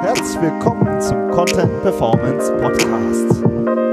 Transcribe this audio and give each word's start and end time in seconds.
Herzlich 0.00 0.40
willkommen 0.40 1.00
zum 1.00 1.30
Content 1.30 1.82
Performance 1.82 2.52
Podcast 2.56 3.44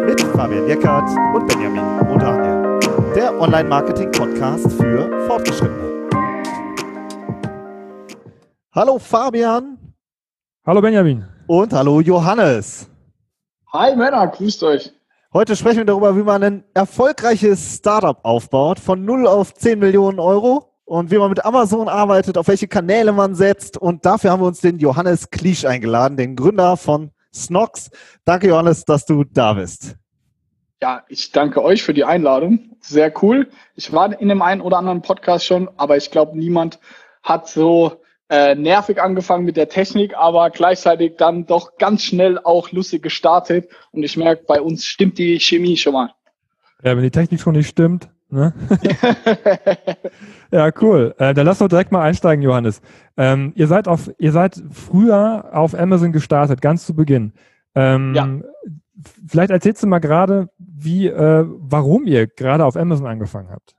mit 0.06 0.20
Fabian 0.22 0.68
Jeckert 0.68 1.10
und 1.36 1.48
Benjamin 1.48 1.84
Modaniel, 2.08 2.80
der 3.14 3.40
Online-Marketing-Podcast 3.40 4.72
für 4.74 5.28
Fortgeschrittene. 5.28 6.10
Hallo 8.74 8.98
Fabian. 8.98 9.78
Hallo 10.66 10.82
Benjamin. 10.82 11.26
Und 11.46 11.74
hallo 11.74 12.02
Johannes. 12.02 12.90
Hi 13.74 13.96
Männer, 13.96 14.28
grüßt 14.28 14.64
euch. 14.64 14.94
Heute 15.34 15.56
sprechen 15.56 15.80
wir 15.80 15.86
darüber, 15.86 16.16
wie 16.16 16.24
man 16.24 16.42
ein 16.42 16.64
erfolgreiches 16.74 17.76
Startup 17.76 18.18
aufbaut, 18.24 18.80
von 18.80 19.06
0 19.06 19.28
auf 19.28 19.54
10 19.54 19.78
Millionen 19.78 20.20
Euro 20.20 20.67
und 20.88 21.12
wie 21.12 21.18
man 21.18 21.30
mit 21.30 21.44
Amazon 21.44 21.90
arbeitet, 21.90 22.38
auf 22.38 22.48
welche 22.48 22.70
Kanäle 22.70 23.12
man 23.12 23.36
setzt. 23.36 23.78
Und 23.78 24.06
dafür 24.06 24.32
haben 24.32 24.42
wir 24.42 24.48
uns 24.48 24.62
den 24.62 24.80
Johannes 24.80 25.30
Kliesch 25.30 25.66
eingeladen, 25.66 26.16
den 26.16 26.38
Gründer 26.38 26.78
von 26.78 27.12
Snox. 27.34 27.92
Danke, 28.24 28.48
Johannes, 28.48 28.86
dass 28.86 29.06
du 29.06 29.26
da 29.26 29.54
bist. 29.54 29.98
Ja, 30.82 31.04
ich 31.10 31.34
danke 31.34 31.62
euch 31.62 31.84
für 31.84 31.94
die 31.94 32.06
Einladung. 32.06 32.78
Sehr 32.80 33.12
cool. 33.22 33.50
Ich 33.76 33.92
war 33.92 34.18
in 34.18 34.30
dem 34.30 34.42
einen 34.42 34.62
oder 34.62 34.78
anderen 34.78 35.02
Podcast 35.02 35.46
schon, 35.46 35.70
aber 35.76 35.98
ich 35.98 36.10
glaube, 36.10 36.38
niemand 36.38 36.80
hat 37.22 37.50
so 37.50 38.02
äh, 38.30 38.56
nervig 38.56 39.02
angefangen 39.02 39.44
mit 39.44 39.58
der 39.58 39.68
Technik, 39.68 40.16
aber 40.16 40.50
gleichzeitig 40.52 41.18
dann 41.18 41.46
doch 41.46 41.76
ganz 41.78 42.04
schnell 42.04 42.40
auch 42.40 42.72
lustig 42.72 43.04
gestartet. 43.04 43.70
Und 43.92 44.04
ich 44.04 44.16
merke, 44.16 44.46
bei 44.48 44.62
uns 44.62 44.86
stimmt 44.86 45.18
die 45.18 45.38
Chemie 45.42 45.76
schon 45.76 45.94
mal. 45.94 46.14
Ja, 46.82 46.96
wenn 46.96 47.04
die 47.04 47.12
Technik 47.12 47.42
schon 47.42 47.56
nicht 47.56 47.68
stimmt. 47.68 48.08
Ne? 48.30 48.54
ja, 50.52 50.70
cool. 50.82 51.16
Äh, 51.18 51.34
dann 51.34 51.46
lass 51.46 51.60
doch 51.60 51.70
direkt 51.70 51.92
mal 51.92 52.02
einsteigen, 52.02 52.44
Johannes. 52.44 52.82
Ähm, 53.16 53.54
ihr 53.56 53.68
seid 53.68 53.88
auf, 53.88 54.12
ihr 54.18 54.32
seid 54.32 54.62
früher 54.72 55.50
auf 55.54 55.74
Amazon 55.74 56.12
gestartet, 56.12 56.62
ganz 56.62 56.86
zu 56.86 56.94
Beginn. 56.94 57.34
Ähm, 57.74 58.14
ja. 58.16 58.28
Vielleicht 59.28 59.52
erzählst 59.52 59.84
du 59.84 59.88
mal 59.88 60.00
gerade, 60.00 60.50
wie, 60.58 61.08
äh, 61.08 61.46
warum 61.48 62.06
ihr 62.06 62.28
gerade 62.28 62.66
auf 62.66 62.76
Amazon 62.76 63.08
angefangen 63.08 63.50
habt. 63.50 63.76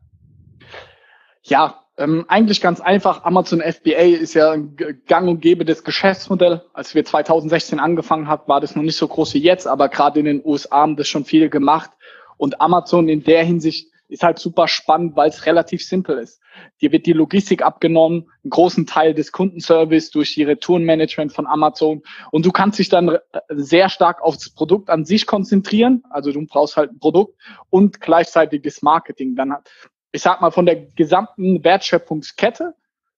Ja, 1.42 1.80
ähm, 1.98 2.24
eigentlich 2.28 2.60
ganz 2.60 2.80
einfach. 2.80 3.24
Amazon 3.24 3.60
FBA 3.60 4.20
ist 4.20 4.34
ja 4.34 4.52
ein 4.52 4.76
gang 5.06 5.28
und 5.28 5.40
gäbe 5.40 5.64
des 5.64 5.82
Geschäftsmodell. 5.82 6.62
Als 6.72 6.94
wir 6.94 7.04
2016 7.04 7.80
angefangen 7.80 8.28
haben, 8.28 8.44
war 8.46 8.60
das 8.60 8.76
noch 8.76 8.84
nicht 8.84 8.96
so 8.96 9.08
groß 9.08 9.34
wie 9.34 9.42
jetzt, 9.42 9.66
aber 9.66 9.88
gerade 9.88 10.20
in 10.20 10.26
den 10.26 10.42
USA 10.44 10.82
haben 10.82 10.96
das 10.96 11.08
schon 11.08 11.24
viele 11.24 11.50
gemacht. 11.50 11.90
Und 12.36 12.60
Amazon 12.60 13.08
in 13.08 13.24
der 13.24 13.44
Hinsicht 13.44 13.90
ist 14.08 14.22
halt 14.22 14.38
super 14.38 14.68
spannend, 14.68 15.16
weil 15.16 15.28
es 15.28 15.46
relativ 15.46 15.86
simpel 15.86 16.18
ist. 16.18 16.40
Dir 16.80 16.92
wird 16.92 17.06
die 17.06 17.12
Logistik 17.12 17.62
abgenommen, 17.62 18.30
einen 18.42 18.50
großen 18.50 18.86
Teil 18.86 19.14
des 19.14 19.32
Kundenservice 19.32 20.10
durch 20.10 20.34
die 20.34 20.44
Retourenmanagement 20.44 21.32
von 21.32 21.46
Amazon 21.46 22.02
und 22.30 22.46
du 22.46 22.50
kannst 22.52 22.78
dich 22.78 22.88
dann 22.88 23.18
sehr 23.48 23.88
stark 23.88 24.22
aufs 24.22 24.50
Produkt 24.50 24.90
an 24.90 25.04
sich 25.04 25.26
konzentrieren. 25.26 26.02
Also 26.10 26.32
du 26.32 26.44
brauchst 26.46 26.76
halt 26.76 26.90
ein 26.90 26.98
Produkt 26.98 27.38
und 27.70 28.00
gleichzeitig 28.00 28.62
das 28.62 28.82
Marketing. 28.82 29.36
Dann 29.36 29.54
ich 30.12 30.22
sag 30.22 30.40
mal, 30.40 30.50
von 30.50 30.66
der 30.66 30.76
gesamten 30.76 31.62
Wertschöpfungskette 31.64 32.74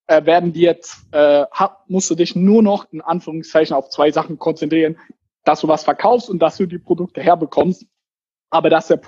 äh, 0.07 0.25
werden 0.25 0.53
die 0.53 0.63
jetzt, 0.63 1.07
äh, 1.13 1.45
musst 1.87 2.11
du 2.11 2.15
dich 2.15 2.35
nur 2.35 2.63
noch 2.63 2.93
in 2.93 3.01
Anführungszeichen 3.01 3.75
auf 3.77 3.91
zwei 3.91 4.11
Sachen 4.11 4.39
konzentrieren, 4.39 4.99
dass 5.45 5.61
du 5.61 5.69
was 5.69 5.85
verkaufst 5.85 6.29
und 6.29 6.41
dass 6.41 6.57
du 6.57 6.67
die 6.67 6.79
Produkte 6.79 7.23
herbekommst. 7.23 7.87
Aber 8.51 8.69
dass 8.69 8.89
der 8.89 9.01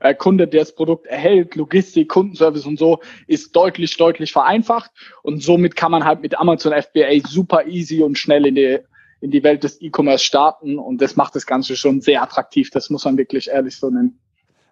äh, 0.00 0.14
Kunde, 0.14 0.48
der 0.48 0.60
das 0.60 0.74
Produkt 0.74 1.06
erhält, 1.06 1.54
Logistik, 1.54 2.08
Kundenservice 2.08 2.66
und 2.66 2.78
so, 2.78 3.00
ist 3.26 3.54
deutlich, 3.54 3.96
deutlich 3.96 4.32
vereinfacht. 4.32 4.90
Und 5.22 5.42
somit 5.42 5.76
kann 5.76 5.90
man 5.90 6.04
halt 6.04 6.22
mit 6.22 6.38
Amazon 6.38 6.72
FBA 6.72 7.26
super 7.28 7.66
easy 7.66 8.02
und 8.02 8.16
schnell 8.16 8.46
in 8.46 8.54
die, 8.54 8.78
in 9.20 9.30
die 9.30 9.42
Welt 9.42 9.64
des 9.64 9.80
E-Commerce 9.82 10.24
starten. 10.24 10.78
Und 10.78 11.02
das 11.02 11.16
macht 11.16 11.36
das 11.36 11.46
Ganze 11.46 11.76
schon 11.76 12.00
sehr 12.00 12.22
attraktiv. 12.22 12.70
Das 12.70 12.88
muss 12.88 13.04
man 13.04 13.18
wirklich 13.18 13.48
ehrlich 13.48 13.76
so 13.76 13.90
nennen. 13.90 14.18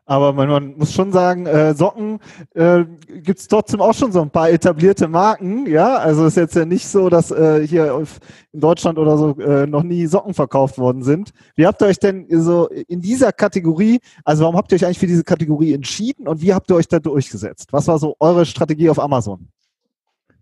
Aber 0.06 0.34
man, 0.34 0.48
man, 0.48 0.76
muss 0.76 0.92
schon 0.92 1.12
sagen, 1.12 1.46
äh, 1.46 1.74
Socken 1.74 2.20
äh, 2.54 2.84
gibt 3.22 3.38
es 3.38 3.48
trotzdem 3.48 3.80
auch 3.80 3.94
schon 3.94 4.12
so 4.12 4.20
ein 4.20 4.30
paar 4.30 4.50
etablierte 4.50 5.08
Marken, 5.08 5.66
ja. 5.66 5.96
Also 5.96 6.26
ist 6.26 6.36
jetzt 6.36 6.54
ja 6.54 6.66
nicht 6.66 6.86
so, 6.86 7.08
dass 7.08 7.30
äh, 7.30 7.66
hier 7.66 8.04
in 8.52 8.60
Deutschland 8.60 8.98
oder 8.98 9.16
so 9.16 9.38
äh, 9.40 9.66
noch 9.66 9.82
nie 9.82 10.06
Socken 10.06 10.34
verkauft 10.34 10.76
worden 10.76 11.02
sind. 11.02 11.30
Wie 11.56 11.66
habt 11.66 11.80
ihr 11.80 11.86
euch 11.86 11.98
denn 11.98 12.26
so 12.28 12.68
in 12.68 13.00
dieser 13.00 13.32
Kategorie, 13.32 14.00
also 14.24 14.42
warum 14.44 14.56
habt 14.56 14.72
ihr 14.72 14.76
euch 14.76 14.84
eigentlich 14.84 14.98
für 14.98 15.06
diese 15.06 15.24
Kategorie 15.24 15.72
entschieden 15.72 16.28
und 16.28 16.42
wie 16.42 16.52
habt 16.52 16.70
ihr 16.70 16.76
euch 16.76 16.88
da 16.88 16.98
durchgesetzt? 16.98 17.72
Was 17.72 17.88
war 17.88 17.98
so 17.98 18.14
eure 18.20 18.44
Strategie 18.44 18.90
auf 18.90 18.98
Amazon? 18.98 19.48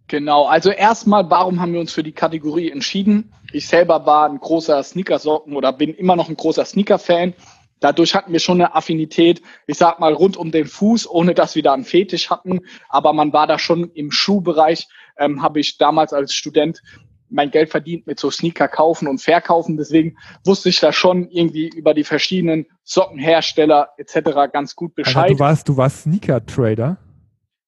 Genau, 0.08 0.44
also 0.46 0.70
erstmal, 0.70 1.30
warum 1.30 1.60
haben 1.60 1.72
wir 1.72 1.80
uns 1.80 1.92
für 1.92 2.02
die 2.02 2.12
Kategorie 2.12 2.70
entschieden? 2.70 3.32
Ich 3.52 3.68
selber 3.68 4.04
war 4.04 4.28
ein 4.28 4.38
großer 4.38 4.82
Sneakersocken 4.82 5.54
oder 5.54 5.72
bin 5.72 5.94
immer 5.94 6.16
noch 6.16 6.28
ein 6.28 6.36
großer 6.36 6.64
Sneaker-Fan 6.64 7.32
Dadurch 7.82 8.14
hatten 8.14 8.32
wir 8.32 8.38
schon 8.38 8.60
eine 8.60 8.74
Affinität, 8.74 9.42
ich 9.66 9.76
sag 9.76 9.98
mal, 9.98 10.14
rund 10.14 10.36
um 10.36 10.50
den 10.50 10.66
Fuß, 10.66 11.10
ohne 11.10 11.34
dass 11.34 11.54
wir 11.54 11.62
da 11.62 11.74
einen 11.74 11.84
Fetisch 11.84 12.30
hatten. 12.30 12.60
Aber 12.88 13.12
man 13.12 13.32
war 13.32 13.46
da 13.46 13.58
schon 13.58 13.90
im 13.90 14.10
Schuhbereich, 14.10 14.88
ähm, 15.18 15.42
habe 15.42 15.60
ich 15.60 15.78
damals 15.78 16.12
als 16.12 16.32
Student 16.32 16.80
mein 17.32 17.50
Geld 17.50 17.70
verdient 17.70 18.06
mit 18.06 18.20
so 18.20 18.30
Sneaker 18.30 18.68
kaufen 18.68 19.08
und 19.08 19.20
verkaufen. 19.20 19.76
Deswegen 19.76 20.16
wusste 20.44 20.68
ich 20.68 20.78
da 20.80 20.92
schon 20.92 21.28
irgendwie 21.28 21.68
über 21.68 21.94
die 21.94 22.04
verschiedenen 22.04 22.66
Sockenhersteller 22.84 23.88
etc. 23.96 24.52
ganz 24.52 24.76
gut 24.76 24.94
Bescheid. 24.94 25.24
Also 25.24 25.34
du 25.34 25.40
warst, 25.40 25.68
du 25.68 25.76
warst 25.76 26.02
Sneaker-Trader? 26.02 26.98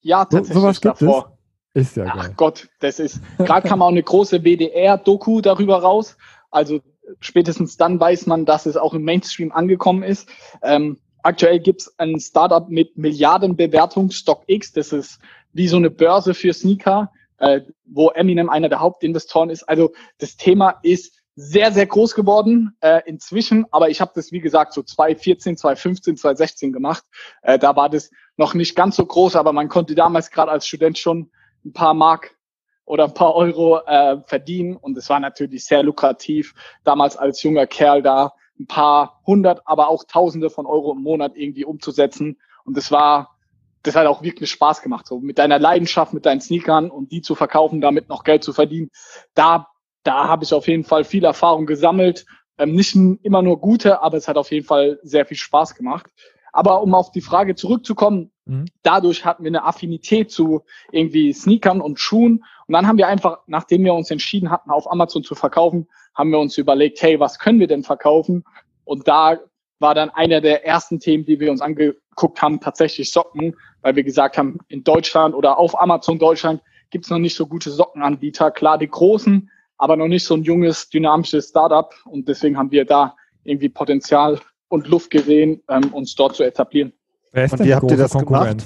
Ja, 0.03 0.25
tatsächlich 0.25 0.55
so, 0.55 0.61
sowas 0.61 0.81
davor. 0.81 1.39
Es? 1.73 1.89
Ist 1.89 1.97
ja 1.97 2.05
Ach 2.07 2.27
geil. 2.27 2.35
Gott, 2.37 2.69
das 2.79 3.01
ist, 3.01 3.21
gerade 3.39 3.69
kam 3.69 3.83
auch 3.83 3.89
eine 3.89 4.03
große 4.03 4.45
WDR-Doku 4.45 5.41
darüber 5.41 5.83
raus. 5.83 6.17
Also 6.53 6.81
spätestens 7.21 7.77
dann 7.77 7.99
weiß 8.01 8.27
man, 8.27 8.45
dass 8.45 8.67
es 8.67 8.77
auch 8.77 8.95
im 8.95 9.03
Mainstream 9.03 9.53
angekommen 9.53 10.03
ist. 10.03 10.29
Ähm, 10.63 10.99
aktuell 11.23 11.61
gibt 11.61 11.83
es 11.83 11.99
ein 11.99 12.21
Startup 12.21 12.69
mit 12.69 12.97
Milliardenbewertung, 12.97 14.11
StockX, 14.11 14.73
das 14.73 14.93
ist 14.93 15.19
wie 15.53 15.69
so 15.69 15.77
eine 15.77 15.91
Börse 15.91 16.35
für 16.35 16.53
Sneaker, 16.53 17.13
äh, 17.39 17.61
wo 17.85 18.11
Eminem 18.11 18.51
einer 18.51 18.69
der 18.69 18.81
Hauptinvestoren 18.81 19.51
ist. 19.51 19.63
Also 19.65 19.93
das 20.19 20.37
Thema 20.37 20.79
ist 20.83 21.21
sehr, 21.37 21.73
sehr 21.73 21.87
groß 21.87 22.15
geworden 22.15 22.77
äh, 22.81 23.03
inzwischen, 23.07 23.67
aber 23.73 23.91
ich 23.91 24.01
habe 24.01 24.13
das, 24.15 24.31
wie 24.31 24.41
gesagt, 24.41 24.73
so 24.73 24.83
2014, 24.83 25.57
2015, 25.57 26.17
2016 26.17 26.73
gemacht. 26.73 27.05
Äh, 27.43 27.59
da 27.59 27.75
war 27.75 27.89
das 27.89 28.11
noch 28.37 28.55
nicht 28.55 28.77
ganz 28.77 28.97
so 28.97 29.05
groß, 29.05 29.37
aber 29.37 29.53
man 29.53 29.69
konnte 29.69 29.95
damals 29.95 30.31
gerade 30.31 30.53
als 30.53 30.67
Student 30.67 30.99
schon 30.99 31.31
ein 31.65 31.73
paar 31.73 31.95
Mark 31.95 32.37
oder 32.85 33.05
ein 33.05 33.15
paar 33.15 33.35
Euro 33.35 33.79
äh, 33.87 34.19
verdienen. 34.27 34.77
Und 34.77 34.97
es 34.97 35.09
war 35.09 35.21
natürlich 35.21 35.65
sehr 35.65 35.83
lukrativ, 35.83 36.55
damals 36.85 37.17
als 37.17 37.43
junger 37.43 37.67
Kerl 37.67 38.03
da 38.03 38.33
ein 38.59 38.67
paar 38.67 39.21
hundert, 39.27 39.63
aber 39.67 39.89
auch 39.89 40.05
Tausende 40.05 40.51
von 40.51 40.67
Euro 40.67 40.93
im 40.93 41.03
Monat 41.03 41.33
irgendwie 41.35 41.65
umzusetzen. 41.65 42.39
Und 42.65 42.77
das 42.77 42.91
war, 42.91 43.37
das 43.83 43.97
hat 43.97 44.07
auch 44.07 44.23
wirklich 44.23 44.51
Spaß 44.51 44.83
gemacht, 44.83 45.07
so 45.07 45.19
mit 45.19 45.39
deiner 45.39 45.59
Leidenschaft, 45.59 46.15
mit 46.15 46.27
deinen 46.27 46.41
Sneakern 46.41 46.91
und 46.91 47.11
die 47.11 47.23
zu 47.23 47.35
verkaufen, 47.35 47.81
damit 47.81 48.09
noch 48.09 48.25
Geld 48.25 48.45
zu 48.45 48.53
verdienen. 48.53 48.91
Da, 49.35 49.69
da 50.03 50.29
habe 50.29 50.45
ich 50.45 50.55
auf 50.55 50.69
jeden 50.69 50.85
Fall 50.85 51.05
viel 51.05 51.25
Erfahrung 51.25 51.67
gesammelt. 51.67 52.27
Ähm, 52.57 52.75
nicht 52.75 52.95
immer 52.95 53.43
nur 53.43 53.61
gute, 53.61 54.01
aber 54.03 54.17
es 54.17 54.29
hat 54.29 54.37
auf 54.37 54.53
jeden 54.53 54.67
Fall 54.67 55.01
sehr 55.03 55.27
viel 55.27 55.37
Spaß 55.37 55.75
gemacht. 55.75 56.07
Aber 56.53 56.83
um 56.83 56.95
auf 56.95 57.11
die 57.11 57.21
Frage 57.21 57.57
zurückzukommen, 57.57 58.31
mhm. 58.47 58.67
dadurch 58.83 59.25
hatten 59.25 59.45
wir 59.45 59.51
eine 59.51 59.65
Affinität 59.65 60.31
zu 60.31 60.63
irgendwie 60.93 61.33
Sneakern 61.33 61.81
und 61.81 62.01
Schuhen. 62.01 62.45
Und 62.67 62.73
dann 62.73 62.87
haben 62.87 62.99
wir 62.99 63.09
einfach, 63.09 63.39
nachdem 63.47 63.85
wir 63.85 63.95
uns 63.95 64.11
entschieden 64.11 64.51
hatten, 64.51 64.71
auf 64.71 64.91
Amazon 64.91 65.23
zu 65.23 65.35
verkaufen, 65.35 65.89
haben 66.15 66.31
wir 66.31 66.39
uns 66.39 66.59
überlegt, 66.59 67.03
hey, 67.03 67.19
was 67.21 67.39
können 67.39 67.61
wir 67.61 67.67
denn 67.67 67.83
verkaufen? 67.83 68.45
Und 68.85 69.09
da 69.09 69.39
war 69.79 69.95
dann 69.95 70.11
einer 70.11 70.41
der 70.41 70.65
ersten 70.65 71.01
Themen, 71.01 71.25
die 71.25 71.41
wir 71.41 71.51
uns 71.51 71.61
angeguckt 71.61 72.41
haben, 72.41 72.61
tatsächlich 72.61 73.11
Socken, 73.11 73.57
weil 73.83 73.97
wir 73.97 74.05
gesagt 74.05 74.39
haben, 74.39 74.59
in 74.69 74.85
Deutschland 74.85 75.35
oder 75.35 75.59
auf 75.59 75.81
Amazon 75.81 76.19
Deutschland 76.19 76.63
gibt 76.91 77.05
es 77.07 77.11
noch 77.11 77.19
nicht 77.19 77.35
so 77.35 77.47
gute 77.47 77.71
Sockenanbieter. 77.71 78.51
Klar, 78.51 78.79
die 78.79 78.89
großen, 78.89 79.51
aber 79.77 79.97
noch 79.97 80.09
nicht 80.09 80.25
so 80.25 80.35
ein 80.35 80.45
junges, 80.45 80.89
dynamisches 80.89 81.49
Startup. 81.49 81.93
Und 82.05 82.29
deswegen 82.29 82.57
haben 82.57 82.71
wir 82.71 82.85
da 82.85 83.17
irgendwie 83.43 83.69
Potenzial 83.69 84.41
und 84.69 84.89
Luft 84.89 85.11
gesehen, 85.11 85.63
ähm, 85.69 85.93
uns 85.93 86.15
dort 86.15 86.37
zu 86.37 86.45
etablieren. 86.45 86.93
Wer 87.35 87.47
ist 87.47 87.53
und 87.53 87.65
wie 87.65 87.75
habt 87.75 87.91
ihr 87.91 87.97
das 87.97 88.13
gemacht? 88.13 88.65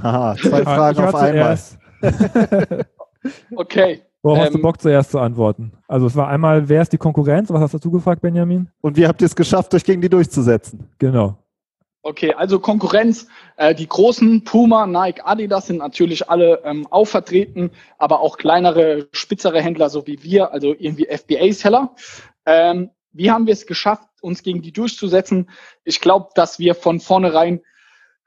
Haha, 0.00 0.36
zwei 0.36 0.62
Fragen 0.62 1.04
auf 1.04 1.14
einmal. 1.16 1.58
okay. 3.56 4.02
Worauf 4.22 4.38
ähm, 4.38 4.44
hast 4.44 4.52
du 4.52 4.58
ähm, 4.58 4.62
Bock 4.62 4.80
zuerst 4.80 5.10
zu 5.10 5.18
antworten? 5.18 5.72
Also 5.88 6.06
es 6.06 6.14
war 6.14 6.28
einmal, 6.28 6.68
wer 6.68 6.82
ist 6.82 6.92
die 6.92 6.98
Konkurrenz? 6.98 7.50
Was 7.50 7.60
hast 7.60 7.84
du 7.84 7.90
gefragt, 7.90 8.22
Benjamin? 8.22 8.70
Und 8.80 8.96
wie 8.96 9.08
habt 9.08 9.20
ihr 9.20 9.26
es 9.26 9.34
geschafft, 9.34 9.74
euch 9.74 9.82
gegen 9.82 10.00
die 10.00 10.08
durchzusetzen? 10.08 10.88
Genau. 10.98 11.38
Okay, 12.02 12.32
also 12.34 12.60
Konkurrenz, 12.60 13.26
äh, 13.56 13.74
die 13.74 13.88
großen 13.88 14.44
Puma, 14.44 14.86
Nike, 14.86 15.22
Adidas 15.24 15.66
sind 15.66 15.78
natürlich 15.78 16.30
alle 16.30 16.60
ähm, 16.64 16.86
auch 16.90 17.06
vertreten, 17.06 17.70
aber 17.98 18.20
auch 18.20 18.36
kleinere, 18.36 19.08
spitzere 19.10 19.60
Händler, 19.60 19.88
so 19.90 20.06
wie 20.06 20.22
wir, 20.22 20.52
also 20.52 20.74
irgendwie 20.78 21.06
FBA-Seller. 21.06 21.94
Ähm, 22.46 22.90
wie 23.12 23.30
haben 23.30 23.46
wir 23.46 23.54
es 23.54 23.66
geschafft, 23.66 24.06
uns 24.20 24.44
gegen 24.44 24.62
die 24.62 24.72
durchzusetzen? 24.72 25.50
Ich 25.82 26.00
glaube, 26.00 26.28
dass 26.34 26.60
wir 26.60 26.76
von 26.76 27.00
vornherein 27.00 27.60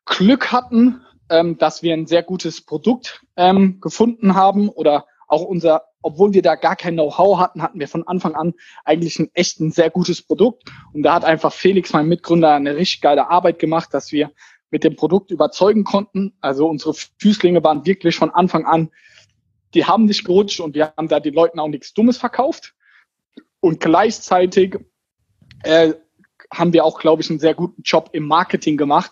Glück 0.07 0.51
hatten, 0.51 1.01
ähm, 1.29 1.57
dass 1.57 1.83
wir 1.83 1.93
ein 1.93 2.07
sehr 2.07 2.23
gutes 2.23 2.61
Produkt 2.61 3.23
ähm, 3.35 3.79
gefunden 3.81 4.33
haben 4.33 4.69
oder 4.69 5.05
auch 5.27 5.43
unser 5.43 5.83
obwohl 6.07 6.33
wir 6.33 6.41
da 6.41 6.55
gar 6.55 6.77
kein 6.77 6.93
Know-how 6.93 7.37
hatten, 7.37 7.61
hatten 7.61 7.79
wir 7.79 7.87
von 7.89 8.07
Anfang 8.07 8.33
an 8.33 8.53
eigentlich 8.85 9.19
ein 9.19 9.29
echt 9.33 9.59
ein 9.59 9.71
sehr 9.71 9.89
gutes 9.89 10.21
Produkt. 10.21 10.63
Und 10.93 11.03
da 11.03 11.13
hat 11.13 11.25
einfach 11.25 11.51
Felix, 11.51 11.91
mein 11.91 12.07
Mitgründer, 12.07 12.53
eine 12.53 12.77
richtig 12.77 13.01
geile 13.01 13.29
Arbeit 13.29 13.59
gemacht, 13.59 13.93
dass 13.93 14.13
wir 14.13 14.31
mit 14.69 14.85
dem 14.85 14.95
Produkt 14.95 15.31
überzeugen 15.31 15.83
konnten. 15.83 16.37
Also 16.39 16.69
unsere 16.69 16.93
Füßlinge 16.93 17.61
waren 17.61 17.85
wirklich 17.85 18.15
von 18.15 18.31
Anfang 18.31 18.65
an, 18.65 18.89
die 19.73 19.83
haben 19.83 20.05
nicht 20.05 20.23
gerutscht 20.23 20.61
und 20.61 20.75
wir 20.75 20.93
haben 20.95 21.09
da 21.09 21.19
den 21.19 21.33
Leuten 21.33 21.59
auch 21.59 21.67
nichts 21.67 21.93
Dummes 21.93 22.17
verkauft. 22.17 22.73
Und 23.59 23.81
gleichzeitig 23.81 24.77
äh, 25.63 25.93
haben 26.53 26.73
wir 26.73 26.85
auch, 26.85 26.99
glaube 26.99 27.21
ich, 27.21 27.29
einen 27.29 27.39
sehr 27.39 27.53
guten 27.53 27.81
Job 27.83 28.09
im 28.13 28.25
Marketing 28.25 28.77
gemacht, 28.77 29.11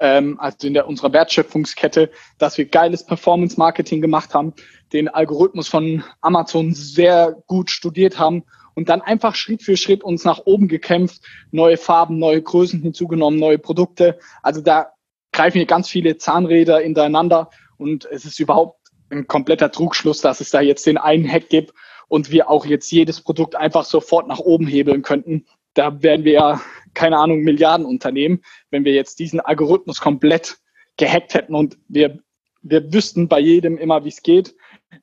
ähm, 0.00 0.38
also 0.40 0.66
in 0.66 0.74
der, 0.74 0.88
unserer 0.88 1.12
Wertschöpfungskette, 1.12 2.10
dass 2.38 2.58
wir 2.58 2.66
geiles 2.66 3.06
Performance-Marketing 3.06 4.00
gemacht 4.00 4.34
haben, 4.34 4.54
den 4.92 5.08
Algorithmus 5.08 5.68
von 5.68 6.04
Amazon 6.20 6.74
sehr 6.74 7.36
gut 7.46 7.70
studiert 7.70 8.18
haben 8.18 8.44
und 8.74 8.88
dann 8.88 9.02
einfach 9.02 9.34
Schritt 9.34 9.62
für 9.62 9.76
Schritt 9.76 10.02
uns 10.02 10.24
nach 10.24 10.40
oben 10.44 10.68
gekämpft, 10.68 11.22
neue 11.50 11.76
Farben, 11.76 12.18
neue 12.18 12.42
Größen 12.42 12.80
hinzugenommen, 12.80 13.38
neue 13.38 13.58
Produkte. 13.58 14.18
Also 14.42 14.60
da 14.60 14.92
greifen 15.32 15.58
hier 15.58 15.66
ganz 15.66 15.88
viele 15.88 16.18
Zahnräder 16.18 16.80
hintereinander 16.80 17.50
und 17.76 18.04
es 18.06 18.24
ist 18.24 18.40
überhaupt 18.40 18.78
ein 19.10 19.26
kompletter 19.26 19.70
Trugschluss, 19.70 20.20
dass 20.20 20.40
es 20.40 20.50
da 20.50 20.60
jetzt 20.60 20.86
den 20.86 20.98
einen 20.98 21.30
Hack 21.30 21.48
gibt 21.48 21.74
und 22.08 22.30
wir 22.30 22.50
auch 22.50 22.66
jetzt 22.66 22.90
jedes 22.90 23.20
Produkt 23.20 23.56
einfach 23.56 23.84
sofort 23.84 24.26
nach 24.26 24.38
oben 24.38 24.66
hebeln 24.66 25.02
könnten. 25.02 25.46
Da 25.74 26.02
wären 26.02 26.24
wir 26.24 26.32
ja, 26.32 26.60
keine 26.94 27.18
Ahnung, 27.18 27.40
Milliardenunternehmen, 27.40 28.42
wenn 28.70 28.84
wir 28.84 28.92
jetzt 28.92 29.18
diesen 29.18 29.40
Algorithmus 29.40 30.00
komplett 30.00 30.58
gehackt 30.96 31.34
hätten 31.34 31.54
und 31.54 31.78
wir, 31.88 32.18
wir 32.62 32.92
wüssten 32.92 33.28
bei 33.28 33.40
jedem 33.40 33.78
immer, 33.78 34.04
wie 34.04 34.10
es 34.10 34.22
geht. 34.22 34.54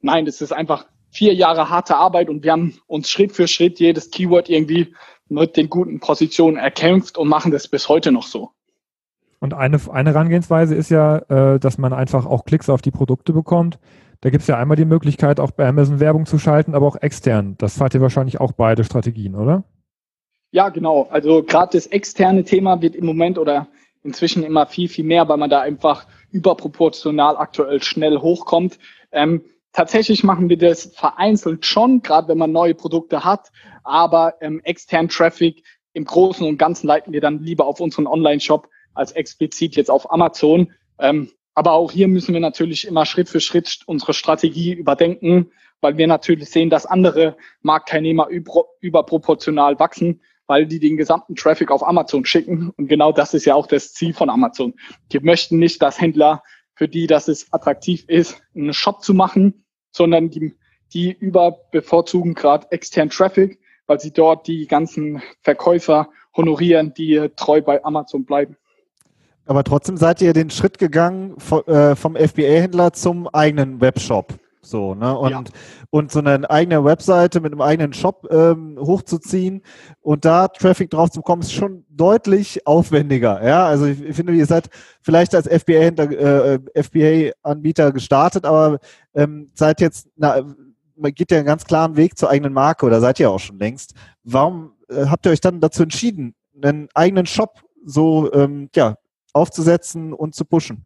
Nein, 0.02 0.26
das 0.26 0.42
ist 0.42 0.52
einfach 0.52 0.86
vier 1.12 1.34
Jahre 1.34 1.70
harte 1.70 1.96
Arbeit 1.96 2.30
und 2.30 2.44
wir 2.44 2.52
haben 2.52 2.78
uns 2.88 3.10
Schritt 3.10 3.32
für 3.32 3.48
Schritt 3.48 3.80
jedes 3.80 4.12
Keyword 4.12 4.50
irgendwie 4.50 4.94
mit 5.28 5.58
den 5.58 5.70
guten 5.70 6.00
Positionen 6.00 6.58
erkämpft 6.58 7.18
und 7.18 7.28
machen 7.28 7.52
das 7.52 7.68
bis 7.68 7.90
heute 7.90 8.12
noch 8.12 8.28
so. 8.28 8.52
Und 9.40 9.54
eine, 9.54 9.80
eine 9.92 10.12
Herangehensweise 10.12 10.76
ist 10.76 10.90
ja, 10.90 11.18
äh, 11.30 11.60
dass 11.60 11.78
man 11.78 11.94
einfach 11.94 12.26
auch 12.26 12.46
Klicks 12.46 12.70
auf 12.70 12.82
die 12.82 12.92
Produkte 12.92 13.32
bekommt. 13.32 13.80
Da 14.22 14.30
gibt 14.30 14.42
es 14.42 14.48
ja 14.48 14.58
einmal 14.58 14.76
die 14.76 14.86
Möglichkeit, 14.86 15.40
auch 15.40 15.52
bei 15.52 15.66
Amazon 15.66 16.02
Werbung 16.02 16.26
zu 16.26 16.38
schalten, 16.40 16.76
aber 16.76 16.86
auch 16.88 16.98
extern. 16.98 17.56
Das 17.58 17.78
fahrt 17.78 17.94
ihr 17.94 18.02
wahrscheinlich 18.02 18.42
auch 18.42 18.52
beide 18.52 18.84
Strategien, 18.84 19.36
oder? 19.36 19.64
Ja, 20.52 20.70
genau. 20.70 21.08
Also 21.12 21.44
gerade 21.44 21.78
das 21.78 21.88
externe 21.88 22.44
Thema 22.44 22.82
wird 22.82 22.96
im 22.96 23.06
Moment 23.06 23.38
oder 23.38 23.68
inzwischen 24.04 24.44
immer 24.44 24.66
viel, 24.66 24.90
viel 24.90 25.06
mehr, 25.06 25.28
weil 25.30 25.38
man 25.38 25.50
da 25.50 25.62
einfach 25.62 26.08
überproportional 26.32 27.38
aktuell 27.38 27.82
schnell 27.84 28.18
hochkommt. 28.18 28.80
Ähm, 29.12 29.44
tatsächlich 29.74 30.24
machen 30.24 30.50
wir 30.50 30.58
das 30.58 30.86
vereinzelt 30.96 31.66
schon, 31.66 32.02
gerade 32.02 32.30
wenn 32.30 32.38
man 32.38 32.52
neue 32.52 32.76
Produkte 32.76 33.24
hat, 33.24 33.52
aber 33.84 34.36
ähm, 34.42 34.62
externen 34.64 35.10
Traffic 35.10 35.64
im 35.94 36.06
Großen 36.06 36.46
und 36.48 36.58
Ganzen 36.58 36.88
leiten 36.88 37.14
wir 37.14 37.22
dann 37.22 37.44
lieber 37.44 37.66
auf 37.66 37.80
unseren 37.80 38.08
Online-Shop 38.08 38.70
als 38.94 39.12
explizit 39.12 39.76
jetzt 39.76 39.90
auf 39.90 40.12
Amazon. 40.12 40.72
Ähm, 41.00 41.30
aber 41.54 41.74
auch 41.74 41.92
hier 41.92 42.08
müssen 42.08 42.34
wir 42.34 42.42
natürlich 42.42 42.88
immer 42.88 43.06
Schritt 43.06 43.30
für 43.30 43.42
Schritt 43.42 43.82
unsere 43.86 44.14
Strategie 44.14 44.74
überdenken, 44.74 45.52
weil 45.82 45.98
wir 45.98 46.08
natürlich 46.08 46.50
sehen, 46.50 46.70
dass 46.70 46.86
andere 46.86 47.36
Marktteilnehmer 47.62 48.28
über, 48.28 48.66
überproportional 48.82 49.80
wachsen, 49.80 50.22
weil 50.50 50.66
die 50.66 50.80
den 50.80 50.98
gesamten 50.98 51.36
Traffic 51.36 51.70
auf 51.70 51.88
Amazon 51.88 52.26
schicken. 52.26 52.72
Und 52.76 52.88
genau 52.88 53.12
das 53.12 53.36
ist 53.36 53.46
ja 53.46 53.54
auch 53.54 53.68
das 53.68 53.94
Ziel 53.94 54.14
von 54.14 54.32
Amazon. 54.32 54.74
Die 55.12 55.20
möchten 55.20 55.60
nicht, 55.60 55.80
dass 55.80 56.02
Händler, 56.02 56.42
für 56.74 56.88
die 56.88 57.06
dass 57.06 57.28
es 57.28 57.54
attraktiv 57.54 58.04
ist, 58.08 58.42
einen 58.56 58.74
Shop 58.74 59.04
zu 59.04 59.14
machen, 59.14 59.64
sondern 59.92 60.32
die, 60.32 60.56
die 60.92 61.12
überbevorzugen 61.12 62.34
gerade 62.34 62.66
extern 62.72 63.12
Traffic, 63.12 63.60
weil 63.86 64.00
sie 64.00 64.12
dort 64.12 64.48
die 64.48 64.66
ganzen 64.66 65.22
Verkäufer 65.44 66.10
honorieren, 66.36 66.96
die 66.96 67.30
treu 67.36 67.62
bei 67.62 67.84
Amazon 67.84 68.26
bleiben. 68.26 68.58
Aber 69.46 69.64
trotzdem 69.64 69.98
seid 69.98 70.20
ihr 70.20 70.34
den 70.34 70.50
Schritt 70.50 70.80
gegangen 70.80 71.36
äh, 71.68 71.96
vom 71.96 72.16
FBA-Händler 72.16 72.94
zum 72.94 73.28
eigenen 73.28 73.82
Webshop. 73.82 74.34
So, 74.62 74.94
ne? 74.94 75.18
Und, 75.18 75.32
ja. 75.32 75.44
und 75.90 76.12
so 76.12 76.20
eine 76.20 76.50
eigene 76.50 76.84
Webseite 76.84 77.40
mit 77.40 77.54
einem 77.54 77.62
eigenen 77.62 77.94
Shop 77.94 78.28
ähm, 78.30 78.78
hochzuziehen 78.80 79.62
und 80.02 80.26
da 80.26 80.50
Traffic 80.50 80.90
drauf 80.90 81.12
zu 81.12 81.22
bekommen, 81.22 81.42
ist 81.42 81.54
schon 81.54 81.86
deutlich 81.90 82.68
aufwendiger. 82.68 83.46
Ja, 83.46 83.68
also 83.68 83.86
ich, 83.86 84.02
ich 84.02 84.16
finde, 84.16 84.34
ihr 84.34 84.46
seid 84.46 84.70
vielleicht 85.02 85.34
als 85.34 85.48
FBA-Händler, 85.48 86.12
äh, 86.12 86.84
FBA-Anbieter 86.84 87.94
gestartet, 87.94 88.46
aber 88.46 88.80
ähm, 89.14 89.50
seid 89.54 89.80
jetzt, 89.80 90.10
na, 90.18 90.44
man 90.96 91.14
geht 91.14 91.32
ja 91.32 91.38
einen 91.38 91.48
ganz 91.48 91.64
klaren 91.64 91.96
Weg 91.96 92.18
zur 92.18 92.30
eigenen 92.30 92.54
Marke 92.54 92.86
oder 92.86 93.00
seid 93.00 93.20
ihr 93.20 93.32
auch 93.32 93.40
schon 93.40 93.60
längst. 93.60 93.94
Warum 94.24 94.74
äh, 94.90 95.06
habt 95.06 95.26
ihr 95.26 95.32
euch 95.32 95.42
dann 95.42 95.62
dazu 95.62 95.84
entschieden, 95.84 96.36
einen 96.62 96.90
eigenen 96.94 97.26
Shop 97.26 97.62
so 97.86 98.32
ähm, 98.34 98.70
ja, 98.76 98.96
aufzusetzen 99.32 100.14
und 100.14 100.36
zu 100.36 100.44
pushen? 100.44 100.86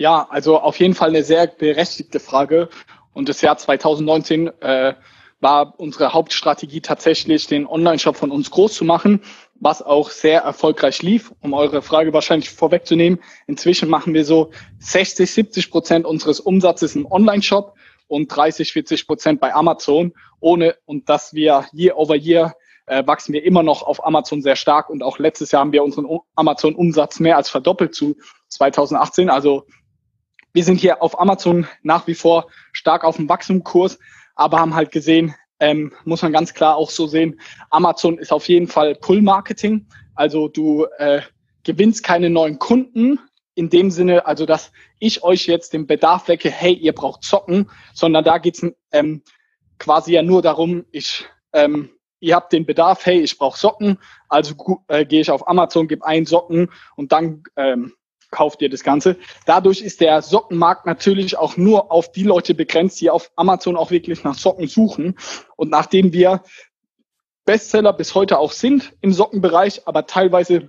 Ja, 0.00 0.26
also 0.30 0.58
auf 0.58 0.78
jeden 0.80 0.94
Fall 0.94 1.10
eine 1.10 1.22
sehr 1.22 1.46
berechtigte 1.46 2.20
Frage. 2.20 2.70
Und 3.12 3.28
das 3.28 3.42
Jahr 3.42 3.58
2019 3.58 4.50
äh, 4.62 4.94
war 5.40 5.78
unsere 5.78 6.14
Hauptstrategie 6.14 6.80
tatsächlich, 6.80 7.46
den 7.48 7.66
Online-Shop 7.66 8.16
von 8.16 8.30
uns 8.30 8.50
groß 8.50 8.72
zu 8.72 8.86
machen, 8.86 9.20
was 9.56 9.82
auch 9.82 10.08
sehr 10.08 10.40
erfolgreich 10.40 11.02
lief. 11.02 11.34
Um 11.42 11.52
eure 11.52 11.82
Frage 11.82 12.14
wahrscheinlich 12.14 12.48
vorwegzunehmen, 12.48 13.18
inzwischen 13.46 13.90
machen 13.90 14.14
wir 14.14 14.24
so 14.24 14.52
60, 14.78 15.30
70 15.30 15.70
Prozent 15.70 16.06
unseres 16.06 16.40
Umsatzes 16.40 16.96
im 16.96 17.04
Online-Shop 17.04 17.74
und 18.08 18.28
30, 18.28 18.72
40 18.72 19.06
Prozent 19.06 19.38
bei 19.38 19.52
Amazon, 19.54 20.14
ohne 20.40 20.76
und 20.86 21.10
dass 21.10 21.34
wir 21.34 21.66
year 21.74 21.98
over 21.98 22.16
year 22.16 22.54
äh, 22.86 23.06
wachsen 23.06 23.34
wir 23.34 23.44
immer 23.44 23.62
noch 23.62 23.82
auf 23.82 24.02
Amazon 24.04 24.40
sehr 24.40 24.56
stark 24.56 24.88
und 24.88 25.02
auch 25.02 25.18
letztes 25.18 25.52
Jahr 25.52 25.60
haben 25.60 25.72
wir 25.72 25.84
unseren 25.84 26.06
Amazon-Umsatz 26.36 27.20
mehr 27.20 27.36
als 27.36 27.50
verdoppelt 27.50 27.94
zu 27.94 28.16
2018. 28.48 29.28
Also 29.28 29.66
wir 30.52 30.64
sind 30.64 30.80
hier 30.80 31.02
auf 31.02 31.18
Amazon 31.20 31.66
nach 31.82 32.06
wie 32.06 32.14
vor 32.14 32.46
stark 32.72 33.04
auf 33.04 33.16
dem 33.16 33.28
Wachstumskurs, 33.28 33.98
aber 34.34 34.58
haben 34.58 34.74
halt 34.74 34.90
gesehen, 34.90 35.34
ähm, 35.60 35.92
muss 36.04 36.22
man 36.22 36.32
ganz 36.32 36.54
klar 36.54 36.76
auch 36.76 36.90
so 36.90 37.06
sehen, 37.06 37.40
Amazon 37.70 38.18
ist 38.18 38.32
auf 38.32 38.48
jeden 38.48 38.66
Fall 38.66 38.94
Pull-Marketing. 38.94 39.86
Also 40.14 40.48
du 40.48 40.86
äh, 40.98 41.20
gewinnst 41.62 42.02
keine 42.02 42.30
neuen 42.30 42.58
Kunden 42.58 43.20
in 43.54 43.68
dem 43.68 43.90
Sinne, 43.90 44.26
also 44.26 44.46
dass 44.46 44.72
ich 44.98 45.22
euch 45.22 45.46
jetzt 45.46 45.72
den 45.72 45.86
Bedarf 45.86 46.28
wecke, 46.28 46.50
hey, 46.50 46.72
ihr 46.72 46.94
braucht 46.94 47.24
Zocken, 47.24 47.70
sondern 47.92 48.24
da 48.24 48.38
geht's 48.38 48.64
ähm, 48.92 49.22
quasi 49.78 50.12
ja 50.12 50.22
nur 50.22 50.40
darum, 50.40 50.84
ich 50.90 51.26
ähm, 51.52 51.90
ihr 52.20 52.36
habt 52.36 52.52
den 52.52 52.66
Bedarf, 52.66 53.04
hey, 53.06 53.20
ich 53.20 53.36
brauche 53.38 53.58
Socken, 53.58 53.98
also 54.28 54.54
äh, 54.88 55.04
gehe 55.04 55.22
ich 55.22 55.30
auf 55.30 55.48
Amazon, 55.48 55.88
gebe 55.88 56.06
ein 56.06 56.26
Socken 56.26 56.70
und 56.96 57.12
dann 57.12 57.42
ähm, 57.56 57.94
kauft 58.30 58.62
ihr 58.62 58.70
das 58.70 58.84
Ganze. 58.84 59.16
Dadurch 59.46 59.82
ist 59.82 60.00
der 60.00 60.22
Sockenmarkt 60.22 60.86
natürlich 60.86 61.36
auch 61.36 61.56
nur 61.56 61.90
auf 61.90 62.12
die 62.12 62.22
Leute 62.22 62.54
begrenzt, 62.54 63.00
die 63.00 63.10
auf 63.10 63.30
Amazon 63.36 63.76
auch 63.76 63.90
wirklich 63.90 64.24
nach 64.24 64.34
Socken 64.34 64.68
suchen. 64.68 65.16
Und 65.56 65.70
nachdem 65.70 66.12
wir 66.12 66.42
Bestseller 67.44 67.92
bis 67.92 68.14
heute 68.14 68.38
auch 68.38 68.52
sind 68.52 68.92
im 69.00 69.12
Sockenbereich, 69.12 69.86
aber 69.86 70.06
teilweise 70.06 70.68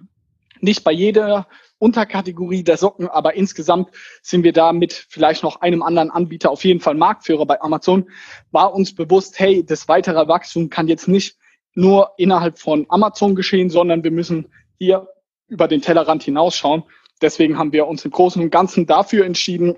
nicht 0.62 0.84
bei 0.84 0.92
jeder 0.92 1.48
Unterkategorie 1.80 2.64
der 2.64 2.78
Socken, 2.78 3.08
aber 3.08 3.34
insgesamt 3.34 3.90
sind 4.22 4.44
wir 4.44 4.54
da 4.54 4.72
mit 4.72 4.94
vielleicht 4.94 5.44
noch 5.44 5.62
einem 5.62 5.82
anderen 5.82 6.12
Anbieter 6.12 6.52
auf 6.52 6.64
jeden 6.64 6.80
Fall 6.80 6.94
Marktführer 6.94 7.46
bei 7.46 7.60
Amazon, 7.62 8.10
war 8.52 8.74
uns 8.74 8.94
bewusst, 8.94 9.40
hey, 9.40 9.66
das 9.66 9.88
weitere 9.88 10.28
Wachstum 10.28 10.70
kann 10.70 10.88
jetzt 10.88 11.08
nicht 11.08 11.38
nur 11.74 12.12
innerhalb 12.18 12.60
von 12.60 12.86
Amazon 12.90 13.36
geschehen, 13.36 13.70
sondern 13.70 14.04
wir 14.04 14.12
müssen 14.12 14.52
hier 14.78 15.08
über 15.48 15.68
den 15.68 15.82
Tellerrand 15.82 16.24
hinausschauen. 16.24 16.84
Deswegen 17.22 17.58
haben 17.58 17.72
wir 17.72 17.88
uns 17.88 18.04
im 18.06 18.12
Großen 18.12 18.42
und 18.42 18.50
Ganzen 18.50 18.86
dafür 18.86 19.26
entschieden, 19.26 19.76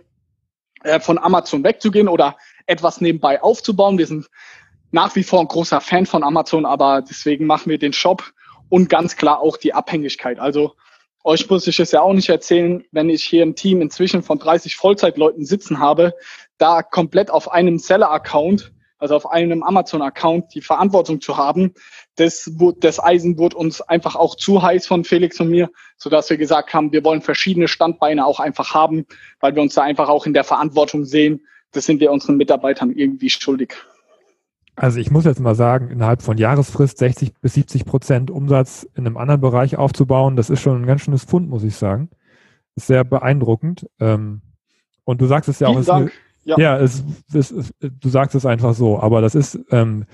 äh, 0.83 0.99
von 0.99 1.17
Amazon 1.17 1.63
wegzugehen 1.63 2.07
oder 2.07 2.37
etwas 2.65 3.01
nebenbei 3.01 3.41
aufzubauen. 3.41 3.97
Wir 3.97 4.07
sind 4.07 4.29
nach 4.91 5.15
wie 5.15 5.23
vor 5.23 5.39
ein 5.39 5.47
großer 5.47 5.81
Fan 5.81 6.05
von 6.05 6.23
Amazon, 6.23 6.65
aber 6.65 7.01
deswegen 7.01 7.45
machen 7.45 7.69
wir 7.69 7.79
den 7.79 7.93
Shop 7.93 8.23
und 8.69 8.89
ganz 8.89 9.15
klar 9.15 9.39
auch 9.39 9.57
die 9.57 9.73
Abhängigkeit. 9.73 10.39
Also 10.39 10.73
euch 11.23 11.49
muss 11.49 11.67
ich 11.67 11.79
es 11.79 11.91
ja 11.91 12.01
auch 12.01 12.13
nicht 12.13 12.29
erzählen, 12.29 12.83
wenn 12.91 13.09
ich 13.09 13.23
hier 13.23 13.43
ein 13.43 13.55
Team 13.55 13.81
inzwischen 13.81 14.23
von 14.23 14.39
30 14.39 14.75
Vollzeitleuten 14.75 15.45
sitzen 15.45 15.79
habe, 15.79 16.13
da 16.57 16.83
komplett 16.83 17.31
auf 17.31 17.51
einem 17.51 17.79
Seller-Account 17.79 18.73
also 19.03 19.17
auf 19.17 19.29
einem 19.29 19.63
Amazon-Account, 19.63 20.55
die 20.55 20.61
Verantwortung 20.61 21.19
zu 21.19 21.35
haben. 21.35 21.73
Das, 22.15 22.51
das 22.79 23.03
Eisen 23.03 23.37
wurde 23.37 23.57
uns 23.57 23.81
einfach 23.81 24.15
auch 24.15 24.35
zu 24.35 24.61
heiß 24.61 24.85
von 24.85 25.03
Felix 25.03 25.39
und 25.39 25.49
mir, 25.49 25.69
sodass 25.97 26.29
wir 26.29 26.37
gesagt 26.37 26.73
haben, 26.73 26.91
wir 26.91 27.03
wollen 27.03 27.21
verschiedene 27.21 27.67
Standbeine 27.67 28.25
auch 28.25 28.39
einfach 28.39 28.73
haben, 28.73 29.05
weil 29.39 29.55
wir 29.55 29.61
uns 29.61 29.73
da 29.73 29.81
einfach 29.81 30.09
auch 30.09 30.25
in 30.25 30.33
der 30.33 30.43
Verantwortung 30.43 31.05
sehen. 31.05 31.41
Das 31.71 31.85
sind 31.85 31.99
wir 31.99 32.11
unseren 32.11 32.37
Mitarbeitern 32.37 32.91
irgendwie 32.91 33.29
schuldig. 33.29 33.75
Also 34.75 34.99
ich 34.99 35.11
muss 35.11 35.25
jetzt 35.25 35.39
mal 35.39 35.55
sagen, 35.55 35.91
innerhalb 35.91 36.21
von 36.21 36.37
Jahresfrist 36.37 36.97
60 36.97 37.33
bis 37.41 37.53
70 37.53 37.85
Prozent 37.85 38.31
Umsatz 38.31 38.87
in 38.95 39.05
einem 39.05 39.17
anderen 39.17 39.41
Bereich 39.41 39.77
aufzubauen, 39.77 40.35
das 40.35 40.49
ist 40.49 40.61
schon 40.61 40.81
ein 40.81 40.87
ganz 40.87 41.01
schönes 41.01 41.23
Fund, 41.23 41.47
muss 41.49 41.63
ich 41.63 41.75
sagen. 41.75 42.09
ist 42.75 42.87
sehr 42.87 43.03
beeindruckend. 43.03 43.87
Ähm, 43.99 44.41
und 45.03 45.21
du 45.21 45.27
sagst 45.27 45.49
es 45.49 45.59
ja 45.59 45.67
auch, 45.67 45.75
es 45.75 45.81
ist, 45.81 45.89
eine, 45.89 46.11
Ja, 46.43 46.57
ja 46.57 46.79
es, 46.79 47.03
es, 47.33 47.51
es, 47.51 47.73
du 47.79 48.09
sagst 48.09 48.35
es 48.35 48.45
einfach 48.45 48.73
so, 48.73 48.99
aber 48.99 49.21
das 49.21 49.35
ist 49.35 49.59
ähm, 49.69 50.05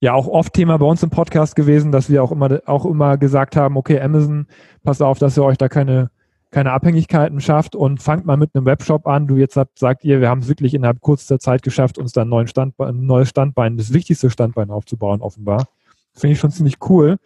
ja 0.00 0.12
auch 0.12 0.26
oft 0.26 0.52
Thema 0.52 0.78
bei 0.78 0.86
uns 0.86 1.02
im 1.02 1.10
Podcast 1.10 1.56
gewesen, 1.56 1.92
dass 1.92 2.10
wir 2.10 2.22
auch 2.22 2.32
immer 2.32 2.60
auch 2.66 2.84
immer 2.84 3.16
gesagt 3.16 3.56
haben, 3.56 3.76
okay, 3.76 4.00
Amazon, 4.00 4.46
passt 4.84 5.02
auf, 5.02 5.18
dass 5.18 5.36
ihr 5.36 5.44
euch 5.44 5.58
da 5.58 5.68
keine 5.68 6.10
keine 6.50 6.72
Abhängigkeiten 6.72 7.40
schafft 7.40 7.74
und 7.74 8.02
fangt 8.02 8.24
mal 8.24 8.36
mit 8.36 8.54
einem 8.54 8.66
Webshop 8.66 9.06
an. 9.06 9.26
Du 9.26 9.36
jetzt 9.36 9.56
habt, 9.56 9.78
sagt 9.78 10.04
ihr, 10.04 10.20
wir 10.20 10.28
haben 10.28 10.40
es 10.40 10.48
wirklich 10.48 10.74
innerhalb 10.74 11.00
kurzer 11.00 11.38
Zeit 11.38 11.62
geschafft, 11.62 11.98
uns 11.98 12.12
da 12.12 12.22
ein, 12.22 12.28
neuen 12.28 12.46
Standbein, 12.46 12.88
ein 12.88 13.06
neues 13.06 13.28
Standbein, 13.28 13.76
das 13.76 13.92
wichtigste 13.92 14.30
Standbein 14.30 14.70
aufzubauen, 14.70 15.20
offenbar. 15.20 15.66
Finde 16.14 16.34
ich 16.34 16.38
schon 16.38 16.52
ziemlich 16.52 16.76
cool. 16.88 17.18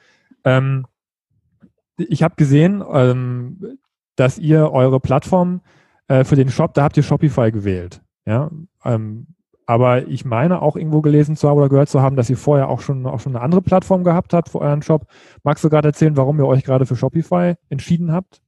Ähm, 0.44 0.86
ich 1.96 2.22
habe 2.22 2.34
gesehen, 2.36 2.82
ähm, 2.92 3.78
dass 4.16 4.38
ihr 4.38 4.72
eure 4.72 5.00
Plattform 5.00 5.60
äh, 6.08 6.24
für 6.24 6.36
den 6.36 6.48
Shop, 6.48 6.74
da 6.74 6.82
habt 6.82 6.96
ihr 6.96 7.02
Shopify 7.02 7.52
gewählt. 7.52 8.00
Ja, 8.26 8.50
ähm, 8.84 9.28
aber 9.70 10.08
ich 10.08 10.24
meine 10.24 10.62
auch 10.62 10.74
irgendwo 10.74 11.00
gelesen 11.00 11.36
zu 11.36 11.48
haben 11.48 11.56
oder 11.56 11.68
gehört 11.68 11.88
zu 11.88 12.02
haben, 12.02 12.16
dass 12.16 12.28
ihr 12.28 12.36
vorher 12.36 12.68
auch 12.68 12.80
schon, 12.80 13.06
auch 13.06 13.20
schon 13.20 13.36
eine 13.36 13.44
andere 13.44 13.62
Plattform 13.62 14.02
gehabt 14.02 14.32
habt 14.32 14.48
für 14.48 14.60
euren 14.60 14.82
Shop. 14.82 15.06
Magst 15.44 15.62
du 15.62 15.70
gerade 15.70 15.86
erzählen, 15.86 16.16
warum 16.16 16.40
ihr 16.40 16.46
euch 16.48 16.64
gerade 16.64 16.86
für 16.86 16.96
Shopify 16.96 17.54
entschieden 17.68 18.10
habt? 18.10 18.40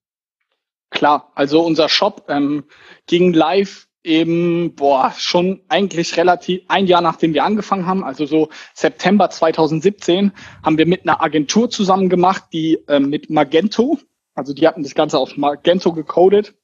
Klar, 0.90 1.30
also 1.36 1.64
unser 1.64 1.88
Shop 1.88 2.24
ähm, 2.28 2.64
ging 3.06 3.32
live 3.32 3.86
eben, 4.02 4.74
boah, 4.74 5.12
schon 5.16 5.60
eigentlich 5.68 6.16
relativ 6.16 6.62
ein 6.66 6.88
Jahr 6.88 7.02
nachdem 7.02 7.34
wir 7.34 7.44
angefangen 7.44 7.86
haben, 7.86 8.02
also 8.02 8.26
so 8.26 8.48
September 8.74 9.30
2017, 9.30 10.32
haben 10.64 10.76
wir 10.76 10.86
mit 10.86 11.02
einer 11.02 11.22
Agentur 11.22 11.70
zusammen 11.70 12.08
gemacht, 12.08 12.46
die 12.52 12.80
ähm, 12.88 13.10
mit 13.10 13.30
Magento, 13.30 13.96
also 14.34 14.54
die 14.54 14.66
hatten 14.66 14.82
das 14.82 14.96
Ganze 14.96 15.20
auf 15.20 15.36
Magento 15.36 15.92
gecodet. 15.92 16.56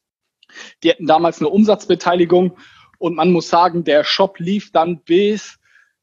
Die 0.83 0.91
hatten 0.91 1.07
damals 1.07 1.39
eine 1.39 1.49
Umsatzbeteiligung 1.51 2.57
und 2.99 3.15
man 3.15 3.33
muss 3.33 3.49
sagen, 3.49 3.85
der 3.85 4.05
Shop 4.05 4.39
lief 4.39 4.73
dann 4.73 5.01
bis 5.03 5.59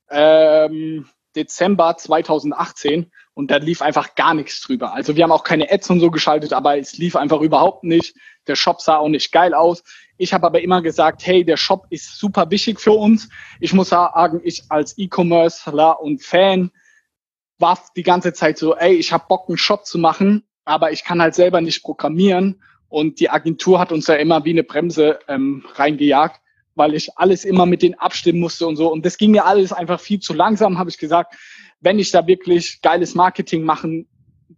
ähm, 0.09 1.07
Dezember 1.35 1.97
2018 1.97 3.11
und 3.33 3.51
da 3.51 3.57
lief 3.57 3.81
einfach 3.81 4.15
gar 4.15 4.33
nichts 4.33 4.61
drüber. 4.61 4.93
Also 4.93 5.15
wir 5.15 5.23
haben 5.23 5.31
auch 5.31 5.43
keine 5.43 5.69
Ads 5.69 5.89
und 5.89 5.99
so 5.99 6.09
geschaltet, 6.09 6.53
aber 6.53 6.77
es 6.77 6.97
lief 6.97 7.15
einfach 7.15 7.41
überhaupt 7.41 7.83
nicht. 7.83 8.15
Der 8.47 8.55
Shop 8.55 8.81
sah 8.81 8.97
auch 8.97 9.09
nicht 9.09 9.31
geil 9.31 9.53
aus. 9.53 9.83
Ich 10.17 10.33
habe 10.33 10.47
aber 10.47 10.61
immer 10.61 10.81
gesagt, 10.81 11.25
hey, 11.25 11.43
der 11.43 11.57
Shop 11.57 11.85
ist 11.89 12.17
super 12.17 12.49
wichtig 12.49 12.79
für 12.79 12.93
uns. 12.93 13.27
Ich 13.59 13.73
muss 13.73 13.89
sagen, 13.89 14.39
ich 14.43 14.63
als 14.69 14.97
E-Commercer 14.97 15.99
und 15.99 16.23
Fan 16.23 16.71
war 17.57 17.79
die 17.95 18.03
ganze 18.03 18.31
Zeit 18.33 18.57
so, 18.57 18.75
ey, 18.75 18.93
ich 18.95 19.11
habe 19.11 19.25
Bock, 19.27 19.49
einen 19.49 19.57
Shop 19.57 19.85
zu 19.85 19.97
machen, 19.97 20.43
aber 20.63 20.91
ich 20.91 21.03
kann 21.03 21.21
halt 21.21 21.35
selber 21.35 21.59
nicht 21.59 21.83
programmieren. 21.83 22.61
Und 22.87 23.19
die 23.19 23.29
Agentur 23.29 23.79
hat 23.79 23.91
uns 23.91 24.07
ja 24.07 24.15
immer 24.15 24.45
wie 24.45 24.51
eine 24.51 24.63
Bremse 24.63 25.19
ähm, 25.27 25.65
reingejagt, 25.73 26.39
weil 26.75 26.93
ich 26.93 27.17
alles 27.17 27.45
immer 27.45 27.65
mit 27.65 27.81
denen 27.81 27.95
abstimmen 27.95 28.39
musste 28.39 28.67
und 28.67 28.75
so. 28.75 28.91
Und 28.91 29.05
das 29.05 29.17
ging 29.17 29.31
mir 29.31 29.45
alles 29.45 29.73
einfach 29.73 29.99
viel 29.99 30.19
zu 30.19 30.33
langsam, 30.33 30.77
habe 30.77 30.89
ich 30.89 30.97
gesagt. 30.97 31.35
Wenn 31.79 31.99
ich 31.99 32.11
da 32.11 32.27
wirklich 32.27 32.81
geiles 32.81 33.15
Marketing 33.15 33.63
machen, 33.63 34.07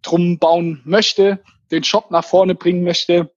drum 0.02 0.38
bauen 0.40 0.82
möchte, 0.84 1.44
den 1.72 1.84
Shop 1.84 2.12
nach 2.12 2.26
vorne 2.26 2.56
bringen 2.56 2.84
möchte, 2.84 3.32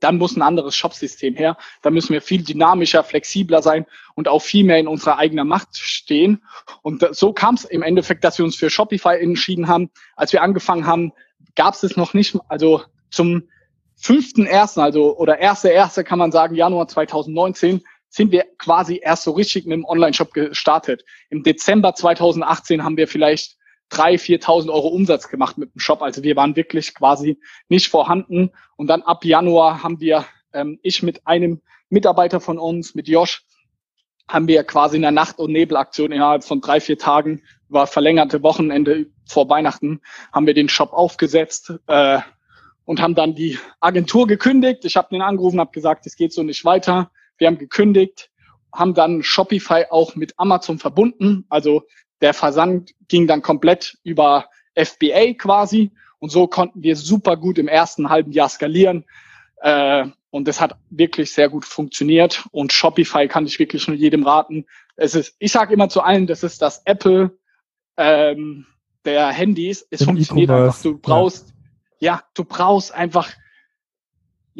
dann 0.00 0.16
muss 0.16 0.36
ein 0.36 0.42
anderes 0.42 0.74
Shopsystem 0.74 1.36
her. 1.36 1.56
Da 1.82 1.90
müssen 1.90 2.12
wir 2.12 2.22
viel 2.22 2.42
dynamischer, 2.42 3.04
flexibler 3.04 3.62
sein 3.62 3.86
und 4.14 4.28
auch 4.28 4.40
viel 4.40 4.64
mehr 4.64 4.78
in 4.78 4.88
unserer 4.88 5.18
eigenen 5.18 5.46
Macht 5.46 5.76
stehen. 5.76 6.42
Und 6.82 7.06
so 7.12 7.32
kam 7.32 7.54
es 7.54 7.64
im 7.64 7.82
Endeffekt, 7.82 8.24
dass 8.24 8.38
wir 8.38 8.44
uns 8.44 8.56
für 8.56 8.70
Shopify 8.70 9.16
entschieden 9.20 9.68
haben. 9.68 9.90
Als 10.16 10.32
wir 10.32 10.42
angefangen 10.42 10.86
haben, 10.86 11.12
gab 11.54 11.74
es 11.74 11.82
es 11.82 11.96
noch 11.96 12.14
nicht, 12.14 12.36
also 12.48 12.82
zum 13.10 13.48
fünften 13.96 14.46
ersten, 14.46 14.80
also 14.80 15.16
oder 15.18 15.38
erste 15.38 15.68
erste 15.68 16.04
kann 16.04 16.18
man 16.18 16.32
sagen, 16.32 16.54
Januar 16.54 16.88
2019, 16.88 17.82
sind 18.10 18.32
wir 18.32 18.44
quasi 18.58 19.00
erst 19.02 19.22
so 19.22 19.30
richtig 19.30 19.64
mit 19.64 19.76
dem 19.76 19.84
Online-Shop 19.84 20.34
gestartet. 20.34 21.04
Im 21.30 21.42
Dezember 21.44 21.94
2018 21.94 22.84
haben 22.84 22.96
wir 22.96 23.08
vielleicht 23.08 23.56
3.000, 23.92 24.42
4.000 24.42 24.72
Euro 24.72 24.88
Umsatz 24.88 25.28
gemacht 25.28 25.58
mit 25.58 25.74
dem 25.74 25.78
Shop. 25.78 26.02
Also 26.02 26.22
wir 26.22 26.36
waren 26.36 26.56
wirklich 26.56 26.94
quasi 26.94 27.38
nicht 27.68 27.88
vorhanden. 27.88 28.50
Und 28.76 28.88
dann 28.88 29.02
ab 29.02 29.24
Januar 29.24 29.82
haben 29.82 30.00
wir, 30.00 30.26
ähm, 30.52 30.78
ich 30.82 31.02
mit 31.02 31.26
einem 31.26 31.62
Mitarbeiter 31.88 32.40
von 32.40 32.58
uns, 32.58 32.94
mit 32.94 33.08
Josh, 33.08 33.44
haben 34.28 34.48
wir 34.48 34.62
quasi 34.64 34.96
in 34.96 35.02
der 35.02 35.10
Nacht- 35.10 35.38
und 35.38 35.52
Nebelaktion 35.52 36.12
innerhalb 36.12 36.44
von 36.44 36.60
drei, 36.60 36.80
vier 36.80 36.98
Tagen, 36.98 37.42
war 37.68 37.86
verlängerte 37.86 38.42
Wochenende 38.42 39.06
vor 39.24 39.48
Weihnachten, 39.48 40.00
haben 40.32 40.46
wir 40.46 40.54
den 40.54 40.68
Shop 40.68 40.92
aufgesetzt 40.92 41.72
äh, 41.86 42.20
und 42.84 43.00
haben 43.00 43.14
dann 43.14 43.34
die 43.34 43.58
Agentur 43.80 44.26
gekündigt. 44.26 44.84
Ich 44.84 44.96
habe 44.96 45.08
den 45.10 45.22
angerufen, 45.22 45.60
habe 45.60 45.72
gesagt, 45.72 46.06
es 46.06 46.16
geht 46.16 46.32
so 46.32 46.42
nicht 46.42 46.64
weiter. 46.64 47.10
Wir 47.40 47.48
haben 47.48 47.58
gekündigt, 47.58 48.30
haben 48.72 48.94
dann 48.94 49.22
Shopify 49.22 49.86
auch 49.90 50.14
mit 50.14 50.34
Amazon 50.38 50.78
verbunden. 50.78 51.44
Also 51.48 51.82
der 52.20 52.34
Versand 52.34 52.92
ging 53.08 53.26
dann 53.26 53.42
komplett 53.42 53.98
über 54.04 54.46
FBA 54.76 55.34
quasi 55.34 55.90
und 56.18 56.30
so 56.30 56.46
konnten 56.46 56.82
wir 56.82 56.96
super 56.96 57.36
gut 57.36 57.58
im 57.58 57.66
ersten 57.66 58.10
halben 58.10 58.30
Jahr 58.30 58.48
skalieren. 58.48 59.04
Äh, 59.56 60.06
und 60.30 60.46
das 60.46 60.60
hat 60.60 60.76
wirklich 60.90 61.32
sehr 61.32 61.48
gut 61.48 61.64
funktioniert. 61.64 62.44
Und 62.52 62.72
Shopify 62.72 63.26
kann 63.26 63.46
ich 63.46 63.58
wirklich 63.58 63.88
nur 63.88 63.96
jedem 63.96 64.24
raten. 64.24 64.66
Es 64.96 65.14
ist, 65.14 65.34
ich 65.38 65.50
sage 65.50 65.74
immer 65.74 65.88
zu 65.88 66.02
allen, 66.02 66.26
das 66.26 66.42
ist 66.44 66.62
das 66.62 66.82
Apple 66.84 67.36
ähm, 67.96 68.66
der 69.04 69.28
Handys. 69.28 69.86
Es 69.90 70.04
funktioniert 70.04 70.50
einfach. 70.50 70.80
Du 70.82 70.98
brauchst, 70.98 71.54
ja. 71.98 72.14
ja, 72.14 72.22
du 72.34 72.44
brauchst 72.44 72.92
einfach, 72.92 73.30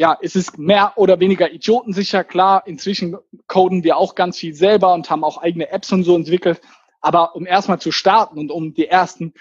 ja, 0.00 0.16
es 0.23 0.35
ist 0.35 0.59
mehr 0.59 0.95
oder 0.97 1.21
weniger 1.21 1.52
idiotensicher. 1.52 2.25
Klar, 2.25 2.62
inzwischen 2.64 3.19
coden 3.49 3.85
wir 3.85 3.99
auch 3.99 4.14
ganz 4.14 4.38
viel 4.38 4.54
selber 4.54 4.95
und 4.95 5.11
haben 5.11 5.25
auch 5.25 5.37
eigene 5.37 5.71
Apps 5.71 5.92
und 5.92 6.04
so 6.04 6.16
entwickelt. 6.16 6.62
Aber 7.02 7.37
um 7.37 7.47
erstmal 7.47 7.80
zu 7.80 7.92
starten 7.92 8.38
und 8.38 8.50
um 8.50 8.73
die 8.73 8.87
ersten 8.87 9.35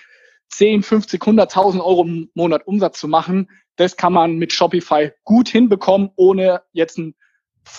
10, 0.49 0.83
50, 0.83 1.21
100.000 1.21 1.79
Euro 1.79 2.03
im 2.03 2.29
Monat 2.33 2.67
Umsatz 2.67 2.99
zu 2.99 3.07
machen, 3.07 3.49
das 3.77 3.95
kann 3.95 4.11
man 4.11 4.35
mit 4.35 4.51
Shopify 4.51 5.13
gut 5.23 5.47
hinbekommen, 5.47 6.09
ohne 6.17 6.61
jetzt 6.73 6.97
einen 6.97 7.15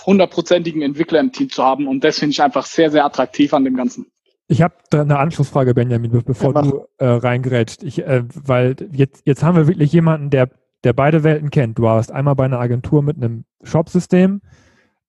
hundertprozentigen 0.06 0.80
Entwickler 0.80 1.20
im 1.20 1.32
Team 1.32 1.50
zu 1.50 1.62
haben. 1.62 1.86
Und 1.86 2.02
das 2.02 2.18
finde 2.18 2.32
ich 2.32 2.40
einfach 2.40 2.64
sehr, 2.64 2.90
sehr 2.90 3.04
attraktiv 3.04 3.52
an 3.52 3.66
dem 3.66 3.76
Ganzen. 3.76 4.06
Ich 4.48 4.62
habe 4.62 4.76
da 4.88 5.02
eine 5.02 5.18
Anschlussfrage, 5.18 5.74
Benjamin, 5.74 6.22
bevor 6.24 6.54
ja, 6.54 6.62
du 6.62 6.86
äh, 6.96 7.04
reingerätscht. 7.04 7.82
Ich, 7.82 7.98
äh, 7.98 8.24
weil 8.34 8.76
jetzt, 8.90 9.26
jetzt 9.26 9.42
haben 9.42 9.58
wir 9.58 9.66
wirklich 9.66 9.92
jemanden, 9.92 10.30
der, 10.30 10.48
der 10.84 10.92
beide 10.92 11.24
Welten 11.24 11.50
kennt. 11.50 11.78
Du 11.78 11.82
warst 11.82 12.12
einmal 12.12 12.34
bei 12.34 12.44
einer 12.44 12.60
Agentur 12.60 13.02
mit 13.02 13.16
einem 13.16 13.44
Shop-System, 13.62 14.40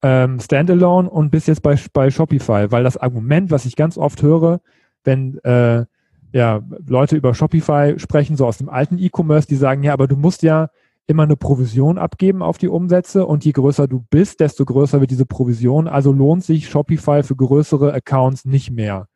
ähm, 0.04 0.40
Standalone 0.40 1.10
und 1.10 1.32
bist 1.32 1.48
jetzt 1.48 1.62
bei, 1.62 1.78
bei 1.94 2.10
Shopify, 2.10 2.72
weil 2.72 2.84
das 2.84 2.98
Argument, 2.98 3.52
was 3.52 3.66
ich 3.66 3.76
ganz 3.76 3.98
oft 3.98 4.22
höre, 4.22 4.62
wenn 5.04 5.38
äh, 5.40 5.86
ja, 6.34 6.62
Leute 6.88 7.16
über 7.16 7.34
Shopify 7.34 7.96
sprechen, 7.98 8.38
so 8.38 8.46
aus 8.46 8.58
dem 8.58 8.70
alten 8.70 8.98
E-Commerce, 8.98 9.48
die 9.48 9.56
sagen, 9.56 9.84
ja, 9.84 9.94
aber 9.94 10.08
du 10.08 10.16
musst 10.16 10.44
ja 10.44 10.70
immer 11.08 11.24
eine 11.24 11.36
Provision 11.36 11.98
abgeben 11.98 12.42
auf 12.42 12.58
die 12.58 12.70
Umsätze 12.70 13.26
und 13.26 13.44
je 13.44 13.52
größer 13.52 13.88
du 13.88 14.06
bist, 14.10 14.40
desto 14.40 14.64
größer 14.66 15.02
wird 15.02 15.12
diese 15.12 15.26
Provision. 15.26 15.88
Also 15.88 16.12
lohnt 16.12 16.44
sich 16.44 16.70
Shopify 16.70 17.24
für 17.24 17.36
größere 17.36 17.94
Accounts 17.94 18.46
nicht 18.46 18.72
mehr. 18.72 19.08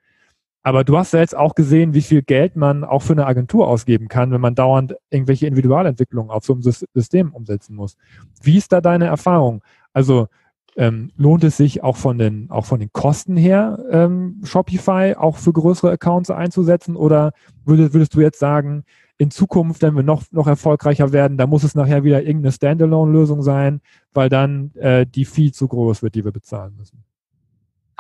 Aber 0.66 0.84
du 0.84 0.98
hast 0.98 1.14
ja 1.14 1.20
jetzt 1.20 1.38
auch 1.38 1.54
gesehen, 1.54 1.94
wie 1.94 2.02
viel 2.02 2.24
Geld 2.24 2.56
man 2.56 2.84
auch 2.84 3.04
für 3.04 3.14
eine 3.14 3.28
Agentur 3.28 3.68
ausgeben 3.68 4.08
kann, 4.08 4.32
wenn 4.32 4.42
man 4.42 4.56
dauernd 4.56 4.96
irgendwelche 5.12 5.46
Individualentwicklungen 5.46 6.32
auf 6.32 6.44
so 6.44 6.54
einem 6.54 6.64
System 6.64 7.36
umsetzen 7.36 7.76
muss. 7.76 7.98
Wie 8.42 8.58
ist 8.58 8.72
da 8.72 8.82
deine 8.82 9.06
Erfahrung? 9.06 9.62
Also 9.94 10.28
ähm, 10.76 11.12
lohnt 11.18 11.44
es 11.44 11.58
sich 11.58 11.84
auch 11.84 11.98
von 11.98 12.18
den, 12.18 12.50
auch 12.50 12.66
von 12.66 12.80
den 12.80 12.92
Kosten 12.92 13.38
her, 13.38 13.78
ähm, 13.92 14.42
Shopify 14.44 15.14
auch 15.16 15.38
für 15.38 15.54
größere 15.54 15.92
Accounts 15.92 16.32
einzusetzen? 16.32 16.96
Oder 16.96 17.34
würdest, 17.64 17.94
würdest 17.94 18.16
du 18.16 18.22
jetzt 18.22 18.40
sagen, 18.40 18.86
in 19.20 19.30
Zukunft, 19.30 19.84
wenn 19.84 19.96
wir 19.96 20.02
noch, 20.02 20.24
noch 20.32 20.48
erfolgreicher 20.48 21.14
werden, 21.14 21.38
da 21.38 21.46
muss 21.46 21.64
es 21.64 21.76
nachher 21.76 22.04
wieder 22.04 22.24
irgendeine 22.24 22.52
Standalone-Lösung 22.52 23.44
sein, 23.44 23.82
weil 24.16 24.30
dann 24.30 24.74
äh, 24.78 25.06
die 25.06 25.26
Fee 25.26 25.52
zu 25.52 25.68
groß 25.68 26.02
wird, 26.02 26.16
die 26.16 26.26
wir 26.26 26.32
bezahlen 26.32 26.76
müssen? 26.76 27.04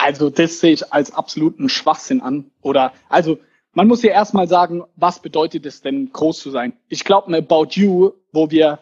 Also 0.06 0.30
das 0.30 0.60
sehe 0.60 0.74
ich 0.74 0.94
als 0.94 1.16
absoluten 1.16 1.68
Schwachsinn 1.68 2.22
an. 2.22 2.52
Oder 2.62 2.94
also 3.10 3.40
man 3.74 3.88
muss 3.88 4.04
ja 4.04 4.12
erstmal 4.12 4.48
sagen, 4.48 4.84
was 4.96 5.20
bedeutet 5.20 5.66
es 5.66 5.82
denn, 5.82 6.12
groß 6.14 6.38
zu 6.38 6.52
sein? 6.52 6.74
Ich 6.90 7.04
glaube, 7.04 7.28
ein 7.30 7.34
About 7.34 7.70
You, 7.72 8.12
wo 8.32 8.52
wir 8.52 8.82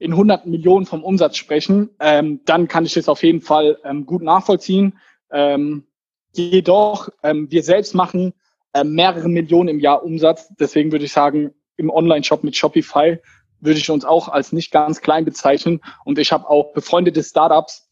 in 0.00 0.16
hunderten 0.16 0.50
Millionen 0.50 0.84
vom 0.84 1.04
Umsatz 1.04 1.36
sprechen, 1.36 1.90
ähm, 2.00 2.40
dann 2.44 2.66
kann 2.66 2.84
ich 2.84 2.94
das 2.94 3.08
auf 3.08 3.22
jeden 3.22 3.40
Fall 3.40 3.78
ähm, 3.84 4.04
gut 4.04 4.22
nachvollziehen. 4.22 4.98
Ähm, 5.30 5.84
jedoch, 6.32 7.08
ähm, 7.22 7.48
wir 7.52 7.62
selbst 7.62 7.94
machen 7.94 8.34
äh, 8.72 8.82
mehrere 8.82 9.28
Millionen 9.28 9.68
im 9.68 9.78
Jahr 9.78 10.02
Umsatz. 10.02 10.52
Deswegen 10.58 10.90
würde 10.90 11.04
ich 11.04 11.12
sagen, 11.12 11.54
im 11.76 11.88
Online-Shop 11.88 12.42
mit 12.42 12.56
Shopify 12.56 13.20
würde 13.60 13.78
ich 13.78 13.90
uns 13.90 14.04
auch 14.04 14.28
als 14.28 14.50
nicht 14.50 14.72
ganz 14.72 15.00
klein 15.00 15.24
bezeichnen. 15.24 15.80
Und 16.04 16.18
ich 16.18 16.32
habe 16.32 16.50
auch 16.50 16.72
befreundete 16.72 17.22
Startups. 17.22 17.88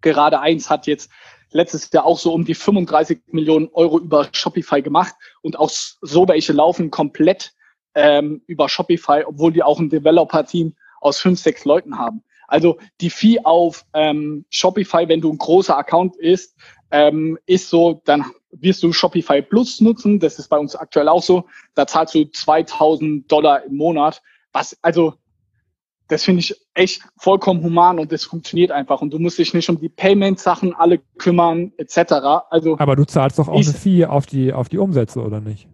Gerade 0.00 0.40
eins 0.40 0.68
hat 0.68 0.88
jetzt 0.88 1.08
letztes 1.52 1.90
Jahr 1.92 2.04
auch 2.04 2.18
so 2.18 2.32
um 2.32 2.44
die 2.44 2.54
35 2.54 3.20
Millionen 3.28 3.68
Euro 3.72 3.98
über 3.98 4.28
Shopify 4.32 4.82
gemacht. 4.82 5.14
Und 5.42 5.58
auch 5.58 5.70
so 5.70 6.28
welche 6.28 6.52
laufen 6.52 6.90
komplett 6.90 7.52
ähm, 7.94 8.42
über 8.46 8.68
Shopify, 8.68 9.24
obwohl 9.26 9.52
die 9.52 9.62
auch 9.62 9.78
ein 9.78 9.88
Developer-Team 9.88 10.74
aus 11.00 11.18
fünf, 11.18 11.40
sechs 11.40 11.64
Leuten 11.64 11.98
haben. 11.98 12.22
Also 12.48 12.78
die 13.00 13.10
Fee 13.10 13.40
auf 13.42 13.84
ähm, 13.92 14.44
Shopify, 14.50 15.08
wenn 15.08 15.20
du 15.20 15.32
ein 15.32 15.38
großer 15.38 15.76
Account 15.76 16.16
ist, 16.16 16.56
ähm, 16.90 17.38
ist 17.46 17.70
so, 17.70 18.00
dann 18.04 18.24
wirst 18.50 18.82
du 18.82 18.92
Shopify 18.92 19.42
Plus 19.42 19.80
nutzen. 19.80 20.20
Das 20.20 20.38
ist 20.38 20.48
bei 20.48 20.58
uns 20.58 20.76
aktuell 20.76 21.08
auch 21.08 21.22
so. 21.22 21.46
Da 21.74 21.86
zahlst 21.86 22.14
du 22.14 22.24
2000 22.24 23.30
Dollar 23.30 23.64
im 23.64 23.76
Monat. 23.76 24.22
Was, 24.52 24.76
also, 24.82 25.14
das 26.08 26.24
finde 26.24 26.40
ich 26.40 26.54
echt 26.74 27.02
vollkommen 27.16 27.62
human 27.62 27.98
und 27.98 28.12
das 28.12 28.24
funktioniert 28.24 28.70
einfach. 28.70 29.00
Und 29.00 29.12
du 29.12 29.18
musst 29.18 29.38
dich 29.38 29.54
nicht 29.54 29.68
um 29.68 29.80
die 29.80 29.88
Payment-Sachen 29.88 30.74
alle 30.74 31.00
kümmern, 31.18 31.72
etc. 31.76 32.12
Also, 32.50 32.78
Aber 32.78 32.96
du 32.96 33.04
zahlst 33.04 33.38
doch 33.38 33.48
auch 33.48 33.54
eine 33.54 33.64
Fee 33.64 34.04
auf 34.04 34.26
die, 34.26 34.52
auf 34.52 34.68
die 34.68 34.78
Umsätze, 34.78 35.20
oder 35.20 35.40
nicht? 35.40 35.68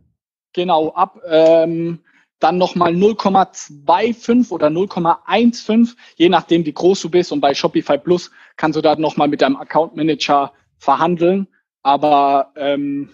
Genau, 0.54 0.90
ab 0.90 1.18
ähm, 1.28 2.00
dann 2.38 2.58
nochmal 2.58 2.92
0,25 2.92 4.50
oder 4.50 4.68
0,15, 4.68 5.94
je 6.16 6.28
nachdem, 6.28 6.66
wie 6.66 6.72
groß 6.72 7.00
du 7.02 7.10
bist. 7.10 7.30
Und 7.30 7.40
bei 7.40 7.54
Shopify 7.54 7.98
Plus 7.98 8.30
kannst 8.56 8.76
du 8.76 8.80
da 8.80 8.96
nochmal 8.96 9.28
mit 9.28 9.42
deinem 9.42 9.56
Account 9.56 9.94
Manager 9.96 10.52
verhandeln. 10.78 11.46
Aber 11.82 12.52
ähm, 12.56 13.10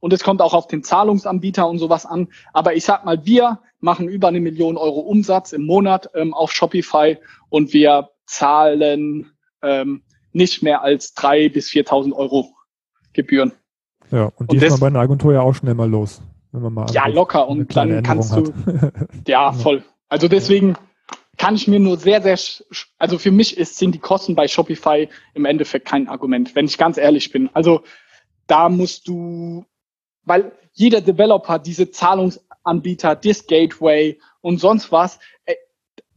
und 0.00 0.12
es 0.12 0.24
kommt 0.24 0.42
auch 0.42 0.54
auf 0.54 0.66
den 0.66 0.82
Zahlungsanbieter 0.82 1.68
und 1.68 1.78
sowas 1.78 2.06
an. 2.06 2.28
Aber 2.52 2.74
ich 2.74 2.84
sag 2.84 3.04
mal, 3.04 3.24
wir 3.24 3.60
machen 3.80 4.08
über 4.08 4.28
eine 4.28 4.40
Million 4.40 4.76
Euro 4.76 5.00
Umsatz 5.00 5.52
im 5.52 5.64
Monat 5.64 6.10
ähm, 6.14 6.34
auf 6.34 6.52
Shopify 6.52 7.18
und 7.48 7.72
wir 7.72 8.10
zahlen 8.26 9.32
ähm, 9.62 10.02
nicht 10.32 10.62
mehr 10.62 10.82
als 10.82 11.14
drei 11.14 11.48
bis 11.48 11.68
4.000 11.70 12.12
Euro 12.12 12.54
Gebühren. 13.12 13.52
Ja, 14.10 14.30
und 14.36 14.50
die 14.50 14.56
und 14.56 14.62
ist 14.62 14.70
man 14.72 14.80
bei 14.80 14.86
einer 14.88 15.00
Agentur 15.00 15.32
ja 15.32 15.40
auch 15.40 15.54
schnell 15.54 15.74
mal 15.74 15.88
los. 15.88 16.20
Wenn 16.52 16.62
man 16.62 16.74
mal 16.74 16.90
ja, 16.92 17.06
locker. 17.06 17.46
Und 17.48 17.76
dann 17.76 18.02
kannst 18.02 18.34
du, 18.34 18.52
ja, 19.26 19.52
voll. 19.52 19.84
Also 20.08 20.26
deswegen 20.26 20.76
kann 21.36 21.54
ich 21.54 21.68
mir 21.68 21.80
nur 21.80 21.96
sehr, 21.96 22.20
sehr, 22.20 22.38
also 22.98 23.18
für 23.18 23.30
mich 23.30 23.56
ist, 23.56 23.78
sind 23.78 23.94
die 23.94 23.98
Kosten 23.98 24.34
bei 24.34 24.48
Shopify 24.48 25.08
im 25.34 25.44
Endeffekt 25.44 25.86
kein 25.86 26.08
Argument, 26.08 26.54
wenn 26.54 26.66
ich 26.66 26.76
ganz 26.76 26.98
ehrlich 26.98 27.32
bin. 27.32 27.48
Also 27.54 27.82
da 28.46 28.68
musst 28.68 29.06
du, 29.08 29.64
weil 30.30 30.52
jeder 30.74 31.00
Developer 31.00 31.58
diese 31.58 31.90
Zahlungsanbieter, 31.90 33.16
Disk 33.16 33.48
Gateway 33.48 34.20
und 34.40 34.58
sonst 34.58 34.92
was, 34.92 35.18
äh, 35.44 35.56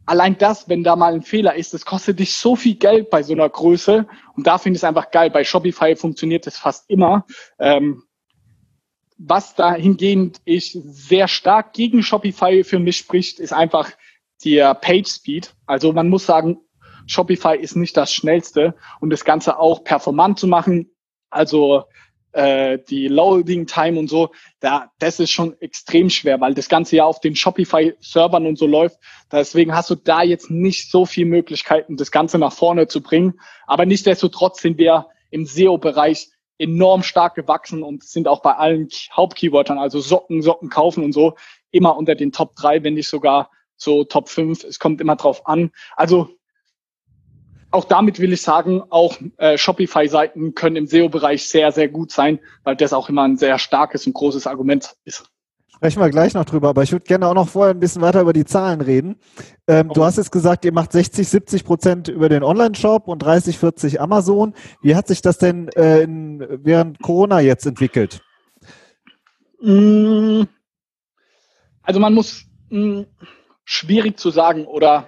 allein 0.06 0.38
das, 0.38 0.70
wenn 0.70 0.84
da 0.84 0.96
mal 0.96 1.16
ein 1.16 1.24
Fehler 1.24 1.56
ist, 1.56 1.74
das 1.74 1.84
kostet 1.84 2.20
dich 2.20 2.38
so 2.38 2.56
viel 2.56 2.76
Geld 2.76 3.10
bei 3.10 3.24
so 3.24 3.34
einer 3.34 3.50
Größe. 3.50 4.06
Und 4.36 4.46
da 4.46 4.60
finde 4.60 4.78
ich 4.78 4.82
es 4.82 4.84
einfach 4.84 5.10
geil. 5.10 5.32
Bei 5.32 5.44
Shopify 5.44 5.96
funktioniert 5.96 6.46
das 6.46 6.60
fast 6.60 6.88
immer. 6.92 7.26
Ähm, 7.58 8.04
was 9.18 9.56
dahingehend 9.56 10.42
ich 10.46 10.78
sehr 10.84 11.28
stark 11.28 11.74
gegen 11.74 12.04
Shopify 12.04 12.64
für 12.64 12.78
mich 12.78 12.98
spricht, 12.98 13.40
ist 13.40 13.52
einfach 13.52 13.90
der 14.46 14.76
Page 14.76 15.08
Speed. 15.08 15.56
Also 15.66 15.92
man 15.92 16.10
muss 16.10 16.28
sagen, 16.28 16.60
Shopify 17.08 17.58
ist 17.58 17.76
nicht 17.76 17.98
das 17.98 18.14
schnellste 18.14 18.76
und 19.00 19.10
das 19.10 19.26
Ganze 19.26 19.58
auch 19.58 19.84
performant 19.84 20.38
zu 20.38 20.46
machen. 20.46 20.92
Also 21.32 21.86
äh, 22.34 22.80
die 22.90 23.08
Loading 23.08 23.66
Time 23.66 23.98
und 23.98 24.10
so, 24.10 24.32
da, 24.60 24.92
das 25.00 25.20
ist 25.20 25.32
schon 25.32 25.60
extrem 25.62 26.10
schwer, 26.10 26.42
weil 26.42 26.54
das 26.54 26.68
Ganze 26.68 26.98
ja 26.98 27.06
auf 27.06 27.20
den 27.20 27.36
Shopify-Servern 27.36 28.46
und 28.46 28.58
so 28.58 28.68
läuft. 28.68 28.98
Deswegen 29.32 29.74
hast 29.74 29.90
du 29.90 29.96
da 29.96 30.24
jetzt 30.24 30.52
nicht 30.52 30.92
so 30.92 31.06
viel 31.06 31.26
Möglichkeiten, 31.26 31.96
das 31.96 32.12
Ganze 32.12 32.38
nach 32.38 32.54
vorne 32.54 32.88
zu 32.88 33.02
bringen. 33.02 33.40
Aber 33.66 33.86
nichtsdestotrotz 33.86 34.62
sind 34.62 34.78
wir 34.78 35.08
im 35.30 35.46
SEO-Bereich 35.46 36.30
enorm 36.58 37.04
stark 37.04 37.36
gewachsen 37.36 37.84
und 37.84 38.04
sind 38.04 38.28
auch 38.28 38.42
bei 38.42 38.56
allen 38.56 38.88
Hauptkeywörtern, 39.12 39.78
also 39.78 40.00
Socken, 40.00 40.42
Socken 40.42 40.70
kaufen 40.70 41.04
und 41.04 41.12
so, 41.12 41.36
immer 41.72 41.98
unter 41.98 42.16
den 42.16 42.32
Top 42.32 42.56
3, 42.56 42.84
wenn 42.84 42.94
nicht 42.94 43.10
sogar 43.10 43.50
so 43.76 44.04
Top 44.04 44.30
5. 44.30 44.64
Es 44.64 44.80
kommt 44.80 45.02
immer 45.02 45.16
drauf 45.16 45.48
an. 45.48 45.72
Also 45.96 46.30
auch 47.74 47.86
damit 47.86 48.20
will 48.20 48.34
ich 48.34 48.42
sagen, 48.42 48.84
auch 48.90 49.18
äh, 49.38 49.58
Shopify-Seiten 49.58 50.54
können 50.54 50.76
im 50.76 50.88
SEO-Bereich 50.88 51.48
sehr, 51.48 51.72
sehr 51.72 51.90
gut 51.90 52.12
sein, 52.12 52.40
weil 52.64 52.76
das 52.76 52.94
auch 52.94 53.10
immer 53.10 53.24
ein 53.24 53.38
sehr 53.38 53.58
starkes 53.58 54.06
und 54.06 54.14
großes 54.14 54.46
Argument 54.46 54.96
ist. 55.06 55.26
Sprechen 55.68 56.00
wir 56.00 56.10
gleich 56.12 56.36
noch 56.36 56.46
drüber, 56.46 56.70
aber 56.70 56.84
ich 56.84 56.92
würde 56.92 57.06
gerne 57.06 57.28
auch 57.28 57.34
noch 57.34 57.50
vorher 57.50 57.74
ein 57.74 57.80
bisschen 57.80 58.04
weiter 58.04 58.22
über 58.22 58.32
die 58.32 58.46
Zahlen 58.46 58.80
reden. 58.80 59.16
Ähm, 59.68 59.88
okay. 59.90 59.96
Du 59.96 60.06
hast 60.06 60.18
jetzt 60.18 60.32
gesagt, 60.32 60.66
ihr 60.66 60.72
macht 60.72 60.92
60, 60.92 61.28
70 61.28 61.66
Prozent 61.66 62.08
über 62.10 62.30
den 62.30 62.44
Online-Shop 62.44 63.08
und 63.08 63.20
30, 63.20 63.58
40 63.58 64.00
Amazon. 64.00 64.54
Wie 64.82 64.96
hat 64.96 65.08
sich 65.08 65.24
das 65.24 65.40
denn 65.40 65.68
äh, 65.70 66.02
in, 66.02 66.46
während 66.64 67.02
Corona 67.02 67.40
jetzt 67.40 67.66
entwickelt? 67.66 68.22
Mm. 69.62 70.44
Also 71.82 72.00
man 72.00 72.14
muss 72.14 72.46
mh, 72.70 73.02
mm, 73.02 73.06
schwierig 73.66 74.20
zu 74.20 74.30
sagen 74.30 74.66
oder 74.66 75.08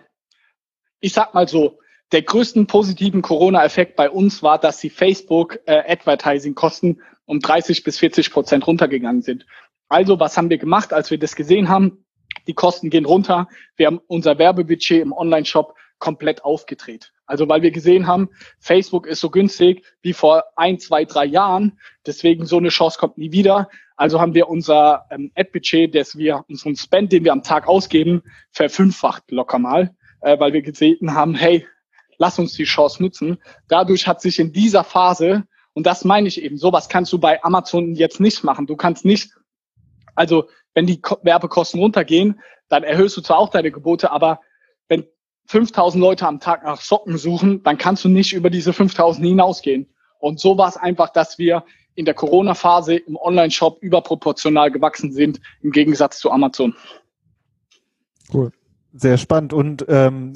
ich 1.00 1.14
sag 1.14 1.34
mal 1.36 1.48
so, 1.48 1.78
der 2.16 2.22
größten 2.22 2.66
positiven 2.66 3.22
Corona-Effekt 3.22 3.98
bei 3.98 4.10
uns 4.10 4.42
war, 4.42 4.58
dass 4.58 4.80
die 4.80 4.90
Facebook-Advertising-Kosten 4.90 6.92
äh, 6.92 6.96
um 7.26 7.42
30 7.42 7.84
bis 7.84 8.00
40 8.00 8.32
Prozent 8.32 8.66
runtergegangen 8.66 9.22
sind. 9.22 9.46
Also, 9.90 10.18
was 10.18 10.38
haben 10.38 10.50
wir 10.50 10.58
gemacht, 10.58 10.94
als 10.94 11.12
wir 11.12 11.20
das 11.20 11.36
gesehen 11.36 11.68
haben? 11.68 12.06
Die 12.48 12.54
Kosten 12.54 12.90
gehen 12.90 13.04
runter. 13.04 13.50
Wir 13.76 13.88
haben 13.88 14.00
unser 14.08 14.40
Werbebudget 14.40 15.02
im 15.02 15.12
Online-Shop 15.12 15.76
komplett 16.00 16.46
aufgedreht. 16.46 17.12
Also, 17.26 17.50
weil 17.50 17.64
wir 17.64 17.72
gesehen 17.72 18.08
haben, 18.08 18.30
Facebook 18.60 19.08
ist 19.08 19.20
so 19.20 19.30
günstig 19.30 19.84
wie 20.02 20.14
vor 20.14 20.46
ein, 20.56 20.80
zwei, 20.80 21.04
drei 21.04 21.26
Jahren. 21.26 21.78
Deswegen 22.06 22.46
so 22.46 22.60
eine 22.60 22.70
Chance 22.70 22.98
kommt 22.98 23.18
nie 23.18 23.34
wieder. 23.34 23.68
Also 23.98 24.22
haben 24.22 24.36
wir 24.36 24.48
unser 24.48 25.06
ähm, 25.12 25.34
Ad-Budget, 25.36 25.94
das 25.94 26.18
wir, 26.18 26.46
unseren 26.48 26.78
Spend, 26.78 27.12
den 27.12 27.26
wir 27.26 27.34
am 27.34 27.44
Tag 27.44 27.68
ausgeben, 27.68 28.24
verfünffacht 28.52 29.32
locker 29.32 29.60
mal, 29.60 29.94
äh, 30.22 30.40
weil 30.40 30.54
wir 30.54 30.62
gesehen 30.62 31.14
haben, 31.14 31.36
hey, 31.36 31.68
lass 32.18 32.40
uns 32.40 32.54
die 32.54 32.64
Chance 32.64 33.02
nutzen. 33.02 33.38
Dadurch 33.68 34.08
hat 34.08 34.22
sich 34.22 34.40
in 34.40 34.54
dieser 34.54 34.84
Phase, 34.84 35.44
und 35.74 35.86
das 35.86 36.06
meine 36.06 36.28
ich 36.28 36.42
eben, 36.42 36.58
sowas 36.58 36.90
kannst 36.90 37.12
du 37.14 37.20
bei 37.20 37.44
Amazon 37.44 37.96
jetzt 37.96 38.20
nicht 38.20 38.44
machen. 38.44 38.68
Du 38.68 38.76
kannst 38.76 39.06
nicht, 39.06 39.32
also 40.16 40.50
wenn 40.74 40.88
die 40.88 41.02
Werbekosten 41.24 41.80
runtergehen, 41.80 42.40
dann 42.70 42.84
erhöhst 42.84 43.16
du 43.18 43.22
zwar 43.22 43.38
auch 43.38 43.50
deine 43.50 43.72
Gebote, 43.72 44.12
aber 44.12 44.42
wenn 44.88 45.06
5000 45.48 46.02
Leute 46.02 46.28
am 46.28 46.40
Tag 46.40 46.64
nach 46.64 46.82
Socken 46.82 47.18
suchen, 47.18 47.64
dann 47.64 47.78
kannst 47.78 48.04
du 48.04 48.10
nicht 48.10 48.34
über 48.34 48.50
diese 48.50 48.74
5000 48.74 49.26
hinausgehen. 49.26 49.88
Und 50.20 50.40
so 50.40 50.58
war 50.58 50.70
es 50.70 50.78
einfach, 50.78 51.10
dass 51.10 51.38
wir 51.38 51.64
in 51.94 52.06
der 52.06 52.14
Corona-Phase 52.14 52.96
im 52.96 53.16
Online-Shop 53.16 53.78
überproportional 53.82 54.72
gewachsen 54.72 55.12
sind, 55.12 55.40
im 55.62 55.72
Gegensatz 55.72 56.20
zu 56.20 56.32
Amazon. 56.32 56.76
Cool. 58.34 58.52
Sehr 58.98 59.18
spannend. 59.18 59.52
Und 59.52 59.86
ähm, 59.90 60.32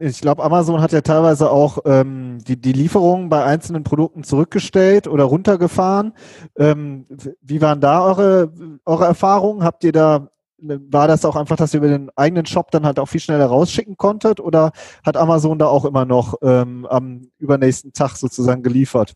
ich 0.00 0.20
glaube, 0.20 0.42
Amazon 0.42 0.80
hat 0.80 0.90
ja 0.90 1.02
teilweise 1.02 1.52
auch 1.52 1.78
ähm, 1.84 2.38
die, 2.48 2.60
die 2.60 2.72
Lieferungen 2.72 3.28
bei 3.28 3.44
einzelnen 3.44 3.84
Produkten 3.84 4.24
zurückgestellt 4.24 5.06
oder 5.06 5.22
runtergefahren. 5.22 6.12
Ähm, 6.56 7.06
wie 7.40 7.60
waren 7.60 7.80
da 7.80 8.04
eure, 8.04 8.52
eure 8.84 9.04
Erfahrungen? 9.04 9.62
Habt 9.62 9.84
ihr 9.84 9.92
da, 9.92 10.30
war 10.58 11.06
das 11.06 11.24
auch 11.24 11.36
einfach, 11.36 11.54
dass 11.54 11.74
ihr 11.74 11.78
über 11.78 11.86
den 11.86 12.10
eigenen 12.16 12.46
Shop 12.46 12.72
dann 12.72 12.84
halt 12.84 12.98
auch 12.98 13.06
viel 13.06 13.20
schneller 13.20 13.46
rausschicken 13.46 13.96
konntet? 13.96 14.40
Oder 14.40 14.72
hat 15.06 15.16
Amazon 15.16 15.60
da 15.60 15.66
auch 15.66 15.84
immer 15.84 16.04
noch 16.04 16.34
ähm, 16.42 16.86
am 16.86 17.28
übernächsten 17.38 17.92
Tag 17.92 18.16
sozusagen 18.16 18.64
geliefert? 18.64 19.14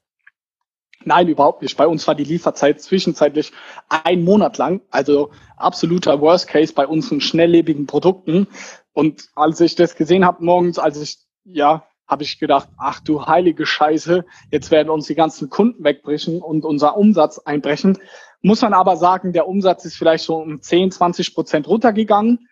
Nein, 1.06 1.28
überhaupt 1.28 1.62
nicht. 1.62 1.76
Bei 1.76 1.86
uns 1.86 2.04
war 2.08 2.16
die 2.16 2.24
Lieferzeit 2.24 2.80
zwischenzeitlich 2.80 3.52
ein 3.88 4.24
Monat 4.24 4.58
lang, 4.58 4.80
also 4.90 5.30
absoluter 5.56 6.20
Worst 6.20 6.48
Case 6.48 6.74
bei 6.74 6.84
unseren 6.84 7.20
schnelllebigen 7.20 7.86
Produkten. 7.86 8.48
Und 8.92 9.28
als 9.36 9.60
ich 9.60 9.76
das 9.76 9.94
gesehen 9.94 10.24
habe 10.24 10.44
morgens, 10.44 10.80
als 10.80 11.00
ich, 11.00 11.18
ja, 11.44 11.86
habe 12.08 12.24
ich 12.24 12.40
gedacht, 12.40 12.68
ach 12.76 12.98
du 12.98 13.24
heilige 13.24 13.66
Scheiße, 13.66 14.24
jetzt 14.50 14.72
werden 14.72 14.90
uns 14.90 15.06
die 15.06 15.14
ganzen 15.14 15.48
Kunden 15.48 15.84
wegbrechen 15.84 16.42
und 16.42 16.64
unser 16.64 16.96
Umsatz 16.96 17.38
einbrechen. 17.38 17.98
Muss 18.42 18.62
man 18.62 18.74
aber 18.74 18.96
sagen, 18.96 19.32
der 19.32 19.46
Umsatz 19.46 19.84
ist 19.84 19.96
vielleicht 19.96 20.24
so 20.24 20.34
um 20.34 20.60
10, 20.60 20.90
20 20.90 21.36
Prozent 21.36 21.68
runtergegangen 21.68 22.48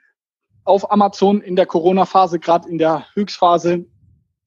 auf 0.62 0.92
Amazon 0.92 1.40
in 1.40 1.56
der 1.56 1.66
Corona-Phase, 1.66 2.38
gerade 2.38 2.68
in 2.68 2.78
der 2.78 3.04
Höchstphase 3.14 3.86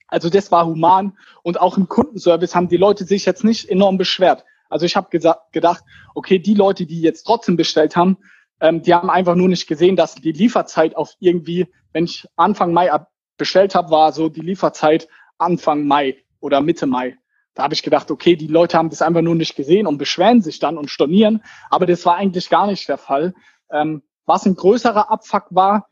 also 0.08 0.30
das 0.30 0.52
war 0.52 0.66
human 0.66 1.18
und 1.44 1.60
auch 1.60 1.78
im 1.78 1.88
Kundenservice 1.88 2.56
haben 2.56 2.70
die 2.70 2.78
Leute 2.78 3.06
sich 3.06 3.26
jetzt 3.26 3.44
nicht 3.44 3.70
enorm 3.70 3.98
beschwert. 3.98 4.46
Also 4.70 4.86
ich 4.86 4.96
habe 4.96 5.10
gedacht, 5.10 5.84
okay, 6.16 6.40
die 6.40 6.54
Leute, 6.54 6.86
die 6.86 7.02
jetzt 7.02 7.24
trotzdem 7.24 7.58
bestellt 7.58 7.96
haben, 7.96 8.18
ähm, 8.60 8.82
die 8.82 8.94
haben 8.94 9.10
einfach 9.10 9.36
nur 9.36 9.50
nicht 9.50 9.68
gesehen, 9.68 9.96
dass 9.96 10.16
die 10.16 10.32
Lieferzeit 10.32 10.96
auf 10.96 11.14
irgendwie, 11.20 11.68
wenn 11.94 12.06
ich 12.06 12.26
Anfang 12.36 12.74
Mai 12.74 12.92
bestellt 13.38 13.76
habe, 13.76 13.92
war 13.92 14.12
so 14.12 14.30
die 14.30 14.42
Lieferzeit 14.42 15.08
Anfang 15.38 15.86
Mai 15.86 16.18
oder 16.40 16.62
Mitte 16.62 16.88
Mai. 16.88 17.18
Da 17.54 17.64
habe 17.64 17.74
ich 17.74 17.84
gedacht, 17.84 18.12
okay, 18.12 18.36
die 18.36 18.48
Leute 18.48 18.78
haben 18.78 18.90
das 18.90 19.02
einfach 19.02 19.22
nur 19.22 19.36
nicht 19.36 19.56
gesehen 19.56 19.88
und 19.88 19.98
beschweren 19.98 20.42
sich 20.42 20.60
dann 20.60 20.78
und 20.78 20.92
stornieren. 20.92 21.44
Aber 21.70 21.86
das 21.86 22.06
war 22.06 22.16
eigentlich 22.16 22.50
gar 22.50 22.68
nicht 22.68 22.88
der 22.88 22.98
Fall. 22.98 23.34
Ähm, 23.72 24.04
was 24.26 24.46
ein 24.46 24.56
größerer 24.56 25.10
Abfuck 25.10 25.46
war, 25.50 25.88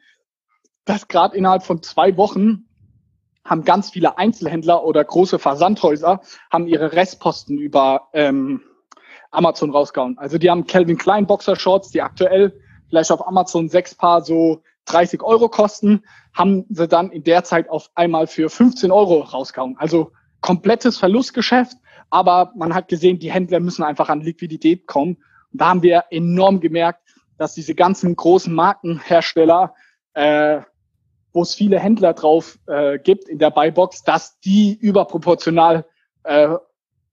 dass 0.85 1.07
gerade 1.07 1.35
innerhalb 1.35 1.63
von 1.63 1.81
zwei 1.81 2.17
Wochen 2.17 2.65
haben 3.45 3.63
ganz 3.63 3.91
viele 3.91 4.17
Einzelhändler 4.17 4.83
oder 4.83 5.03
große 5.03 5.39
Versandhäuser 5.39 6.21
haben 6.51 6.67
ihre 6.67 6.91
Restposten 6.91 7.57
über 7.57 8.09
ähm, 8.13 8.61
Amazon 9.31 9.69
rausgehauen. 9.69 10.17
Also 10.17 10.37
die 10.37 10.49
haben 10.49 10.65
Calvin 10.65 10.97
Klein 10.97 11.27
Boxershorts, 11.27 11.91
die 11.91 12.01
aktuell 12.01 12.59
vielleicht 12.89 13.11
auf 13.11 13.25
Amazon 13.27 13.69
sechs 13.69 13.95
Paar 13.95 14.23
so 14.23 14.63
30 14.85 15.23
Euro 15.23 15.49
kosten, 15.49 16.03
haben 16.33 16.65
sie 16.69 16.87
dann 16.87 17.11
in 17.11 17.23
der 17.23 17.43
Zeit 17.43 17.69
auf 17.69 17.89
einmal 17.95 18.27
für 18.27 18.49
15 18.49 18.91
Euro 18.91 19.21
rausgehauen. 19.21 19.75
Also 19.77 20.11
komplettes 20.41 20.97
Verlustgeschäft, 20.97 21.77
Aber 22.11 22.53
man 22.55 22.73
hat 22.73 22.87
gesehen, 22.87 23.19
die 23.19 23.31
Händler 23.31 23.59
müssen 23.59 23.83
einfach 23.83 24.09
an 24.09 24.21
Liquidität 24.21 24.85
kommen. 24.85 25.17
Und 25.51 25.61
da 25.61 25.69
haben 25.69 25.81
wir 25.81 26.05
enorm 26.11 26.59
gemerkt, 26.59 27.01
dass 27.37 27.55
diese 27.55 27.75
ganzen 27.75 28.15
großen 28.15 28.53
Markenhersteller, 28.53 29.73
äh, 30.13 30.61
wo 31.35 31.41
es 31.41 31.53
viele 31.53 31.79
Händler 31.79 32.13
drauf 32.13 32.57
äh, 32.65 32.97
gibt 32.97 33.27
in 33.27 33.37
der 33.39 33.51
Buybox, 33.51 34.03
dass 34.03 34.39
die 34.39 34.73
überproportional 34.73 35.85
äh, 36.23 36.55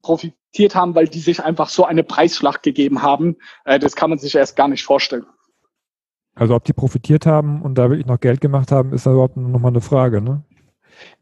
profitiert 0.01 0.75
haben, 0.75 0.95
weil 0.95 1.09
die 1.09 1.19
sich 1.19 1.43
einfach 1.43 1.69
so 1.69 1.85
eine 1.85 2.05
Preisschlacht 2.05 2.63
gegeben 2.63 3.03
haben. 3.03 3.37
Äh, 3.65 3.81
das 3.81 3.97
kann 3.97 4.11
man 4.11 4.21
sich 4.21 4.35
erst 4.35 4.55
gar 4.55 4.69
nicht 4.69 4.85
vorstellen. 4.85 5.27
Also 6.35 6.55
ob 6.55 6.65
die 6.65 6.73
profitiert 6.73 7.27
haben 7.27 7.63
und 7.63 7.77
da 7.77 7.91
wirklich 7.91 8.07
noch 8.07 8.21
Geld 8.21 8.41
gemacht 8.41 8.71
haben, 8.71 8.93
ist 8.93 9.07
da 9.07 9.13
überhaupt 9.13 9.37
nochmal 9.37 9.73
eine 9.73 9.81
Frage, 9.81 10.23
ne? 10.23 10.45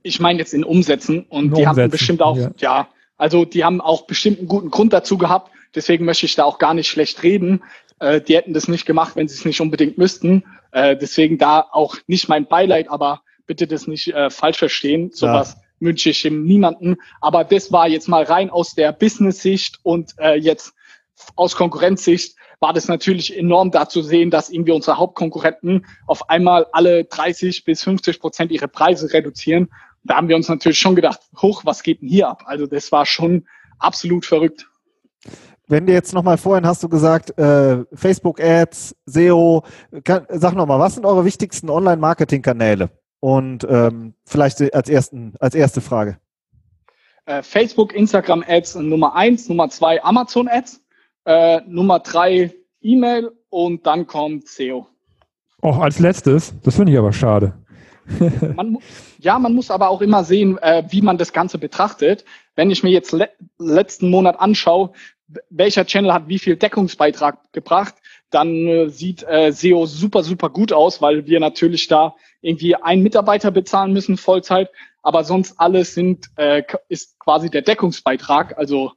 Ich 0.02 0.20
meine 0.20 0.38
jetzt 0.38 0.52
in 0.52 0.62
Umsätzen 0.62 1.22
und 1.22 1.46
in 1.46 1.54
die 1.54 1.62
Umsätzen, 1.62 1.82
haben 1.82 1.90
bestimmt 1.90 2.22
auch, 2.22 2.36
ja. 2.36 2.50
ja, 2.58 2.88
also 3.16 3.46
die 3.46 3.64
haben 3.64 3.80
auch 3.80 4.06
bestimmt 4.06 4.38
einen 4.38 4.48
guten 4.48 4.70
Grund 4.70 4.92
dazu 4.92 5.16
gehabt. 5.16 5.50
Deswegen 5.74 6.04
möchte 6.04 6.26
ich 6.26 6.34
da 6.34 6.44
auch 6.44 6.58
gar 6.58 6.74
nicht 6.74 6.88
schlecht 6.88 7.22
reden. 7.22 7.62
Äh, 8.00 8.20
die 8.20 8.36
hätten 8.36 8.54
das 8.54 8.66
nicht 8.66 8.86
gemacht, 8.86 9.14
wenn 9.14 9.28
sie 9.28 9.34
es 9.34 9.44
nicht 9.44 9.60
unbedingt 9.60 9.98
müssten. 9.98 10.44
Äh, 10.72 10.96
deswegen 10.96 11.38
da 11.38 11.60
auch 11.70 11.96
nicht 12.06 12.28
mein 12.28 12.46
Beileid, 12.46 12.90
aber 12.90 13.22
bitte 13.46 13.66
das 13.66 13.86
nicht 13.86 14.08
äh, 14.08 14.30
falsch 14.30 14.58
verstehen. 14.58 15.10
Sowas 15.12 15.56
ja. 15.56 15.86
wünsche 15.86 16.10
ich 16.10 16.24
ihm 16.24 16.44
niemanden. 16.44 16.96
Aber 17.20 17.44
das 17.44 17.70
war 17.70 17.88
jetzt 17.88 18.08
mal 18.08 18.24
rein 18.24 18.50
aus 18.50 18.74
der 18.74 18.92
Business-Sicht 18.92 19.78
und 19.82 20.14
äh, 20.18 20.34
jetzt 20.34 20.74
aus 21.36 21.54
Konkurrenzsicht 21.54 22.36
war 22.60 22.72
das 22.72 22.88
natürlich 22.88 23.36
enorm 23.36 23.70
da 23.70 23.88
zu 23.88 24.02
sehen, 24.02 24.30
dass 24.30 24.50
irgendwie 24.50 24.72
unsere 24.72 24.98
Hauptkonkurrenten 24.98 25.86
auf 26.06 26.28
einmal 26.28 26.66
alle 26.72 27.04
30 27.04 27.64
bis 27.64 27.82
50 27.82 28.20
Prozent 28.20 28.52
ihre 28.52 28.68
Preise 28.68 29.12
reduzieren. 29.12 29.70
Da 30.04 30.16
haben 30.16 30.28
wir 30.28 30.36
uns 30.36 30.48
natürlich 30.48 30.78
schon 30.78 30.94
gedacht, 30.94 31.20
hoch, 31.40 31.62
was 31.64 31.82
geht 31.82 32.02
denn 32.02 32.08
hier 32.08 32.28
ab? 32.28 32.42
Also 32.46 32.66
das 32.66 32.92
war 32.92 33.06
schon 33.06 33.46
absolut 33.78 34.26
verrückt. 34.26 34.66
Wenn 35.70 35.86
dir 35.86 35.92
jetzt 35.92 36.12
nochmal 36.12 36.36
vorhin 36.36 36.66
hast 36.66 36.82
du 36.82 36.88
gesagt, 36.88 37.38
äh, 37.38 37.84
Facebook-Ads, 37.94 38.96
SEO, 39.06 39.62
kann, 40.02 40.26
sag 40.28 40.54
nochmal, 40.54 40.80
was 40.80 40.96
sind 40.96 41.06
eure 41.06 41.24
wichtigsten 41.24 41.70
Online-Marketing-Kanäle? 41.70 42.90
Und 43.20 43.64
ähm, 43.70 44.14
vielleicht 44.24 44.74
als, 44.74 44.88
ersten, 44.88 45.34
als 45.38 45.54
erste 45.54 45.80
Frage. 45.80 46.18
Äh, 47.24 47.44
Facebook, 47.44 47.94
Instagram 47.94 48.42
Ads 48.44 48.74
Nummer 48.76 49.14
eins, 49.14 49.48
Nummer 49.48 49.68
zwei 49.68 50.02
Amazon 50.02 50.48
Ads, 50.48 50.82
äh, 51.26 51.60
Nummer 51.68 52.00
drei 52.00 52.52
E-Mail 52.80 53.30
und 53.48 53.86
dann 53.86 54.08
kommt 54.08 54.48
SEO. 54.48 54.88
Auch 55.62 55.78
als 55.78 56.00
letztes, 56.00 56.52
das 56.64 56.74
finde 56.74 56.90
ich 56.90 56.98
aber 56.98 57.12
schade. 57.12 57.54
man, 58.56 58.78
ja, 59.20 59.38
man 59.38 59.54
muss 59.54 59.70
aber 59.70 59.88
auch 59.88 60.00
immer 60.00 60.24
sehen, 60.24 60.58
äh, 60.58 60.82
wie 60.88 61.00
man 61.02 61.16
das 61.16 61.32
Ganze 61.32 61.58
betrachtet. 61.58 62.24
Wenn 62.56 62.72
ich 62.72 62.82
mir 62.82 62.90
jetzt 62.90 63.12
le 63.12 63.28
letzten 63.58 64.10
Monat 64.10 64.40
anschaue, 64.40 64.90
welcher 65.48 65.86
Channel 65.86 66.12
hat 66.12 66.28
wie 66.28 66.38
viel 66.38 66.56
Deckungsbeitrag 66.56 67.52
gebracht, 67.52 67.94
dann 68.30 68.66
äh, 68.66 68.88
sieht 68.88 69.22
äh, 69.24 69.52
SEO 69.52 69.86
super, 69.86 70.22
super 70.22 70.50
gut 70.50 70.72
aus, 70.72 71.02
weil 71.02 71.26
wir 71.26 71.40
natürlich 71.40 71.86
da 71.88 72.14
irgendwie 72.40 72.76
einen 72.76 73.02
Mitarbeiter 73.02 73.50
bezahlen 73.50 73.92
müssen, 73.92 74.16
Vollzeit, 74.16 74.70
aber 75.02 75.24
sonst 75.24 75.58
alles 75.58 75.94
sind, 75.94 76.30
äh, 76.36 76.62
ist 76.88 77.18
quasi 77.18 77.50
der 77.50 77.62
Deckungsbeitrag. 77.62 78.56
Also 78.58 78.92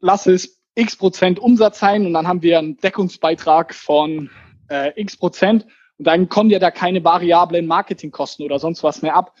lass 0.00 0.26
es 0.26 0.60
x 0.74 0.96
Prozent 0.96 1.38
Umsatz 1.38 1.78
sein 1.78 2.06
und 2.06 2.12
dann 2.12 2.26
haben 2.26 2.42
wir 2.42 2.58
einen 2.58 2.76
Deckungsbeitrag 2.78 3.74
von 3.74 4.30
äh, 4.68 4.92
x 5.00 5.16
Prozent. 5.16 5.66
Und 5.98 6.06
dann 6.06 6.28
kommen 6.28 6.50
ja 6.50 6.58
da 6.58 6.70
keine 6.70 7.04
variablen 7.04 7.66
Marketingkosten 7.66 8.44
oder 8.44 8.58
sonst 8.58 8.82
was 8.82 9.02
mehr 9.02 9.14
ab, 9.14 9.36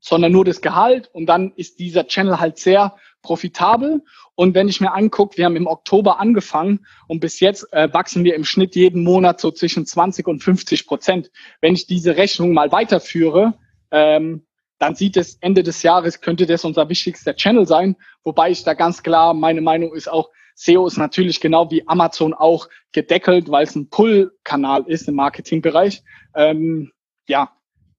sondern 0.00 0.32
nur 0.32 0.44
das 0.44 0.60
Gehalt. 0.60 1.10
Und 1.12 1.26
dann 1.26 1.52
ist 1.56 1.78
dieser 1.78 2.06
Channel 2.06 2.40
halt 2.40 2.58
sehr 2.58 2.96
profitabel. 3.24 4.04
Und 4.36 4.54
wenn 4.54 4.68
ich 4.68 4.80
mir 4.80 4.92
angucke, 4.92 5.36
wir 5.36 5.46
haben 5.46 5.56
im 5.56 5.66
Oktober 5.66 6.20
angefangen 6.20 6.86
und 7.08 7.18
bis 7.18 7.40
jetzt 7.40 7.72
äh, 7.72 7.92
wachsen 7.92 8.22
wir 8.22 8.36
im 8.36 8.44
Schnitt 8.44 8.76
jeden 8.76 9.02
Monat 9.02 9.40
so 9.40 9.50
zwischen 9.50 9.86
20 9.86 10.28
und 10.28 10.42
50 10.42 10.86
Prozent. 10.86 11.32
Wenn 11.60 11.74
ich 11.74 11.88
diese 11.88 12.16
Rechnung 12.16 12.52
mal 12.52 12.70
weiterführe, 12.70 13.54
ähm, 13.90 14.46
dann 14.78 14.94
sieht 14.94 15.16
es 15.16 15.36
Ende 15.40 15.62
des 15.62 15.82
Jahres, 15.82 16.20
könnte 16.20 16.46
das 16.46 16.64
unser 16.64 16.88
wichtigster 16.88 17.34
Channel 17.34 17.66
sein. 17.66 17.96
Wobei 18.22 18.50
ich 18.50 18.62
da 18.62 18.74
ganz 18.74 19.02
klar, 19.02 19.34
meine 19.34 19.60
Meinung 19.60 19.94
ist 19.94 20.08
auch, 20.08 20.30
SEO 20.54 20.86
ist 20.86 20.98
natürlich 20.98 21.40
genau 21.40 21.70
wie 21.70 21.86
Amazon 21.88 22.34
auch 22.34 22.68
gedeckelt, 22.92 23.50
weil 23.50 23.64
es 23.64 23.74
ein 23.74 23.88
Pull-Kanal 23.88 24.84
ist 24.86 25.08
im 25.08 25.16
Marketingbereich. 25.16 26.02
Ähm, 26.36 26.92
ja, 27.26 27.50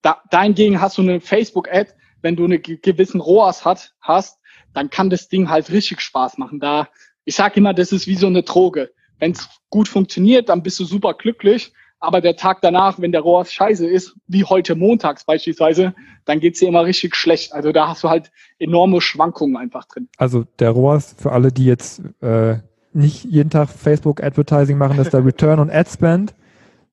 da, 0.02 0.22
dahingegen 0.30 0.80
hast 0.80 0.98
du 0.98 1.02
eine 1.02 1.20
Facebook-Ad, 1.20 1.92
wenn 2.22 2.36
du 2.36 2.46
eine 2.46 2.60
gewissen 2.60 3.22
ROAS 3.22 3.66
hat, 3.66 3.94
hast, 4.02 4.40
dann 4.76 4.90
kann 4.90 5.10
das 5.10 5.30
Ding 5.30 5.50
halt 5.50 5.72
richtig 5.72 6.02
Spaß 6.02 6.38
machen. 6.38 6.60
Da, 6.60 6.90
ich 7.24 7.36
sage 7.36 7.56
immer, 7.60 7.74
das 7.74 7.92
ist 7.92 8.08
wie 8.08 8.16
so 8.16 8.28
eine 8.28 8.44
Droge. 8.44 8.92
Wenn 9.18 9.32
es 9.32 9.50
gut 9.70 9.88
funktioniert, 9.88 10.50
dann 10.50 10.62
bist 10.62 10.80
du 10.80 10.86
super 10.86 11.14
glücklich. 11.14 11.74
Aber 12.00 12.22
der 12.22 12.36
Tag 12.36 12.60
danach, 12.62 13.00
wenn 13.00 13.14
der 13.14 13.22
ROAS 13.22 13.52
scheiße 13.52 13.88
ist, 13.88 14.16
wie 14.28 14.44
heute 14.44 14.76
montags 14.76 15.24
beispielsweise, 15.24 15.96
dann 16.26 16.40
geht's 16.40 16.60
dir 16.60 16.68
immer 16.68 16.84
richtig 16.84 17.16
schlecht. 17.16 17.54
Also 17.54 17.72
da 17.72 17.88
hast 17.88 18.04
du 18.04 18.10
halt 18.10 18.32
enorme 18.60 19.02
Schwankungen 19.02 19.56
einfach 19.56 19.86
drin. 19.86 20.10
Also 20.18 20.46
der 20.60 20.72
ROAS, 20.72 21.16
für 21.18 21.32
alle, 21.32 21.52
die 21.52 21.66
jetzt 21.66 22.02
äh, 22.22 22.58
nicht 22.94 23.24
jeden 23.24 23.50
Tag 23.50 23.70
Facebook 23.70 24.22
Advertising 24.22 24.78
machen, 24.78 25.00
ist 25.00 25.14
der 25.14 25.26
Return 25.26 25.60
on 25.60 25.72
Ad 25.72 25.90
Spend. 25.90 26.36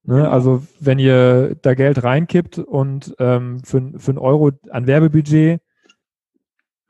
Ne? 0.04 0.16
Genau. 0.16 0.30
Also 0.30 0.62
wenn 0.78 1.00
ihr 1.00 1.56
da 1.60 1.74
Geld 1.74 2.04
reinkippt 2.04 2.58
und 2.58 3.14
ähm, 3.18 3.60
für, 3.64 3.92
für 3.98 4.12
einen 4.12 4.18
Euro 4.18 4.52
an 4.70 4.86
Werbebudget 4.86 5.60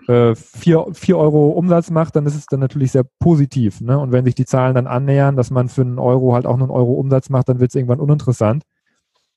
äh, 0.09 0.35
vier, 0.35 0.87
vier 0.93 1.19
Euro 1.19 1.51
Umsatz 1.51 1.91
macht, 1.91 2.17
dann 2.17 2.27
ist 2.27 2.35
es 2.35 2.47
dann 2.47 2.61
natürlich 2.61 2.93
sehr 2.93 3.05
positiv. 3.19 3.81
Ne? 3.81 3.99
Und 3.99 4.13
wenn 4.13 4.25
sich 4.25 4.35
die 4.35 4.45
Zahlen 4.45 4.75
dann 4.75 4.87
annähern, 4.87 5.37
dass 5.37 5.51
man 5.51 5.69
für 5.69 5.83
einen 5.83 5.99
Euro 5.99 6.35
halt 6.35 6.47
auch 6.47 6.55
einen 6.55 6.71
Euro 6.71 6.93
Umsatz 6.93 7.31
macht, 7.31 7.49
dann 7.49 7.61
wird 7.61 7.71
es 7.71 7.75
irgendwann 7.75 8.01
uninteressant. 8.01 8.65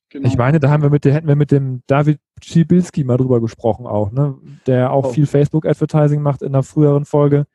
Genau. 0.09 0.27
Ich 0.27 0.37
meine, 0.37 0.59
da 0.59 0.69
haben 0.69 0.83
wir 0.83 0.89
mit, 0.89 1.05
hätten 1.05 1.27
wir 1.27 1.35
mit 1.35 1.51
dem 1.51 1.81
David 1.87 2.19
Schibilski 2.41 3.03
mal 3.03 3.17
drüber 3.17 3.41
gesprochen 3.41 3.85
auch, 3.85 4.11
ne? 4.11 4.35
der 4.65 4.91
auch 4.91 5.05
oh. 5.05 5.09
viel 5.09 5.25
Facebook-Advertising 5.25 6.21
macht 6.21 6.41
in 6.41 6.49
einer 6.49 6.63
früheren 6.63 7.05
Folge. 7.05 7.47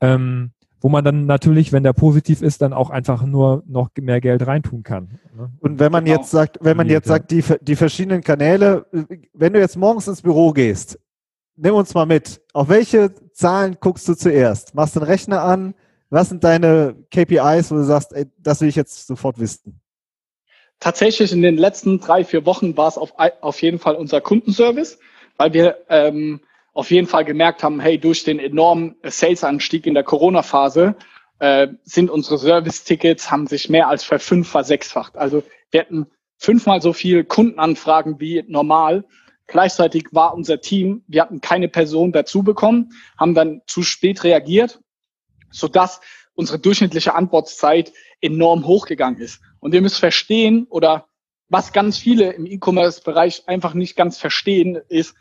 Ähm, 0.00 0.52
wo 0.82 0.88
man 0.88 1.04
dann 1.04 1.26
natürlich, 1.26 1.72
wenn 1.72 1.84
der 1.84 1.92
positiv 1.92 2.42
ist, 2.42 2.60
dann 2.60 2.72
auch 2.72 2.90
einfach 2.90 3.24
nur 3.24 3.62
noch 3.66 3.90
mehr 4.00 4.20
Geld 4.20 4.44
reintun 4.44 4.82
kann. 4.82 5.20
Ne? 5.36 5.52
Und 5.60 5.78
wenn 5.78 5.92
man 5.92 6.04
genau. 6.04 6.18
jetzt 6.18 6.32
sagt, 6.32 6.58
wenn 6.60 6.76
man 6.76 6.88
jetzt 6.88 7.06
sagt, 7.06 7.30
die, 7.30 7.44
die 7.60 7.76
verschiedenen 7.76 8.20
Kanäle, 8.20 8.86
wenn 9.32 9.52
du 9.52 9.60
jetzt 9.60 9.76
morgens 9.76 10.08
ins 10.08 10.22
Büro 10.22 10.52
gehst, 10.52 10.98
nimm 11.56 11.74
uns 11.74 11.94
mal 11.94 12.06
mit. 12.06 12.40
Auf 12.52 12.68
welche 12.68 13.12
Zahlen 13.32 13.76
guckst 13.80 14.08
du 14.08 14.14
zuerst? 14.14 14.74
Machst 14.74 14.96
den 14.96 15.02
Rechner 15.02 15.42
an? 15.42 15.74
Was 16.10 16.28
sind 16.28 16.44
deine 16.44 16.94
KPIs, 17.10 17.70
wo 17.70 17.76
du 17.76 17.84
sagst, 17.84 18.12
ey, 18.12 18.26
das 18.38 18.60
will 18.60 18.68
ich 18.68 18.76
jetzt 18.76 19.06
sofort 19.06 19.38
wissen? 19.38 19.80
Tatsächlich 20.78 21.32
in 21.32 21.42
den 21.42 21.56
letzten 21.56 22.00
drei, 22.00 22.24
vier 22.24 22.44
Wochen 22.44 22.76
war 22.76 22.88
es 22.88 22.98
auf, 22.98 23.12
auf 23.40 23.62
jeden 23.62 23.78
Fall 23.78 23.94
unser 23.94 24.20
Kundenservice, 24.20 24.98
weil 25.36 25.52
wir 25.52 25.78
ähm, 25.88 26.40
auf 26.74 26.90
jeden 26.90 27.06
Fall 27.06 27.24
gemerkt 27.24 27.62
haben, 27.62 27.80
hey, 27.80 27.98
durch 27.98 28.24
den 28.24 28.38
enormen 28.38 28.96
Sales-Anstieg 29.04 29.86
in 29.86 29.94
der 29.94 30.02
Corona-Phase 30.02 30.96
äh, 31.38 31.68
sind 31.84 32.10
unsere 32.10 32.38
Service-Tickets, 32.38 33.30
haben 33.30 33.46
sich 33.46 33.68
mehr 33.68 33.88
als 33.88 34.04
verfünf, 34.04 34.48
versechsfacht. 34.48 35.16
Also 35.16 35.42
wir 35.70 35.80
hatten 35.80 36.06
fünfmal 36.36 36.82
so 36.82 36.92
viel 36.92 37.24
Kundenanfragen 37.24 38.18
wie 38.20 38.44
normal 38.48 39.04
Gleichzeitig 39.46 40.06
war 40.12 40.34
unser 40.34 40.60
Team, 40.60 41.04
wir 41.08 41.22
hatten 41.22 41.40
keine 41.40 41.68
Person 41.68 42.12
dazu 42.12 42.42
bekommen, 42.42 42.90
haben 43.18 43.34
dann 43.34 43.62
zu 43.66 43.82
spät 43.82 44.24
reagiert, 44.24 44.80
sodass 45.50 46.00
unsere 46.34 46.58
durchschnittliche 46.58 47.14
Antwortzeit 47.14 47.92
enorm 48.20 48.66
hochgegangen 48.66 49.20
ist. 49.20 49.40
Und 49.60 49.74
ihr 49.74 49.82
müsst 49.82 49.98
verstehen, 49.98 50.66
oder 50.70 51.06
was 51.48 51.72
ganz 51.72 51.98
viele 51.98 52.32
im 52.32 52.46
E-Commerce-Bereich 52.46 53.46
einfach 53.46 53.74
nicht 53.74 53.96
ganz 53.96 54.16
verstehen, 54.16 54.80
ist, 54.88 55.14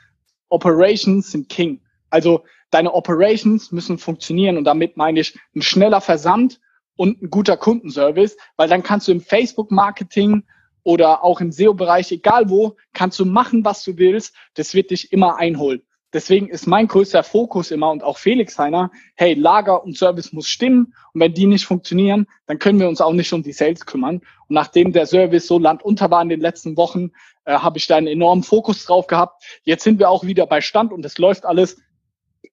Operations 0.48 1.32
sind 1.32 1.50
King. 1.50 1.82
Also 2.10 2.44
deine 2.70 2.94
Operations 2.94 3.72
müssen 3.72 3.98
funktionieren 3.98 4.58
und 4.58 4.64
damit 4.64 4.98
meine 4.98 5.20
ich 5.20 5.38
ein 5.56 5.62
schneller 5.62 6.02
Versand 6.02 6.60
und 6.96 7.22
ein 7.22 7.30
guter 7.30 7.58
Kundenservice, 7.58 8.38
weil 8.56 8.70
dann 8.70 8.84
kannst 8.84 9.08
du 9.08 9.12
im 9.12 9.22
Facebook-Marketing 9.22 10.44
oder 10.84 11.24
auch 11.24 11.42
im 11.42 11.52
SEO-Bereich, 11.52 12.12
egal 12.12 12.50
wo, 12.50 12.76
kannst 12.94 13.20
du 13.20 13.26
machen, 13.26 13.64
was 13.66 13.84
du 13.84 13.98
willst. 13.98 14.36
Das 14.56 14.74
wird 14.74 14.92
dich 14.92 15.12
immer 15.12 15.38
einholen. 15.38 15.82
Deswegen 16.14 16.50
ist 16.50 16.68
mein 16.68 16.88
größter 16.88 17.24
Fokus 17.24 17.72
immer 17.72 17.90
und 17.90 18.04
auch 18.04 18.18
Felix 18.18 18.56
seiner, 18.56 18.92
hey, 19.16 19.34
Lager 19.34 19.84
und 19.84 19.98
Service 19.98 20.34
muss 20.34 20.48
stimmen. 20.48 20.94
Und 21.14 21.22
wenn 21.22 21.34
die 21.34 21.46
nicht 21.46 21.66
funktionieren, 21.66 22.28
dann 22.48 22.60
können 22.60 22.80
wir 22.80 22.90
uns 22.90 23.00
auch 23.00 23.14
nicht 23.14 23.32
um 23.32 23.44
die 23.44 23.54
Sales 23.54 23.86
kümmern. 23.86 24.18
Und 24.18 24.56
nachdem 24.56 24.92
der 24.92 25.06
Service 25.06 25.48
so 25.48 25.58
landunter 25.58 26.12
war 26.12 26.22
in 26.22 26.28
den 26.28 26.42
letzten 26.42 26.76
Wochen, 26.76 27.12
äh, 27.46 27.54
habe 27.54 27.78
ich 27.78 27.88
da 27.88 27.96
einen 27.96 28.08
enormen 28.08 28.44
Fokus 28.44 28.84
drauf 28.84 29.08
gehabt. 29.08 29.42
Jetzt 29.64 29.84
sind 29.84 30.00
wir 30.00 30.10
auch 30.10 30.26
wieder 30.26 30.46
bei 30.48 30.60
Stand 30.60 30.92
und 30.92 31.06
es 31.06 31.18
läuft 31.18 31.46
alles. 31.46 31.78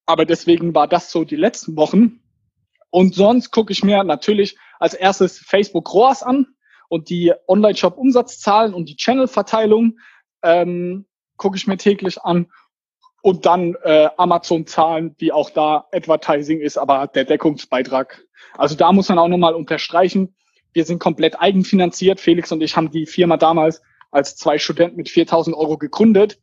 Aber 0.07 0.25
deswegen 0.25 0.75
war 0.75 0.87
das 0.87 1.11
so 1.11 1.25
die 1.25 1.37
letzten 1.37 1.77
Wochen. 1.77 2.21
Und 2.91 3.15
sonst 3.15 3.51
gucke 3.51 3.73
ich 3.73 3.83
mir 3.83 4.05
natürlich 4.05 4.57
als 4.79 4.95
erstes 4.95 5.39
Facebook 5.39 5.93
ROAS 5.93 6.23
an 6.23 6.47
und 6.89 7.11
die 7.11 7.33
Online-Shop-Umsatzzahlen 7.47 8.75
und 8.75 8.89
die 8.89 8.97
Channel-Verteilung 8.97 9.99
ähm, 10.43 11.07
gucke 11.37 11.57
ich 11.57 11.67
mir 11.67 11.77
täglich 11.77 12.23
an. 12.23 12.51
und 13.23 13.47
dann 13.47 13.75
äh, 13.83 14.09
Amazon 14.17 14.67
zahlen, 14.67 15.15
wie 15.19 15.33
auch 15.33 15.51
da 15.51 15.87
Advertising 15.93 16.61
ist, 16.61 16.79
aber 16.79 17.09
der 17.09 17.25
Deckungsbeitrag. 17.25 18.25
Also 18.57 18.77
da 18.77 18.93
muss 18.93 19.09
man 19.09 19.19
auch 19.19 19.29
nochmal 19.29 19.55
unterstreichen, 19.55 20.35
wir 20.73 20.85
sind 20.85 21.01
komplett 21.01 21.41
eigenfinanziert. 21.41 22.21
Felix 22.21 22.53
und 22.53 22.63
ich 22.63 22.77
haben 22.77 22.91
die 22.91 23.07
Firma 23.07 23.37
damals 23.37 23.83
als 24.11 24.37
zwei 24.37 24.59
Studenten 24.59 24.97
mit 24.97 25.09
4000 25.09 25.57
Euro 25.57 25.77
gegründet 25.77 26.39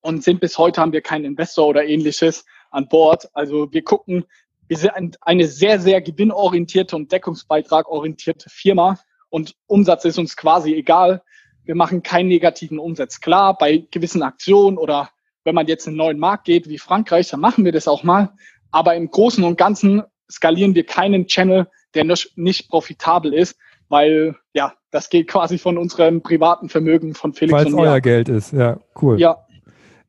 und 0.00 0.22
sind 0.22 0.40
bis 0.40 0.56
heute 0.58 0.80
haben 0.80 0.92
wir 0.92 1.02
keinen 1.02 1.24
Investor 1.24 1.66
oder 1.66 1.84
ähnliches 1.84 2.44
an 2.70 2.88
Bord. 2.88 3.28
Also 3.34 3.72
wir 3.72 3.82
gucken, 3.82 4.24
wir 4.68 4.76
sind 4.76 5.18
eine 5.22 5.46
sehr, 5.46 5.80
sehr 5.80 6.00
gewinnorientierte 6.00 6.94
und 6.94 7.10
deckungsbeitragorientierte 7.10 8.48
Firma 8.48 8.98
und 9.30 9.54
Umsatz 9.66 10.04
ist 10.04 10.18
uns 10.18 10.36
quasi 10.36 10.74
egal. 10.74 11.22
Wir 11.64 11.74
machen 11.74 12.02
keinen 12.02 12.28
negativen 12.28 12.78
Umsatz. 12.78 13.20
Klar, 13.20 13.56
bei 13.56 13.86
gewissen 13.90 14.22
Aktionen 14.22 14.76
oder 14.76 15.10
wenn 15.44 15.54
man 15.54 15.66
jetzt 15.66 15.86
in 15.86 15.92
einen 15.92 15.98
neuen 15.98 16.18
Markt 16.18 16.44
geht, 16.44 16.68
wie 16.68 16.78
Frankreich, 16.78 17.28
dann 17.28 17.40
machen 17.40 17.64
wir 17.64 17.72
das 17.72 17.88
auch 17.88 18.02
mal. 18.02 18.30
Aber 18.70 18.94
im 18.94 19.10
Großen 19.10 19.42
und 19.44 19.56
Ganzen 19.56 20.02
skalieren 20.30 20.74
wir 20.74 20.84
keinen 20.84 21.26
Channel, 21.26 21.68
der 21.94 22.04
nicht 22.04 22.68
profitabel 22.68 23.32
ist, 23.32 23.56
weil 23.88 24.36
ja, 24.52 24.74
das 24.90 25.08
geht 25.08 25.28
quasi 25.28 25.58
von 25.58 25.78
unserem 25.78 26.22
privaten 26.22 26.68
Vermögen 26.68 27.14
von 27.14 27.32
Felix 27.32 27.58
Weil 27.58 27.66
es 27.66 27.74
euer 27.74 28.00
Geld 28.00 28.28
ist, 28.28 28.52
ja, 28.52 28.78
cool. 29.00 29.20
Ja. 29.20 29.44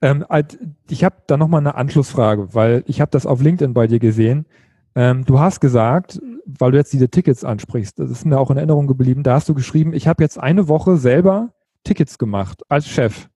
Ähm, 0.02 0.26
ich 0.90 1.04
habe 1.04 1.16
da 1.28 1.38
nochmal 1.38 1.62
eine 1.62 1.76
Anschlussfrage, 1.76 2.54
weil 2.54 2.84
ich 2.88 3.02
habe 3.02 3.12
das 3.12 3.26
auf 3.26 3.42
LinkedIn 3.42 3.74
bei 3.74 3.88
dir 3.88 4.00
gesehen. 4.00 4.46
Ähm, 4.96 5.26
du 5.26 5.40
hast 5.40 5.60
gesagt, 5.60 6.20
weil 6.46 6.72
du 6.72 6.78
jetzt 6.78 6.92
diese 6.92 7.10
Tickets 7.10 7.44
ansprichst, 7.44 8.00
das 8.00 8.12
ist 8.12 8.26
mir 8.26 8.40
auch 8.40 8.52
in 8.52 8.58
Erinnerung 8.58 8.88
geblieben, 8.88 9.24
da 9.24 9.36
hast 9.36 9.48
du 9.48 9.54
geschrieben, 9.54 9.94
ich 9.94 10.08
habe 10.08 10.24
jetzt 10.24 10.38
eine 10.38 10.68
Woche 10.68 10.98
selber 10.98 11.54
Tickets 11.84 12.18
gemacht 12.18 12.64
als 12.70 12.88
Chef, 12.88 13.30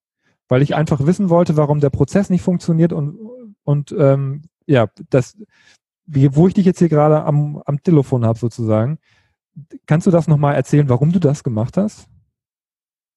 weil 0.48 0.62
ich 0.62 0.76
einfach 0.76 1.06
wissen 1.06 1.30
wollte, 1.30 1.56
warum 1.58 1.80
der 1.80 1.89
Prozess 1.89 2.30
nicht 2.30 2.41
funktioniert 2.41 2.91
und, 2.91 3.18
und 3.63 3.96
ähm, 3.98 4.44
ja, 4.65 4.88
das, 5.10 5.38
wie, 6.06 6.36
wo 6.36 6.48
ich 6.48 6.54
dich 6.54 6.65
jetzt 6.65 6.80
hier 6.80 6.89
gerade 6.89 7.24
am, 7.24 7.62
am 7.65 7.82
Telefon 7.82 8.26
habe 8.26 8.38
sozusagen. 8.38 9.00
Kannst 9.86 10.06
du 10.06 10.12
das 10.12 10.28
nochmal 10.28 10.56
erzählen, 10.56 10.89
warum 10.89 11.12
du 11.12 11.20
das 11.20 11.44
gemacht 11.44 11.78
hast? 11.78 12.08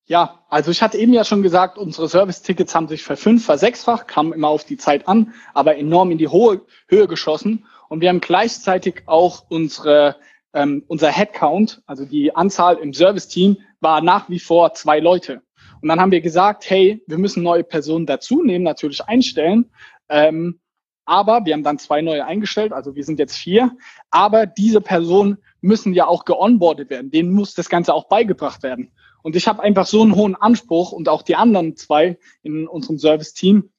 Ja, 0.06 0.42
also 0.48 0.70
ich 0.70 0.80
hatte 0.80 0.96
eben 0.96 1.12
ja 1.12 1.22
schon 1.22 1.42
gesagt, 1.42 1.76
unsere 1.76 2.08
Service-Tickets 2.08 2.74
haben 2.74 2.88
sich 2.88 3.02
verfünf, 3.02 3.44
versechsfacht, 3.44 4.08
kamen 4.08 4.32
immer 4.32 4.48
auf 4.48 4.64
die 4.64 4.78
Zeit 4.78 5.06
an, 5.06 5.34
aber 5.52 5.76
enorm 5.76 6.10
in 6.10 6.16
die 6.16 6.28
hohe 6.28 6.62
Höhe 6.86 7.06
geschossen. 7.08 7.66
Und 7.88 8.00
wir 8.00 8.08
haben 8.08 8.20
gleichzeitig 8.20 9.02
auch 9.06 9.44
unsere, 9.48 10.16
ähm, 10.52 10.84
unser 10.88 11.10
Headcount, 11.10 11.82
also 11.86 12.04
die 12.04 12.34
Anzahl 12.34 12.76
im 12.76 12.92
Service-Team, 12.92 13.58
war 13.80 14.00
nach 14.00 14.28
wie 14.28 14.38
vor 14.40 14.74
zwei 14.74 15.00
Leute. 15.00 15.42
Und 15.80 15.88
dann 15.88 16.00
haben 16.00 16.10
wir 16.10 16.20
gesagt, 16.20 16.68
hey, 16.68 17.02
wir 17.06 17.18
müssen 17.18 17.42
neue 17.42 17.64
Personen 17.64 18.06
dazu 18.06 18.42
nehmen, 18.42 18.64
natürlich 18.64 19.04
einstellen. 19.04 19.70
Ähm, 20.08 20.60
aber 21.04 21.46
wir 21.46 21.54
haben 21.54 21.62
dann 21.62 21.78
zwei 21.78 22.02
neue 22.02 22.26
eingestellt, 22.26 22.72
also 22.72 22.94
wir 22.94 23.04
sind 23.04 23.18
jetzt 23.18 23.36
vier. 23.36 23.70
Aber 24.10 24.44
diese 24.46 24.80
Personen 24.80 25.38
müssen 25.60 25.94
ja 25.94 26.06
auch 26.06 26.24
geonboardet 26.24 26.90
werden. 26.90 27.10
Denen 27.10 27.32
muss 27.32 27.54
das 27.54 27.68
Ganze 27.68 27.94
auch 27.94 28.08
beigebracht 28.08 28.62
werden. 28.62 28.92
Und 29.22 29.34
ich 29.34 29.48
habe 29.48 29.62
einfach 29.62 29.86
so 29.86 30.02
einen 30.02 30.14
hohen 30.14 30.34
Anspruch 30.34 30.92
und 30.92 31.08
auch 31.08 31.22
die 31.22 31.36
anderen 31.36 31.76
zwei 31.76 32.18
in 32.42 32.68
unserem 32.68 32.98
Service-Team 32.98 33.70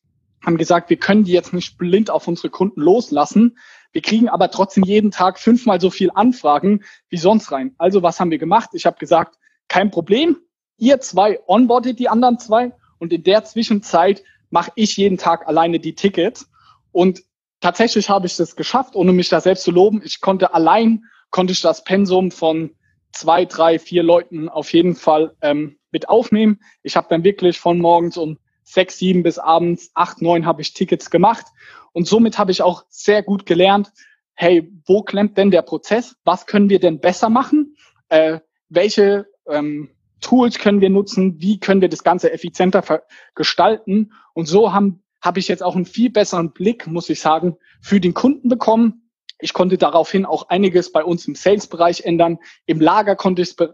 haben 0.46 0.58
gesagt, 0.58 0.90
wir 0.90 0.98
können 0.98 1.24
die 1.24 1.34
jetzt 1.34 1.54
nicht 1.54 1.78
blind 1.78 2.10
auf 2.10 2.28
unsere 2.28 2.50
Kunden 2.50 2.82
loslassen. 2.82 3.58
Wir 3.92 4.02
kriegen 4.02 4.30
aber 4.30 4.52
trotzdem 4.52 4.84
jeden 4.84 5.12
Tag 5.12 5.40
fünfmal 5.40 5.82
so 5.82 5.90
viel 5.90 6.12
Anfragen 6.14 6.84
wie 7.10 7.18
sonst 7.18 7.52
rein. 7.52 7.74
Also 7.78 8.04
was 8.04 8.20
haben 8.20 8.32
wir 8.32 8.38
gemacht? 8.38 8.70
Ich 8.74 8.86
habe 8.86 8.98
gesagt, 8.98 9.38
kein 9.68 9.92
Problem. 9.92 10.38
Ihr 10.78 11.00
zwei 11.00 11.40
onboardet 11.48 12.00
die 12.00 12.10
anderen 12.10 12.40
zwei 12.40 12.72
und 13.00 13.12
in 13.14 13.24
der 13.24 13.44
Zwischenzeit 13.44 14.24
mache 14.50 14.72
ich 14.76 14.98
jeden 14.98 15.18
Tag 15.18 15.48
alleine 15.48 15.80
die 15.80 15.96
Tickets 15.96 16.50
und 16.92 17.24
tatsächlich 17.60 18.10
habe 18.10 18.28
ich 18.28 18.36
das 18.38 18.56
geschafft, 18.56 18.96
ohne 18.96 19.14
mich 19.14 19.30
da 19.30 19.42
selbst 19.42 19.64
zu 19.64 19.72
loben. 19.72 20.02
Ich 20.04 20.22
konnte 20.22 20.54
allein, 20.54 21.04
konnte 21.30 21.54
ich 21.54 21.62
das 21.62 21.84
Pensum 21.84 22.32
von 22.32 22.76
zwei, 23.12 23.46
drei, 23.46 23.80
vier 23.80 24.04
Leuten 24.04 24.50
auf 24.50 24.74
jeden 24.74 24.96
Fall 24.96 25.36
ähm, 25.42 25.78
mit 25.92 26.10
aufnehmen. 26.10 26.60
Ich 26.84 26.96
habe 26.96 27.08
dann 27.10 27.24
wirklich 27.24 27.60
von 27.60 27.80
morgens 27.80 28.18
um 28.18 28.38
sechs, 28.70 28.98
sieben 28.98 29.24
bis 29.24 29.40
abends 29.40 29.92
acht, 29.96 30.22
neun 30.22 30.46
habe 30.46 30.62
ich 30.62 30.74
Tickets 30.74 31.10
gemacht. 31.10 31.46
Und 31.92 32.08
somit 32.08 32.38
habe 32.38 32.52
ich 32.52 32.62
auch 32.62 32.84
sehr 32.90 33.24
gut 33.24 33.46
gelernt, 33.46 33.92
hey, 34.36 34.72
wo 34.86 35.02
klemmt 35.02 35.38
denn 35.38 35.52
der 35.52 35.64
Prozess? 35.64 36.16
Was 36.24 36.46
können 36.46 36.70
wir 36.70 36.80
denn 36.80 37.00
besser 37.00 37.30
machen? 37.30 37.76
Äh, 38.10 38.40
welche 38.70 39.28
ähm, 39.48 39.90
Tools 40.22 40.60
können 40.60 40.82
wir 40.82 40.90
nutzen? 40.90 41.42
Wie 41.42 41.60
können 41.60 41.82
wir 41.82 41.90
das 41.90 42.04
Ganze 42.04 42.32
effizienter 42.32 43.04
gestalten? 43.36 44.14
Und 44.34 44.46
so 44.46 44.72
haben 44.72 45.04
habe 45.22 45.40
ich 45.40 45.48
jetzt 45.48 45.64
auch 45.64 45.76
einen 45.76 45.86
viel 45.86 46.10
besseren 46.10 46.54
Blick, 46.54 46.88
muss 46.88 47.10
ich 47.10 47.20
sagen, 47.20 47.58
für 47.82 48.00
den 48.00 48.14
Kunden 48.14 48.48
bekommen. 48.48 49.10
Ich 49.40 49.54
konnte 49.54 49.78
daraufhin 49.78 50.26
auch 50.26 50.50
einiges 50.50 50.92
bei 50.92 51.04
uns 51.04 51.28
im 51.28 51.36
Sales-Bereich 51.36 52.02
ändern. 52.02 52.40
Im 52.66 52.80
Lager 52.80 53.16
konnte 53.16 53.42
ich 53.42 53.50
es 53.50 53.70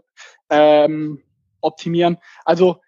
ähm, 0.50 1.22
optimieren. 1.60 2.18
Also 2.44 2.80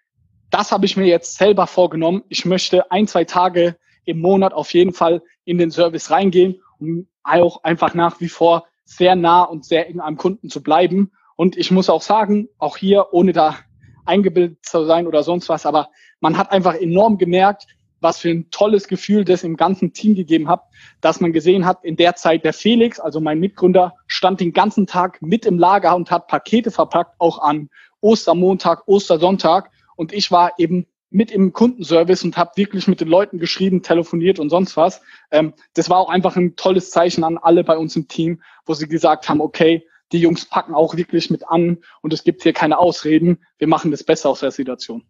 das 0.49 0.71
habe 0.71 0.85
ich 0.85 0.97
mir 0.97 1.05
jetzt 1.05 1.37
selber 1.37 1.67
vorgenommen. 1.67 2.23
Ich 2.29 2.45
möchte 2.45 2.91
ein, 2.91 3.07
zwei 3.07 3.23
Tage 3.23 3.77
im 4.05 4.19
Monat 4.19 4.53
auf 4.53 4.73
jeden 4.73 4.93
Fall 4.93 5.21
in 5.45 5.57
den 5.57 5.71
Service 5.71 6.11
reingehen, 6.11 6.61
um 6.79 7.07
auch 7.23 7.63
einfach 7.63 7.93
nach 7.93 8.19
wie 8.19 8.29
vor 8.29 8.65
sehr 8.85 9.15
nah 9.15 9.43
und 9.43 9.65
sehr 9.65 9.87
eng 9.87 9.99
am 9.99 10.17
Kunden 10.17 10.49
zu 10.49 10.63
bleiben. 10.63 11.11
Und 11.35 11.57
ich 11.57 11.71
muss 11.71 11.89
auch 11.89 12.01
sagen, 12.01 12.49
auch 12.57 12.77
hier, 12.77 13.07
ohne 13.11 13.33
da 13.33 13.57
eingebildet 14.05 14.65
zu 14.65 14.85
sein 14.85 15.05
oder 15.05 15.23
sonst 15.23 15.49
was, 15.49 15.65
aber 15.65 15.89
man 16.19 16.37
hat 16.37 16.51
einfach 16.51 16.73
enorm 16.73 17.17
gemerkt, 17.17 17.67
was 18.01 18.19
für 18.19 18.29
ein 18.29 18.49
tolles 18.49 18.87
Gefühl 18.87 19.25
das 19.25 19.43
im 19.43 19.57
ganzen 19.57 19.93
Team 19.93 20.15
gegeben 20.15 20.47
hat, 20.47 20.63
dass 21.01 21.19
man 21.19 21.33
gesehen 21.33 21.65
hat, 21.65 21.83
in 21.83 21.95
der 21.95 22.15
Zeit 22.15 22.45
der 22.45 22.53
Felix, 22.53 22.99
also 22.99 23.19
mein 23.19 23.39
Mitgründer, 23.39 23.93
stand 24.07 24.39
den 24.39 24.53
ganzen 24.53 24.87
Tag 24.87 25.21
mit 25.21 25.45
im 25.45 25.59
Lager 25.59 25.95
und 25.95 26.09
hat 26.09 26.27
Pakete 26.27 26.71
verpackt, 26.71 27.15
auch 27.19 27.39
an 27.39 27.69
Ostermontag, 28.01 28.87
Ostersonntag. 28.87 29.69
Und 29.99 30.13
ich 30.13 30.31
war 30.31 30.53
eben 30.57 30.87
mit 31.09 31.29
im 31.29 31.51
Kundenservice 31.51 32.23
und 32.23 32.37
habe 32.37 32.51
wirklich 32.55 32.87
mit 32.87 33.01
den 33.01 33.09
Leuten 33.09 33.37
geschrieben, 33.37 33.83
telefoniert 33.83 34.39
und 34.39 34.49
sonst 34.49 34.77
was. 34.77 35.01
Ähm, 35.29 35.53
das 35.73 35.89
war 35.89 35.97
auch 35.97 36.07
einfach 36.07 36.37
ein 36.37 36.55
tolles 36.55 36.89
Zeichen 36.89 37.25
an 37.25 37.37
alle 37.37 37.65
bei 37.65 37.77
uns 37.77 37.97
im 37.97 38.07
Team, 38.07 38.41
wo 38.65 38.73
sie 38.73 38.87
gesagt 38.87 39.27
haben, 39.27 39.41
okay, 39.41 39.85
die 40.13 40.21
Jungs 40.21 40.45
packen 40.45 40.73
auch 40.73 40.95
wirklich 40.95 41.29
mit 41.29 41.49
an 41.49 41.79
und 42.01 42.13
es 42.13 42.23
gibt 42.23 42.43
hier 42.43 42.53
keine 42.53 42.77
Ausreden. 42.77 43.39
Wir 43.57 43.67
machen 43.67 43.91
das 43.91 44.05
besser 44.05 44.29
aus 44.29 44.39
der 44.39 44.51
Situation. 44.51 45.03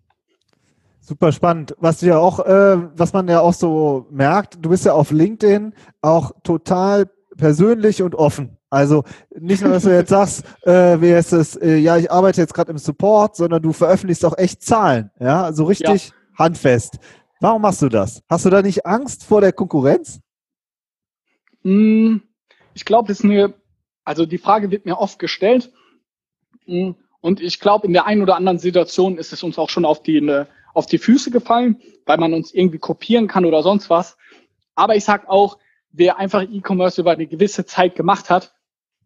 Super 1.02 1.32
spannend. 1.34 1.76
Was 1.78 2.02
ja 2.02 2.18
auch, 2.18 2.40
äh, 2.40 2.78
was 2.98 3.14
man 3.14 3.28
ja 3.28 3.42
auch 3.42 3.54
so 3.54 4.08
merkt, 4.10 4.58
du 4.66 4.70
bist 4.72 4.86
ja 4.86 4.94
auf 4.94 5.12
LinkedIn 5.12 5.76
auch 6.02 6.32
total 6.42 7.12
persönlich 7.38 8.02
und 8.02 8.16
offen. 8.16 8.58
Also 8.70 9.04
nicht 9.36 9.64
nur, 9.64 9.72
dass 9.72 9.84
du 9.84 9.94
jetzt 9.94 10.10
sagst, 10.10 10.44
äh, 10.62 11.02
wie 11.02 11.14
heißt 11.14 11.34
es, 11.34 11.56
äh, 11.56 11.78
ja, 11.78 11.98
ich 11.98 12.12
arbeite 12.12 12.42
jetzt 12.42 12.54
gerade 12.54 12.72
im 12.72 12.78
Support, 12.78 13.36
sondern 13.36 13.62
du 13.62 13.74
veröffentlichst 13.74 14.24
auch 14.26 14.38
echt 14.38 14.62
Zahlen, 14.62 15.10
ja, 15.20 15.52
so 15.54 15.66
richtig 15.66 16.10
ja. 16.10 16.14
handfest. 16.38 17.00
Warum 17.40 17.62
machst 17.62 17.82
du 17.82 17.90
das? 17.90 18.22
Hast 18.30 18.46
du 18.46 18.50
da 18.50 18.62
nicht 18.62 18.86
Angst 18.86 19.24
vor 19.24 19.42
der 19.42 19.54
Konkurrenz? 19.54 20.20
Hm, 21.64 22.22
ich 22.74 22.86
glaube, 22.86 23.12
es 23.12 23.20
ist 23.20 23.26
eine, 23.26 23.54
also 24.04 24.26
die 24.26 24.38
Frage 24.38 24.72
wird 24.72 24.86
mir 24.86 24.98
oft 24.98 25.20
gestellt. 25.20 25.72
Hm, 26.66 26.96
und 27.22 27.42
ich 27.42 27.60
glaube, 27.60 27.88
in 27.88 27.94
der 27.94 28.06
einen 28.06 28.22
oder 28.22 28.36
anderen 28.36 28.60
Situation 28.60 29.18
ist 29.18 29.34
es 29.34 29.42
uns 29.42 29.58
auch 29.58 29.70
schon 29.70 29.86
auf 29.86 30.04
die, 30.04 30.18
eine, 30.18 30.48
auf 30.74 30.86
die 30.86 30.98
Füße 31.00 31.32
gefallen, 31.32 31.82
weil 32.06 32.18
man 32.18 32.34
uns 32.34 32.54
irgendwie 32.54 32.78
kopieren 32.78 33.28
kann 33.28 33.46
oder 33.46 33.64
sonst 33.64 33.90
was. 33.90 34.18
Aber 34.76 34.96
ich 34.96 35.04
sag 35.04 35.28
auch, 35.28 35.58
wer 35.92 36.18
einfach 36.18 36.44
E-Commerce 36.44 37.02
über 37.02 37.12
eine 37.12 37.28
gewisse 37.28 37.66
Zeit 37.66 37.96
gemacht 37.96 38.30
hat, 38.30 38.54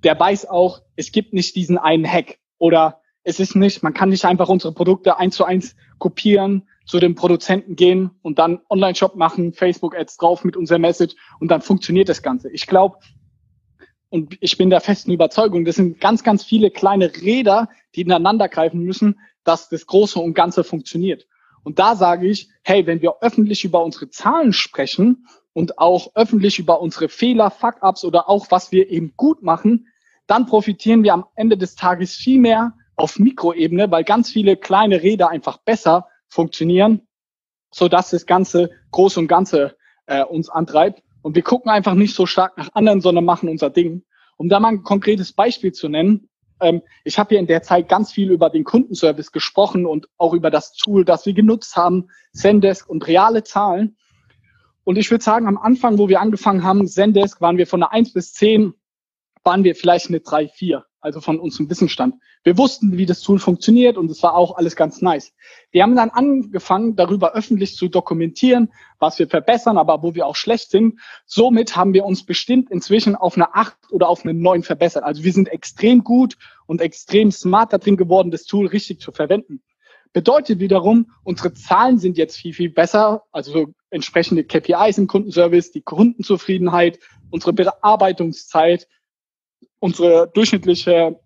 der 0.04 0.20
weiß 0.20 0.50
auch, 0.50 0.82
es 0.96 1.12
gibt 1.12 1.34
nicht 1.34 1.56
diesen 1.56 1.78
einen 1.78 2.06
Hack 2.06 2.40
oder 2.58 3.02
es 3.24 3.40
ist 3.40 3.56
nicht, 3.56 3.84
man 3.84 3.94
kann 3.94 4.10
nicht 4.10 4.26
einfach 4.26 4.50
unsere 4.50 4.74
Produkte 4.74 5.18
eins 5.18 5.36
zu 5.36 5.46
eins 5.46 5.76
kopieren, 5.98 6.68
zu 6.86 7.00
dem 7.00 7.16
Produzenten 7.16 7.76
gehen 7.76 8.12
und 8.22 8.40
dann 8.40 8.60
Online-Shop 8.70 9.16
machen, 9.16 9.54
Facebook-Ads 9.54 10.18
drauf 10.18 10.44
mit 10.44 10.58
unserer 10.58 10.80
Message 10.80 11.16
und 11.40 11.50
dann 11.50 11.62
funktioniert 11.62 12.10
das 12.10 12.22
Ganze. 12.22 12.50
Ich 12.52 12.68
glaube, 12.68 12.98
und 14.10 14.38
ich 14.42 14.58
bin 14.58 14.70
der 14.70 14.82
festen 14.82 15.12
Überzeugung, 15.12 15.66
das 15.66 15.78
sind 15.78 16.00
ganz, 16.00 16.24
ganz 16.24 16.44
viele 16.44 16.70
kleine 16.70 17.12
Räder, 17.16 17.70
die 17.96 18.02
ineinander 18.02 18.50
greifen 18.50 18.82
müssen, 18.82 19.20
dass 19.44 19.70
das 19.70 19.88
Große 19.88 20.20
und 20.20 20.34
Ganze 20.34 20.64
funktioniert. 20.64 21.26
Und 21.64 21.80
da 21.80 21.96
sage 21.96 22.28
ich, 22.28 22.50
hey, 22.64 22.86
wenn 22.86 23.02
wir 23.02 23.16
öffentlich 23.22 23.64
über 23.64 23.84
unsere 23.84 24.10
Zahlen 24.10 24.54
sprechen 24.54 25.26
und 25.54 25.80
auch 25.80 26.12
öffentlich 26.16 26.60
über 26.60 26.82
unsere 26.82 27.10
Fehler, 27.10 27.50
Fuck-ups 27.50 28.04
oder 28.04 28.30
auch 28.30 28.52
was 28.52 28.72
wir 28.72 28.90
eben 28.92 29.14
gut 29.16 29.42
machen, 29.42 29.88
dann 30.28 30.46
profitieren 30.46 31.04
wir 31.04 31.14
am 31.14 31.26
Ende 31.36 31.58
des 31.58 31.76
Tages 31.76 32.16
viel 32.16 32.40
mehr 32.40 32.74
auf 32.96 33.20
Mikroebene, 33.20 33.90
weil 33.92 34.04
ganz 34.04 34.30
viele 34.30 34.56
kleine 34.56 35.02
Räder 35.02 35.30
einfach 35.30 35.58
besser 35.58 36.08
funktionieren, 36.28 37.08
so 37.72 37.88
dass 37.88 38.12
das 38.12 38.26
Ganze 38.26 38.70
Groß 38.92 39.18
und 39.18 39.28
Ganze 39.28 39.76
äh, 40.06 40.24
uns 40.24 40.50
antreibt. 40.50 41.04
Und 41.22 41.36
wir 41.36 41.44
gucken 41.44 41.72
einfach 41.72 41.94
nicht 41.94 42.16
so 42.16 42.26
stark 42.26 42.58
nach 42.58 42.70
anderen, 42.74 43.02
sondern 43.02 43.26
machen 43.26 43.50
unser 43.50 43.70
Ding. 43.70 44.04
Um 44.38 44.50
da 44.50 44.60
mal 44.60 44.70
ein 44.70 44.84
konkretes 44.84 45.34
Beispiel 45.34 45.72
zu 45.72 45.90
nennen, 45.90 46.30
ähm, 46.60 46.82
ich 47.04 47.20
habe 47.20 47.30
hier 47.30 47.40
in 47.40 47.48
der 47.48 47.62
Zeit 47.62 47.90
ganz 47.90 48.12
viel 48.12 48.32
über 48.32 48.50
den 48.50 48.64
Kundenservice 48.64 49.32
gesprochen 49.32 49.86
und 49.86 50.08
auch 50.18 50.34
über 50.34 50.50
das 50.50 50.74
Tool, 50.74 51.06
das 51.06 51.26
wir 51.26 51.34
genutzt 51.34 51.76
haben, 51.76 52.10
Zendesk 52.34 52.90
und 52.90 53.08
reale 53.08 53.44
Zahlen. 53.44 53.98
Und 54.84 54.98
ich 54.98 55.12
würde 55.12 55.24
sagen, 55.24 55.48
am 55.48 55.58
Anfang, 55.58 55.98
wo 55.98 56.10
wir 56.10 56.20
angefangen 56.20 56.64
haben, 56.64 56.88
Zendesk, 56.88 57.42
waren 57.42 57.58
wir 57.58 57.68
von 57.68 57.84
einer 57.84 57.92
1 57.92 58.14
bis 58.14 58.34
10, 58.34 58.74
waren 59.44 59.64
wir 59.64 59.76
vielleicht 59.76 60.10
eine 60.10 60.22
3, 60.22 60.48
4 60.48 60.86
also 61.04 61.20
von 61.20 61.40
unserem 61.40 61.70
Wissensstand. 61.70 62.16
Wir 62.44 62.58
wussten, 62.58 62.98
wie 62.98 63.06
das 63.06 63.20
Tool 63.20 63.38
funktioniert 63.38 63.98
und 63.98 64.10
es 64.10 64.24
war 64.24 64.36
auch 64.36 64.58
alles 64.58 64.76
ganz 64.76 65.02
nice. 65.02 65.34
Wir 65.72 65.84
haben 65.84 65.96
dann 65.98 66.10
angefangen, 66.10 66.96
darüber 66.96 67.34
öffentlich 67.34 67.76
zu 67.76 67.90
dokumentieren, 67.90 68.72
was 69.00 69.20
wir 69.20 69.28
verbessern, 69.28 69.78
aber 69.78 70.02
wo 70.02 70.16
wir 70.16 70.26
auch 70.26 70.38
schlecht 70.38 70.72
sind. 70.72 71.00
Somit 71.26 71.76
haben 71.76 71.94
wir 71.94 72.06
uns 72.06 72.26
bestimmt 72.26 72.72
inzwischen 72.72 73.16
auf 73.16 73.36
eine 73.36 73.54
8 73.54 73.76
oder 73.92 74.08
auf 74.08 74.24
eine 74.24 74.34
9 74.34 74.64
verbessert. 74.64 75.04
Also 75.04 75.26
wir 75.26 75.34
sind 75.34 75.50
extrem 75.50 76.06
gut 76.06 76.38
und 76.68 76.80
extrem 76.80 77.32
smart 77.32 77.74
da 77.74 77.80
drin 77.80 77.98
geworden, 77.98 78.32
das 78.32 78.46
Tool 78.46 78.68
richtig 78.68 79.02
zu 79.02 79.12
verwenden. 79.12 79.62
Bedeutet 80.14 80.60
wiederum, 80.60 81.12
unsere 81.24 81.54
Zahlen 81.54 81.98
sind 81.98 82.18
jetzt 82.18 82.38
viel, 82.38 82.54
viel 82.54 82.70
besser, 82.70 83.24
also 83.32 83.74
entsprechende 83.90 84.46
KPIs 84.46 85.00
im 85.00 85.08
Kundenservice, 85.08 85.72
die 85.72 85.82
Kundenzufriedenheit, 85.82 87.00
unsere 87.30 87.52
Bearbeitungszeit, 87.52 88.88
unsere 89.84 90.30
durchschnittliche 90.34 91.20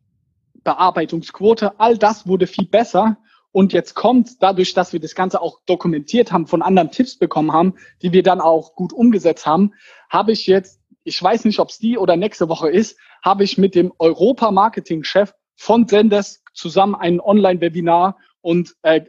Bearbeitungsquote, 0.63 1.79
all 1.79 1.95
das 1.95 2.25
wurde 2.25 2.47
viel 2.47 2.65
besser. 2.65 3.17
Und 3.51 3.71
jetzt 3.71 3.93
kommt 3.93 4.41
dadurch, 4.41 4.73
dass 4.73 4.93
wir 4.93 4.99
das 4.99 5.13
Ganze 5.13 5.43
auch 5.43 5.59
dokumentiert 5.67 6.31
haben, 6.31 6.47
von 6.47 6.63
anderen 6.63 6.89
Tipps 6.89 7.19
bekommen 7.19 7.53
haben, 7.53 7.75
die 8.01 8.13
wir 8.13 8.23
dann 8.23 8.41
auch 8.41 8.73
gut 8.73 8.93
umgesetzt 8.93 9.45
haben, 9.45 9.73
habe 10.09 10.31
ich 10.31 10.47
jetzt, 10.47 10.81
ich 11.03 11.21
weiß 11.21 11.45
nicht, 11.45 11.59
ob 11.59 11.69
es 11.69 11.77
die 11.77 11.99
oder 11.99 12.15
nächste 12.15 12.49
Woche 12.49 12.69
ist, 12.69 12.97
habe 13.23 13.43
ich 13.43 13.59
mit 13.59 13.75
dem 13.75 13.93
Europa-Marketing-Chef 13.99 15.33
von 15.55 15.87
Zendesk 15.87 16.41
zusammen 16.55 16.95
ein 16.95 17.21
Online-Webinar 17.21 18.17
und 18.41 18.75
äh, 18.81 19.01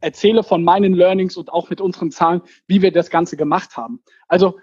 erzähle 0.00 0.42
von 0.42 0.64
meinen 0.64 0.94
Learnings 0.94 1.36
und 1.36 1.52
auch 1.52 1.70
mit 1.70 1.80
unseren 1.80 2.10
Zahlen, 2.10 2.42
wie 2.66 2.82
wir 2.82 2.90
das 2.90 3.10
Ganze 3.10 3.36
gemacht 3.36 3.76
haben. 3.76 4.02
Also 4.26 4.58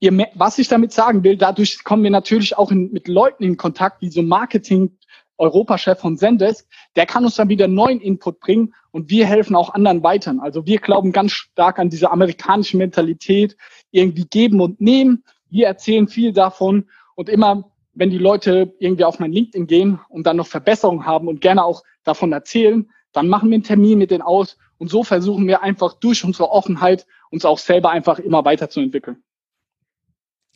ihr, 0.00 0.28
was 0.34 0.58
ich 0.58 0.68
damit 0.68 0.92
sagen 0.92 1.22
will, 1.22 1.36
dadurch 1.36 1.84
kommen 1.84 2.02
wir 2.02 2.10
natürlich 2.10 2.56
auch 2.56 2.70
in, 2.70 2.90
mit 2.90 3.06
Leuten 3.06 3.44
in 3.44 3.56
Kontakt, 3.56 4.00
wie 4.00 4.10
so 4.10 4.22
Marketing, 4.22 4.96
Europachef 5.36 5.98
von 5.98 6.18
Zendesk, 6.18 6.66
der 6.96 7.06
kann 7.06 7.24
uns 7.24 7.36
dann 7.36 7.48
wieder 7.48 7.66
neuen 7.66 8.00
Input 8.00 8.40
bringen 8.40 8.74
und 8.90 9.08
wir 9.08 9.26
helfen 9.26 9.56
auch 9.56 9.72
anderen 9.72 10.02
weitern. 10.02 10.38
Also 10.38 10.66
wir 10.66 10.78
glauben 10.78 11.12
ganz 11.12 11.32
stark 11.32 11.78
an 11.78 11.88
diese 11.88 12.10
amerikanische 12.10 12.76
Mentalität, 12.76 13.56
irgendwie 13.90 14.26
geben 14.26 14.60
und 14.60 14.80
nehmen. 14.80 15.24
Wir 15.48 15.66
erzählen 15.66 16.08
viel 16.08 16.32
davon 16.32 16.88
und 17.14 17.30
immer, 17.30 17.70
wenn 17.94 18.10
die 18.10 18.18
Leute 18.18 18.74
irgendwie 18.78 19.04
auf 19.04 19.18
mein 19.18 19.32
LinkedIn 19.32 19.66
gehen 19.66 20.00
und 20.10 20.26
dann 20.26 20.36
noch 20.36 20.46
Verbesserungen 20.46 21.06
haben 21.06 21.26
und 21.26 21.40
gerne 21.40 21.64
auch 21.64 21.82
davon 22.04 22.32
erzählen, 22.32 22.90
dann 23.12 23.28
machen 23.28 23.48
wir 23.48 23.54
einen 23.54 23.64
Termin 23.64 23.98
mit 23.98 24.10
denen 24.10 24.22
aus 24.22 24.58
und 24.76 24.90
so 24.90 25.04
versuchen 25.04 25.46
wir 25.46 25.62
einfach 25.62 25.94
durch 25.94 26.22
unsere 26.22 26.50
Offenheit 26.50 27.06
uns 27.30 27.44
auch 27.44 27.58
selber 27.58 27.90
einfach 27.90 28.18
immer 28.18 28.44
weiterzuentwickeln. 28.44 29.22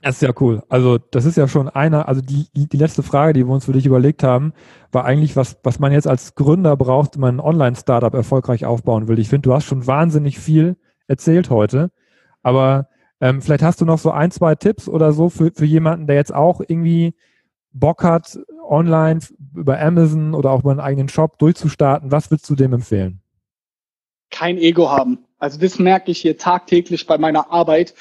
Das 0.04 0.16
ist 0.16 0.20
ja 0.20 0.34
cool. 0.40 0.62
Also 0.68 0.98
das 0.98 1.24
ist 1.24 1.38
ja 1.38 1.48
schon 1.48 1.66
einer, 1.70 2.08
also 2.08 2.20
die, 2.20 2.46
die 2.54 2.76
letzte 2.76 3.02
Frage, 3.02 3.32
die 3.32 3.46
wir 3.46 3.54
uns 3.54 3.64
für 3.64 3.72
dich 3.72 3.86
überlegt 3.86 4.22
haben, 4.22 4.52
war 4.92 5.06
eigentlich, 5.06 5.34
was, 5.34 5.56
was 5.62 5.78
man 5.78 5.92
jetzt 5.92 6.06
als 6.06 6.34
Gründer 6.34 6.76
braucht, 6.76 7.14
wenn 7.14 7.22
man 7.22 7.36
ein 7.36 7.40
Online-Startup 7.40 8.12
erfolgreich 8.12 8.66
aufbauen 8.66 9.08
will. 9.08 9.18
Ich 9.18 9.30
finde, 9.30 9.48
du 9.48 9.54
hast 9.54 9.64
schon 9.64 9.86
wahnsinnig 9.86 10.38
viel 10.38 10.76
erzählt 11.06 11.48
heute, 11.48 11.90
aber 12.42 12.88
ähm, 13.22 13.40
vielleicht 13.40 13.62
hast 13.62 13.80
du 13.80 13.86
noch 13.86 13.98
so 13.98 14.10
ein, 14.10 14.30
zwei 14.30 14.54
Tipps 14.56 14.90
oder 14.90 15.14
so 15.14 15.30
für, 15.30 15.50
für 15.54 15.64
jemanden, 15.64 16.06
der 16.06 16.16
jetzt 16.16 16.34
auch 16.34 16.60
irgendwie 16.60 17.14
Bock 17.72 18.04
hat, 18.04 18.38
online 18.68 19.20
über 19.54 19.80
Amazon 19.80 20.34
oder 20.34 20.50
auch 20.50 20.60
über 20.60 20.72
einen 20.72 20.80
eigenen 20.80 21.08
Shop 21.08 21.38
durchzustarten. 21.38 22.12
Was 22.12 22.30
würdest 22.30 22.50
du 22.50 22.54
dem 22.54 22.74
empfehlen? 22.74 23.22
Kein 24.30 24.58
Ego 24.58 24.90
haben. 24.90 25.24
Also 25.38 25.58
das 25.58 25.78
merke 25.78 26.10
ich 26.10 26.18
hier 26.18 26.36
tagtäglich 26.36 27.06
bei 27.06 27.16
meiner 27.16 27.50
Arbeit 27.50 27.94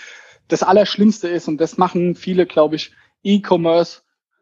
das 0.54 0.62
Allerschlimmste 0.64 1.28
ist, 1.28 1.48
und 1.48 1.60
das 1.60 1.78
machen 1.78 2.14
viele, 2.14 2.46
glaube 2.46 2.76
ich, 2.76 2.92
E-Commerce, 3.24 4.02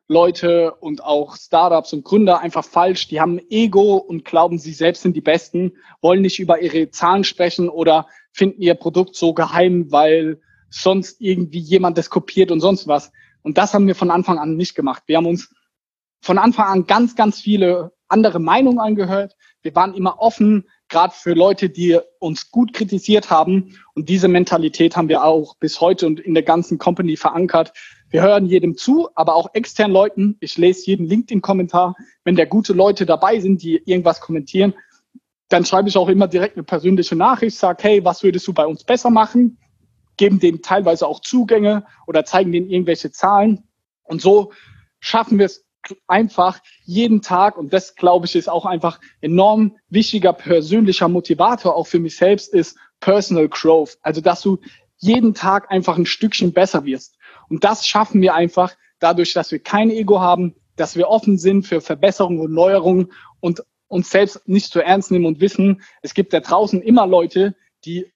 Leute 0.09 0.73
und 0.75 1.01
auch 1.01 1.37
Startups 1.37 1.93
und 1.93 2.03
Gründer 2.03 2.41
einfach 2.41 2.65
falsch. 2.65 3.07
Die 3.07 3.21
haben 3.21 3.39
Ego 3.49 3.95
und 3.95 4.25
glauben, 4.25 4.59
sie 4.59 4.73
selbst 4.73 5.03
sind 5.03 5.15
die 5.15 5.21
Besten, 5.21 5.71
wollen 6.01 6.21
nicht 6.21 6.39
über 6.39 6.61
ihre 6.61 6.89
Zahlen 6.89 7.23
sprechen 7.23 7.69
oder 7.69 8.07
finden 8.33 8.61
ihr 8.61 8.73
Produkt 8.73 9.15
so 9.15 9.33
geheim, 9.33 9.89
weil 9.89 10.41
sonst 10.69 11.21
irgendwie 11.21 11.59
jemand 11.59 11.97
das 11.97 12.09
kopiert 12.09 12.51
und 12.51 12.59
sonst 12.59 12.89
was. 12.89 13.13
Und 13.41 13.57
das 13.57 13.73
haben 13.73 13.87
wir 13.87 13.95
von 13.95 14.11
Anfang 14.11 14.37
an 14.37 14.57
nicht 14.57 14.75
gemacht. 14.75 15.03
Wir 15.05 15.15
haben 15.15 15.27
uns 15.27 15.55
von 16.19 16.37
Anfang 16.37 16.65
an 16.65 16.87
ganz, 16.87 17.15
ganz 17.15 17.39
viele 17.39 17.93
andere 18.09 18.39
Meinungen 18.39 18.79
angehört. 18.79 19.37
Wir 19.61 19.73
waren 19.75 19.93
immer 19.93 20.19
offen, 20.19 20.67
gerade 20.91 21.15
für 21.15 21.33
Leute, 21.33 21.69
die 21.69 21.97
uns 22.19 22.51
gut 22.51 22.73
kritisiert 22.73 23.31
haben. 23.31 23.75
Und 23.95 24.09
diese 24.09 24.27
Mentalität 24.27 24.95
haben 24.95 25.09
wir 25.09 25.23
auch 25.23 25.55
bis 25.55 25.81
heute 25.81 26.05
und 26.05 26.19
in 26.19 26.35
der 26.35 26.43
ganzen 26.43 26.77
Company 26.77 27.17
verankert. 27.17 27.73
Wir 28.09 28.21
hören 28.21 28.45
jedem 28.45 28.77
zu, 28.77 29.09
aber 29.15 29.35
auch 29.35 29.49
externen 29.53 29.93
Leuten. 29.93 30.37
Ich 30.41 30.57
lese 30.57 30.85
jeden 30.85 31.07
LinkedIn-Kommentar. 31.07 31.95
Wenn 32.23 32.35
da 32.35 32.45
gute 32.45 32.73
Leute 32.73 33.07
dabei 33.07 33.39
sind, 33.39 33.63
die 33.63 33.81
irgendwas 33.85 34.21
kommentieren, 34.21 34.75
dann 35.49 35.65
schreibe 35.65 35.89
ich 35.89 35.97
auch 35.97 36.09
immer 36.09 36.27
direkt 36.27 36.57
eine 36.57 36.63
persönliche 36.63 37.15
Nachricht, 37.15 37.57
sage, 37.57 37.83
hey, 37.83 38.05
was 38.05 38.21
würdest 38.21 38.47
du 38.47 38.53
bei 38.53 38.65
uns 38.65 38.83
besser 38.83 39.09
machen? 39.09 39.57
Geben 40.17 40.39
denen 40.39 40.61
teilweise 40.61 41.07
auch 41.07 41.21
Zugänge 41.21 41.85
oder 42.05 42.25
zeigen 42.25 42.51
denen 42.51 42.69
irgendwelche 42.69 43.11
Zahlen. 43.11 43.63
Und 44.03 44.21
so 44.21 44.51
schaffen 44.99 45.39
wir 45.39 45.47
es 45.47 45.65
einfach 46.07 46.59
jeden 46.83 47.21
Tag, 47.21 47.57
und 47.57 47.73
das 47.73 47.95
glaube 47.95 48.25
ich 48.25 48.35
ist 48.35 48.49
auch 48.49 48.65
einfach 48.65 48.99
enorm 49.21 49.77
wichtiger 49.89 50.33
persönlicher 50.33 51.07
Motivator 51.07 51.75
auch 51.75 51.87
für 51.87 51.99
mich 51.99 52.17
selbst, 52.17 52.53
ist 52.53 52.77
Personal 52.99 53.49
Growth. 53.49 53.97
Also, 54.01 54.21
dass 54.21 54.41
du 54.41 54.59
jeden 54.97 55.33
Tag 55.33 55.71
einfach 55.71 55.97
ein 55.97 56.05
Stückchen 56.05 56.53
besser 56.53 56.85
wirst. 56.85 57.17
Und 57.49 57.63
das 57.63 57.85
schaffen 57.85 58.21
wir 58.21 58.35
einfach 58.35 58.75
dadurch, 58.99 59.33
dass 59.33 59.51
wir 59.51 59.59
kein 59.59 59.89
Ego 59.89 60.21
haben, 60.21 60.55
dass 60.75 60.95
wir 60.95 61.09
offen 61.09 61.37
sind 61.37 61.67
für 61.67 61.81
Verbesserungen 61.81 62.39
und 62.39 62.53
Neuerungen 62.53 63.11
und 63.39 63.63
uns 63.87 64.09
selbst 64.09 64.47
nicht 64.47 64.71
zu 64.71 64.79
ernst 64.79 65.11
nehmen 65.11 65.25
und 65.25 65.41
wissen, 65.41 65.81
es 66.01 66.13
gibt 66.13 66.31
da 66.33 66.39
draußen 66.39 66.81
immer 66.81 67.05
Leute, 67.07 67.55
die 67.83 68.11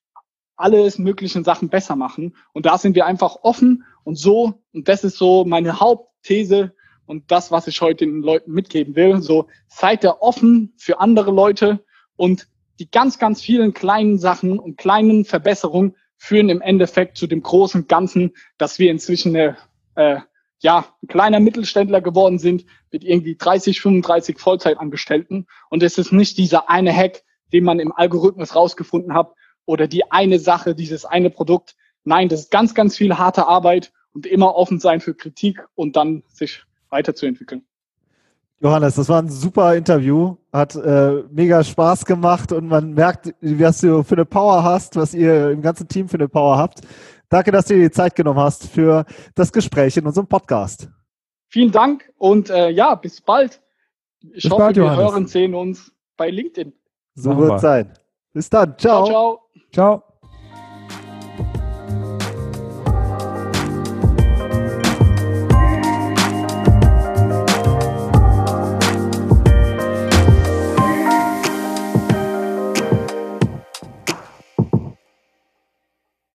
alles 0.55 0.99
möglichen 0.99 1.43
Sachen 1.43 1.69
besser 1.69 1.95
machen. 1.95 2.37
Und 2.53 2.65
da 2.65 2.77
sind 2.77 2.95
wir 2.95 3.05
einfach 3.05 3.37
offen 3.41 3.83
und 4.03 4.17
so, 4.17 4.61
und 4.73 4.87
das 4.87 5.03
ist 5.03 5.17
so 5.17 5.43
meine 5.43 5.79
Hauptthese, 5.79 6.73
und 7.05 7.31
das, 7.31 7.51
was 7.51 7.67
ich 7.67 7.81
heute 7.81 8.05
den 8.05 8.21
Leuten 8.21 8.51
mitgeben 8.51 8.95
will. 8.95 9.21
So 9.21 9.47
seid 9.67 10.03
ihr 10.03 10.21
offen 10.21 10.73
für 10.77 10.99
andere 10.99 11.31
Leute 11.31 11.83
und 12.15 12.47
die 12.79 12.89
ganz, 12.89 13.19
ganz 13.19 13.41
vielen 13.41 13.73
kleinen 13.73 14.17
Sachen 14.17 14.59
und 14.59 14.77
kleinen 14.77 15.25
Verbesserungen 15.25 15.95
führen 16.17 16.49
im 16.49 16.61
Endeffekt 16.61 17.17
zu 17.17 17.27
dem 17.27 17.41
großen 17.41 17.87
Ganzen, 17.87 18.33
dass 18.57 18.79
wir 18.79 18.91
inzwischen 18.91 19.35
eine, 19.35 19.57
äh, 19.95 20.19
ja, 20.59 20.85
ein 21.03 21.07
kleiner 21.07 21.39
Mittelständler 21.39 22.01
geworden 22.01 22.39
sind 22.39 22.65
mit 22.91 23.03
irgendwie 23.03 23.35
30, 23.35 23.81
35 23.81 24.39
Vollzeitangestellten. 24.39 25.47
Und 25.69 25.83
es 25.83 25.97
ist 25.97 26.11
nicht 26.11 26.37
dieser 26.37 26.69
eine 26.69 26.93
Hack, 26.93 27.23
den 27.53 27.63
man 27.63 27.79
im 27.79 27.91
Algorithmus 27.91 28.55
rausgefunden 28.55 29.13
hat 29.13 29.33
oder 29.65 29.87
die 29.87 30.11
eine 30.11 30.39
Sache, 30.39 30.75
dieses 30.75 31.05
eine 31.05 31.29
Produkt. 31.29 31.75
Nein, 32.03 32.29
das 32.29 32.41
ist 32.41 32.51
ganz, 32.51 32.73
ganz 32.73 32.97
viel 32.97 33.17
harte 33.17 33.47
Arbeit 33.47 33.91
und 34.13 34.25
immer 34.25 34.55
offen 34.55 34.79
sein 34.79 35.01
für 35.01 35.13
Kritik 35.13 35.63
und 35.75 35.95
dann 35.95 36.23
sich 36.29 36.63
weiterzuentwickeln. 36.95 37.63
Johannes, 38.61 38.95
das 38.95 39.09
war 39.09 39.21
ein 39.21 39.29
super 39.29 39.75
Interview, 39.75 40.37
hat 40.51 40.75
äh, 40.75 41.23
mega 41.29 41.63
Spaß 41.63 42.05
gemacht 42.05 42.53
und 42.53 42.67
man 42.67 42.93
merkt, 42.93 43.35
was 43.41 43.81
du 43.81 44.01
für 44.03 44.15
eine 44.15 44.25
Power 44.25 44.63
hast, 44.63 44.95
was 44.95 45.13
ihr 45.13 45.51
im 45.51 45.61
ganzen 45.61 45.87
Team 45.89 46.07
für 46.07 46.15
eine 46.15 46.29
Power 46.29 46.57
habt. 46.57 46.79
Danke, 47.29 47.51
dass 47.51 47.65
du 47.65 47.73
dir 47.75 47.89
die 47.89 47.91
Zeit 47.91 48.15
genommen 48.15 48.39
hast 48.39 48.67
für 48.67 49.05
das 49.35 49.51
Gespräch 49.51 49.97
in 49.97 50.07
unserem 50.07 50.27
Podcast. 50.27 50.89
Vielen 51.49 51.71
Dank 51.71 52.11
und 52.17 52.49
äh, 52.49 52.69
ja, 52.69 52.95
bis 52.95 53.21
bald. 53.21 53.61
Ich 54.21 54.43
bis 54.43 54.51
hoffe, 54.51 54.63
bald, 54.63 54.75
wir 54.77 54.83
Johannes. 54.83 55.11
hören, 55.11 55.27
sehen 55.27 55.53
uns 55.53 55.91
bei 56.15 56.29
LinkedIn. 56.29 56.73
So 57.15 57.37
wird 57.37 57.55
es 57.55 57.61
sein. 57.61 57.93
Bis 58.33 58.49
dann. 58.49 58.77
Ciao. 58.77 59.05
Ciao, 59.05 59.39
ciao. 59.71 59.99
ciao. 59.99 60.04